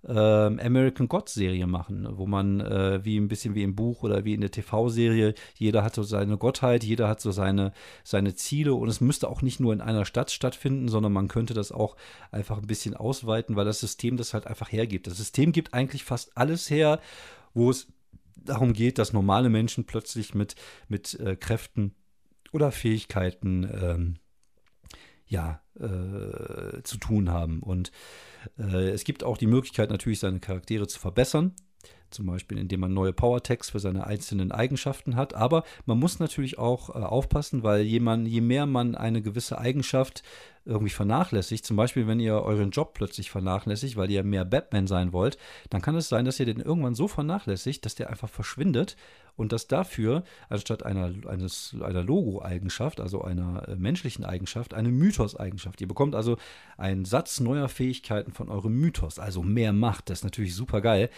ähm, 0.07 0.61
American 0.61 1.09
God 1.09 1.28
Serie 1.28 1.66
machen, 1.66 2.07
wo 2.12 2.26
man 2.26 2.61
äh, 2.61 3.04
wie 3.04 3.18
ein 3.18 3.28
bisschen 3.28 3.54
wie 3.54 3.64
im 3.64 3.74
Buch 3.74 4.04
oder 4.04 4.24
wie 4.24 4.35
in 4.35 4.40
der 4.40 4.50
TV-Serie, 4.50 5.35
jeder 5.57 5.83
hat 5.83 5.96
so 5.96 6.02
seine 6.04 6.38
Gottheit, 6.38 6.85
jeder 6.85 7.09
hat 7.09 7.20
so 7.20 7.33
seine, 7.33 7.72
seine 8.04 8.35
Ziele 8.35 8.74
und 8.74 8.88
es 8.88 9.00
müsste 9.00 9.28
auch 9.28 9.42
nicht 9.42 9.59
nur 9.59 9.72
in 9.72 9.81
einer 9.81 10.04
Stadt 10.04 10.31
stattfinden, 10.31 10.88
sondern 10.88 11.12
man 11.12 11.28
könnte 11.28 11.52
das 11.52 11.72
auch 11.72 11.96
einfach 12.31 12.59
ein 12.59 12.66
bisschen 12.66 12.94
ausweiten, 12.94 13.57
weil 13.57 13.64
das 13.64 13.81
System 13.81 14.16
das 14.16 14.35
halt 14.35 14.46
einfach 14.46 14.70
hergibt. 14.70 15.09
Das 15.09 15.16
System 15.16 15.50
gibt 15.50 15.74
eigentlich 15.74 16.04
fast 16.04 16.37
alles 16.37 16.70
her, 16.70 17.00
wo 17.52 17.70
es 17.70 17.88
darum 18.37 18.72
geht, 18.72 18.98
dass 18.98 19.12
normale 19.12 19.50
Menschen 19.50 19.85
plötzlich 19.85 20.35
mit, 20.35 20.54
mit 20.88 21.18
äh, 21.18 21.35
Kräften 21.35 21.94
oder 22.52 22.70
Fähigkeiten 22.70 23.64
ähm, 23.64 24.14
ja, 25.28 25.60
äh, 25.78 26.82
zu 26.82 26.98
tun 26.98 27.30
haben. 27.30 27.60
Und 27.60 27.92
äh, 28.58 28.90
es 28.90 29.04
gibt 29.04 29.24
auch 29.24 29.36
die 29.36 29.46
Möglichkeit, 29.46 29.90
natürlich 29.90 30.20
seine 30.20 30.40
Charaktere 30.40 30.86
zu 30.86 30.98
verbessern. 30.98 31.54
Zum 32.10 32.24
Beispiel, 32.24 32.56
indem 32.56 32.80
man 32.80 32.94
neue 32.94 33.12
Power-Tags 33.12 33.68
für 33.68 33.80
seine 33.80 34.06
einzelnen 34.06 34.50
Eigenschaften 34.50 35.14
hat. 35.14 35.34
Aber 35.34 35.64
man 35.84 35.98
muss 35.98 36.18
natürlich 36.18 36.58
auch 36.58 36.88
äh, 36.88 36.98
aufpassen, 37.00 37.62
weil 37.62 37.82
jemand, 37.82 38.26
je 38.28 38.40
mehr 38.40 38.64
man 38.64 38.94
eine 38.94 39.20
gewisse 39.20 39.58
Eigenschaft 39.58 40.22
irgendwie 40.64 40.90
vernachlässigt, 40.90 41.66
zum 41.66 41.76
Beispiel, 41.76 42.06
wenn 42.06 42.20
ihr 42.20 42.42
euren 42.42 42.70
Job 42.70 42.94
plötzlich 42.94 43.30
vernachlässigt, 43.30 43.96
weil 43.96 44.10
ihr 44.10 44.24
mehr 44.24 44.46
Batman 44.46 44.86
sein 44.86 45.12
wollt, 45.12 45.36
dann 45.68 45.82
kann 45.82 45.96
es 45.96 46.08
sein, 46.08 46.24
dass 46.24 46.40
ihr 46.40 46.46
den 46.46 46.60
irgendwann 46.60 46.94
so 46.94 47.08
vernachlässigt, 47.08 47.84
dass 47.84 47.94
der 47.94 48.08
einfach 48.08 48.28
verschwindet 48.28 48.96
und 49.38 49.53
dass 49.53 49.68
dafür, 49.68 50.24
anstatt 50.51 50.85
einer, 50.85 51.12
eines, 51.27 51.74
einer 51.81 52.03
Logo-Eigenschaft, 52.03 53.01
also 53.01 53.22
einer 53.22 53.68
äh, 53.68 53.77
menschlichen 53.77 54.24
Eigenschaft, 54.24 54.74
eine 54.74 54.90
Mythos-Eigenschaft. 54.90 55.81
Ihr 55.81 55.88
bekommt 55.88 56.14
also 56.14 56.37
einen 56.77 57.05
Satz 57.05 57.40
neuer 57.40 57.68
Fähigkeiten 57.68 58.33
von 58.33 58.51
eurem 58.51 58.74
Mythos, 58.74 59.18
also 59.18 59.42
mehr 59.42 59.72
Macht. 59.72 60.11
Das 60.11 60.18
ist 60.18 60.24
natürlich 60.24 60.55
super 60.55 60.81
geil 60.83 61.09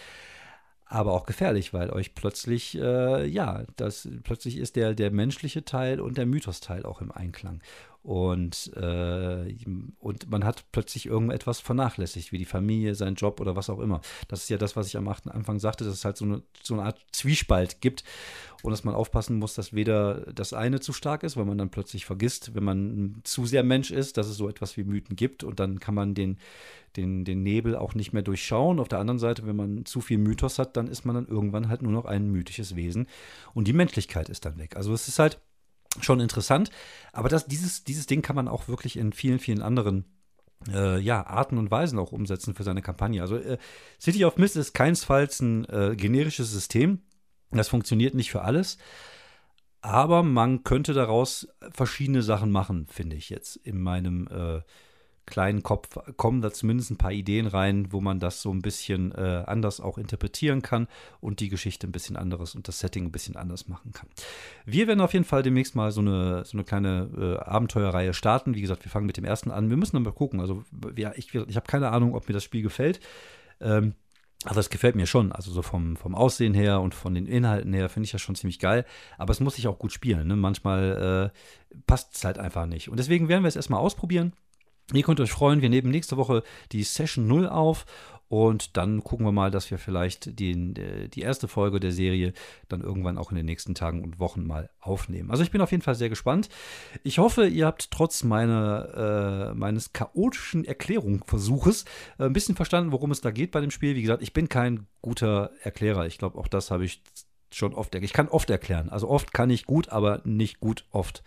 aber 0.91 1.13
auch 1.13 1.25
gefährlich, 1.25 1.73
weil 1.73 1.89
euch 1.89 2.15
plötzlich, 2.15 2.77
äh, 2.77 3.25
ja, 3.25 3.63
das 3.77 4.09
plötzlich 4.23 4.57
ist 4.57 4.75
der, 4.75 4.93
der 4.93 5.09
menschliche 5.09 5.63
Teil 5.63 6.01
und 6.01 6.17
der 6.17 6.25
Mythos-Teil 6.25 6.85
auch 6.85 6.99
im 6.99 7.13
Einklang. 7.13 7.61
Und, 8.03 8.71
äh, 8.75 9.55
und 9.99 10.29
man 10.29 10.43
hat 10.43 10.65
plötzlich 10.71 11.05
irgendetwas 11.05 11.59
vernachlässigt, 11.59 12.31
wie 12.31 12.39
die 12.39 12.45
Familie, 12.45 12.95
sein 12.95 13.13
Job 13.13 13.39
oder 13.39 13.55
was 13.55 13.69
auch 13.69 13.79
immer. 13.79 14.01
Das 14.27 14.41
ist 14.41 14.49
ja 14.49 14.57
das, 14.57 14.75
was 14.75 14.87
ich 14.87 14.97
am 14.97 15.07
Anfang 15.07 15.59
sagte, 15.59 15.83
dass 15.83 15.93
es 15.93 16.03
halt 16.05 16.17
so 16.17 16.25
eine, 16.25 16.41
so 16.63 16.73
eine 16.73 16.83
Art 16.83 16.99
Zwiespalt 17.11 17.79
gibt 17.79 18.03
und 18.63 18.71
dass 18.71 18.83
man 18.83 18.95
aufpassen 18.95 19.37
muss, 19.37 19.53
dass 19.53 19.73
weder 19.73 20.21
das 20.33 20.53
eine 20.53 20.79
zu 20.79 20.93
stark 20.93 21.21
ist, 21.21 21.37
weil 21.37 21.45
man 21.45 21.59
dann 21.59 21.69
plötzlich 21.69 22.05
vergisst, 22.05 22.55
wenn 22.55 22.63
man 22.63 23.21
zu 23.23 23.45
sehr 23.45 23.63
Mensch 23.63 23.91
ist, 23.91 24.17
dass 24.17 24.27
es 24.27 24.37
so 24.37 24.49
etwas 24.49 24.77
wie 24.77 24.83
Mythen 24.83 25.15
gibt 25.15 25.43
und 25.43 25.59
dann 25.59 25.79
kann 25.79 25.93
man 25.93 26.15
den, 26.15 26.37
den, 26.95 27.23
den 27.23 27.43
Nebel 27.43 27.75
auch 27.75 27.93
nicht 27.93 28.13
mehr 28.13 28.23
durchschauen. 28.23 28.79
Auf 28.79 28.87
der 28.87 28.99
anderen 28.99 29.19
Seite, 29.19 29.45
wenn 29.45 29.55
man 29.55 29.85
zu 29.85 30.01
viel 30.01 30.17
Mythos 30.17 30.57
hat, 30.57 30.75
dann 30.75 30.87
ist 30.87 31.05
man 31.05 31.15
dann 31.15 31.27
irgendwann 31.27 31.69
halt 31.69 31.83
nur 31.83 31.91
noch 31.91 32.05
ein 32.05 32.31
mythisches 32.31 32.75
Wesen 32.75 33.07
und 33.53 33.67
die 33.67 33.73
Menschlichkeit 33.73 34.27
ist 34.27 34.45
dann 34.45 34.57
weg. 34.57 34.75
Also 34.75 34.91
es 34.91 35.07
ist 35.07 35.19
halt 35.19 35.39
schon 35.99 36.19
interessant. 36.19 36.71
Aber 37.11 37.29
das, 37.29 37.47
dieses, 37.47 37.83
dieses 37.83 38.05
Ding 38.05 38.21
kann 38.21 38.35
man 38.35 38.47
auch 38.47 38.67
wirklich 38.67 38.97
in 38.97 39.13
vielen, 39.13 39.39
vielen 39.39 39.61
anderen 39.61 40.05
äh, 40.69 40.99
ja, 40.99 41.25
Arten 41.25 41.57
und 41.57 41.71
Weisen 41.71 41.99
auch 41.99 42.11
umsetzen 42.11 42.53
für 42.53 42.63
seine 42.63 42.81
Kampagne. 42.81 43.21
Also 43.21 43.37
äh, 43.37 43.57
City 43.99 44.25
of 44.25 44.37
Mist 44.37 44.55
ist 44.55 44.73
keinesfalls 44.73 45.41
ein 45.41 45.65
äh, 45.65 45.95
generisches 45.95 46.51
System. 46.51 47.01
Das 47.51 47.67
funktioniert 47.67 48.13
nicht 48.13 48.31
für 48.31 48.43
alles. 48.43 48.77
Aber 49.81 50.21
man 50.21 50.63
könnte 50.63 50.93
daraus 50.93 51.47
verschiedene 51.71 52.21
Sachen 52.21 52.51
machen, 52.51 52.85
finde 52.87 53.15
ich 53.15 53.29
jetzt 53.29 53.55
in 53.55 53.81
meinem 53.81 54.27
äh, 54.27 54.61
kleinen 55.31 55.63
Kopf 55.63 55.97
kommen 56.17 56.41
da 56.41 56.51
zumindest 56.53 56.91
ein 56.91 56.97
paar 56.97 57.11
Ideen 57.11 57.47
rein, 57.47 57.91
wo 57.91 57.99
man 57.99 58.19
das 58.19 58.43
so 58.43 58.53
ein 58.53 58.61
bisschen 58.61 59.11
äh, 59.13 59.43
anders 59.47 59.81
auch 59.81 59.97
interpretieren 59.97 60.61
kann 60.61 60.87
und 61.19 61.39
die 61.39 61.49
Geschichte 61.49 61.87
ein 61.87 61.91
bisschen 61.91 62.17
anderes 62.17 62.53
und 62.53 62.67
das 62.67 62.77
Setting 62.77 63.05
ein 63.05 63.11
bisschen 63.11 63.35
anders 63.35 63.67
machen 63.67 63.91
kann. 63.93 64.09
Wir 64.65 64.85
werden 64.87 65.01
auf 65.01 65.13
jeden 65.13 65.25
Fall 65.25 65.41
demnächst 65.41 65.75
mal 65.75 65.91
so 65.91 66.01
eine, 66.01 66.45
so 66.45 66.55
eine 66.55 66.63
kleine 66.63 67.09
äh, 67.17 67.49
Abenteuerreihe 67.49 68.13
starten. 68.13 68.53
Wie 68.53 68.61
gesagt, 68.61 68.85
wir 68.85 68.91
fangen 68.91 69.07
mit 69.07 69.17
dem 69.17 69.25
ersten 69.25 69.49
an. 69.49 69.71
Wir 69.71 69.77
müssen 69.77 69.95
dann 69.95 70.03
mal 70.03 70.11
gucken. 70.11 70.39
Also, 70.39 70.63
ja, 70.95 71.13
ich, 71.15 71.33
ich 71.33 71.55
habe 71.55 71.67
keine 71.67 71.89
Ahnung, 71.89 72.13
ob 72.13 72.27
mir 72.27 72.33
das 72.33 72.43
Spiel 72.43 72.61
gefällt. 72.61 72.99
Ähm, 73.59 73.95
also 74.43 74.59
es 74.59 74.71
gefällt 74.71 74.95
mir 74.95 75.05
schon, 75.05 75.31
also 75.31 75.51
so 75.51 75.61
vom, 75.61 75.95
vom 75.95 76.15
Aussehen 76.15 76.55
her 76.55 76.81
und 76.81 76.95
von 76.95 77.13
den 77.13 77.27
Inhalten 77.27 77.73
her 77.73 77.89
finde 77.89 78.05
ich 78.05 78.11
das 78.11 78.21
schon 78.21 78.35
ziemlich 78.35 78.57
geil. 78.57 78.85
Aber 79.17 79.31
es 79.31 79.39
muss 79.39 79.55
sich 79.55 79.67
auch 79.67 79.77
gut 79.77 79.91
spielen. 79.91 80.27
Ne? 80.27 80.35
Manchmal 80.35 81.31
äh, 81.31 81.77
passt 81.85 82.15
es 82.15 82.23
halt 82.23 82.39
einfach 82.39 82.65
nicht. 82.65 82.89
Und 82.89 82.97
deswegen 82.97 83.27
werden 83.27 83.43
wir 83.43 83.49
es 83.49 83.55
erstmal 83.55 83.79
ausprobieren. 83.79 84.33
Ihr 84.93 85.03
könnt 85.03 85.19
euch 85.19 85.31
freuen, 85.31 85.61
wir 85.61 85.69
nehmen 85.69 85.89
nächste 85.89 86.17
Woche 86.17 86.43
die 86.71 86.83
Session 86.83 87.27
0 87.27 87.47
auf 87.47 87.85
und 88.31 88.77
dann 88.77 89.03
gucken 89.03 89.25
wir 89.25 89.33
mal, 89.33 89.51
dass 89.51 89.71
wir 89.71 89.77
vielleicht 89.77 90.39
die, 90.39 90.73
die 91.09 91.19
erste 91.19 91.49
Folge 91.49 91.81
der 91.81 91.91
Serie 91.91 92.31
dann 92.69 92.79
irgendwann 92.79 93.17
auch 93.17 93.29
in 93.29 93.35
den 93.35 93.45
nächsten 93.45 93.75
Tagen 93.75 94.05
und 94.05 94.19
Wochen 94.19 94.47
mal 94.47 94.69
aufnehmen. 94.79 95.31
Also 95.31 95.43
ich 95.43 95.51
bin 95.51 95.59
auf 95.59 95.71
jeden 95.71 95.83
Fall 95.83 95.95
sehr 95.95 96.07
gespannt. 96.07 96.47
Ich 97.03 97.19
hoffe, 97.19 97.45
ihr 97.45 97.65
habt 97.65 97.91
trotz 97.91 98.23
meiner, 98.23 99.49
äh, 99.51 99.53
meines 99.53 99.91
chaotischen 99.91 100.63
Erklärungsversuches 100.63 101.83
äh, 102.19 102.23
ein 102.23 102.31
bisschen 102.31 102.55
verstanden, 102.55 102.93
worum 102.93 103.11
es 103.11 103.19
da 103.19 103.31
geht 103.31 103.51
bei 103.51 103.59
dem 103.59 103.69
Spiel. 103.69 103.95
Wie 103.95 104.01
gesagt, 104.01 104.23
ich 104.23 104.31
bin 104.31 104.47
kein 104.47 104.87
guter 105.01 105.51
Erklärer. 105.61 106.05
Ich 106.05 106.17
glaube, 106.17 106.39
auch 106.39 106.47
das 106.47 106.71
habe 106.71 106.85
ich 106.85 107.03
schon 107.51 107.73
oft 107.73 107.93
erklärt. 107.93 108.09
Ich 108.09 108.13
kann 108.13 108.29
oft 108.29 108.49
erklären. 108.49 108.87
Also 108.87 109.09
oft 109.09 109.33
kann 109.33 109.49
ich 109.49 109.65
gut, 109.65 109.89
aber 109.89 110.21
nicht 110.23 110.61
gut 110.61 110.85
oft. 110.91 111.21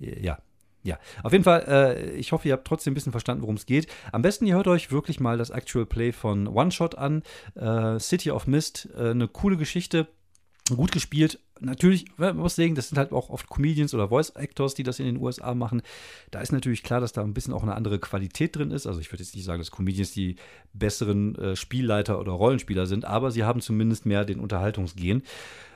Ja, 0.00 0.38
ja, 0.84 0.98
auf 1.22 1.32
jeden 1.32 1.44
Fall, 1.44 1.64
äh, 1.66 2.10
ich 2.12 2.32
hoffe, 2.32 2.46
ihr 2.46 2.52
habt 2.52 2.66
trotzdem 2.66 2.92
ein 2.92 2.94
bisschen 2.94 3.12
verstanden, 3.12 3.42
worum 3.42 3.56
es 3.56 3.64
geht. 3.64 3.88
Am 4.12 4.20
besten, 4.20 4.46
ihr 4.46 4.54
hört 4.54 4.68
euch 4.68 4.92
wirklich 4.92 5.18
mal 5.18 5.38
das 5.38 5.48
Actual 5.48 5.86
Play 5.86 6.12
von 6.12 6.46
One 6.46 6.70
Shot 6.70 6.96
an. 6.96 7.22
Äh, 7.54 7.98
City 7.98 8.30
of 8.30 8.46
Mist, 8.46 8.90
äh, 8.94 9.10
eine 9.10 9.26
coole 9.26 9.56
Geschichte, 9.56 10.08
gut 10.76 10.92
gespielt. 10.92 11.40
Natürlich, 11.60 12.04
man 12.18 12.36
muss 12.36 12.56
sagen, 12.56 12.74
das 12.74 12.90
sind 12.90 12.98
halt 12.98 13.12
auch 13.12 13.30
oft 13.30 13.48
Comedians 13.48 13.94
oder 13.94 14.08
Voice 14.08 14.30
Actors, 14.30 14.74
die 14.74 14.82
das 14.82 14.98
in 14.98 15.06
den 15.06 15.16
USA 15.16 15.54
machen. 15.54 15.80
Da 16.30 16.40
ist 16.40 16.52
natürlich 16.52 16.82
klar, 16.82 17.00
dass 17.00 17.12
da 17.12 17.22
ein 17.22 17.32
bisschen 17.32 17.54
auch 17.54 17.62
eine 17.62 17.74
andere 17.74 17.98
Qualität 17.98 18.54
drin 18.54 18.70
ist. 18.70 18.86
Also 18.86 19.00
ich 19.00 19.10
würde 19.10 19.22
jetzt 19.22 19.34
nicht 19.34 19.44
sagen, 19.44 19.60
dass 19.60 19.70
Comedians 19.70 20.12
die 20.12 20.36
besseren 20.74 21.34
äh, 21.36 21.56
Spielleiter 21.56 22.20
oder 22.20 22.32
Rollenspieler 22.32 22.84
sind, 22.86 23.06
aber 23.06 23.30
sie 23.30 23.44
haben 23.44 23.62
zumindest 23.62 24.04
mehr 24.04 24.26
den 24.26 24.40
Unterhaltungsgehen. 24.40 25.22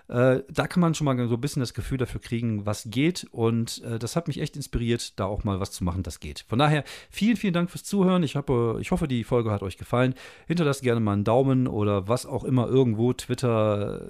Äh, 0.09 0.43
da 0.51 0.67
kann 0.67 0.81
man 0.81 0.95
schon 0.95 1.05
mal 1.05 1.29
so 1.29 1.35
ein 1.35 1.41
bisschen 1.41 1.61
das 1.61 1.75
Gefühl 1.75 1.99
dafür 1.99 2.21
kriegen, 2.21 2.67
was 2.67 2.85
geht. 2.91 3.27
Und 3.31 3.83
äh, 3.85 3.99
das 3.99 4.17
hat 4.17 4.29
mich 4.29 4.41
echt 4.41 4.57
inspiriert, 4.57 5.19
da 5.19 5.27
auch 5.27 5.45
mal 5.45 5.61
was 5.61 5.73
zu 5.73 5.85
machen, 5.85 6.03
das 6.03 6.21
geht. 6.21 6.45
Von 6.49 6.59
daher, 6.59 6.85
vielen, 7.11 7.37
vielen 7.37 7.55
Dank 7.55 7.71
fürs 7.71 7.85
Zuhören. 7.85 8.23
Ich, 8.23 8.37
hab, 8.37 8.51
ich 8.81 8.91
hoffe, 8.91 9.09
die 9.09 9.25
Folge 9.25 9.51
hat 9.51 9.63
euch 9.63 9.77
gefallen. 9.77 10.15
Hinterlasst 10.47 10.83
gerne 10.83 11.01
mal 11.01 11.13
einen 11.13 11.25
Daumen 11.25 11.67
oder 11.67 12.09
was 12.09 12.27
auch 12.27 12.45
immer 12.45 12.67
irgendwo, 12.67 13.13
Twitter. 13.13 14.03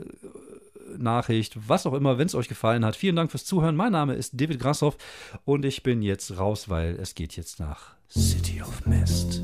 Nachricht, 0.96 1.68
was 1.68 1.86
auch 1.86 1.92
immer, 1.92 2.16
wenn 2.16 2.26
es 2.26 2.34
euch 2.34 2.48
gefallen 2.48 2.82
hat. 2.82 2.96
Vielen 2.96 3.14
Dank 3.14 3.30
fürs 3.30 3.44
Zuhören. 3.44 3.76
Mein 3.76 3.92
Name 3.92 4.14
ist 4.14 4.40
David 4.40 4.58
Grassoff 4.58 4.96
und 5.44 5.66
ich 5.66 5.82
bin 5.82 6.00
jetzt 6.00 6.38
raus, 6.38 6.70
weil 6.70 6.96
es 7.00 7.14
geht 7.14 7.36
jetzt 7.36 7.60
nach 7.60 7.94
City 8.08 8.62
of 8.62 8.86
Mist. 8.86 9.42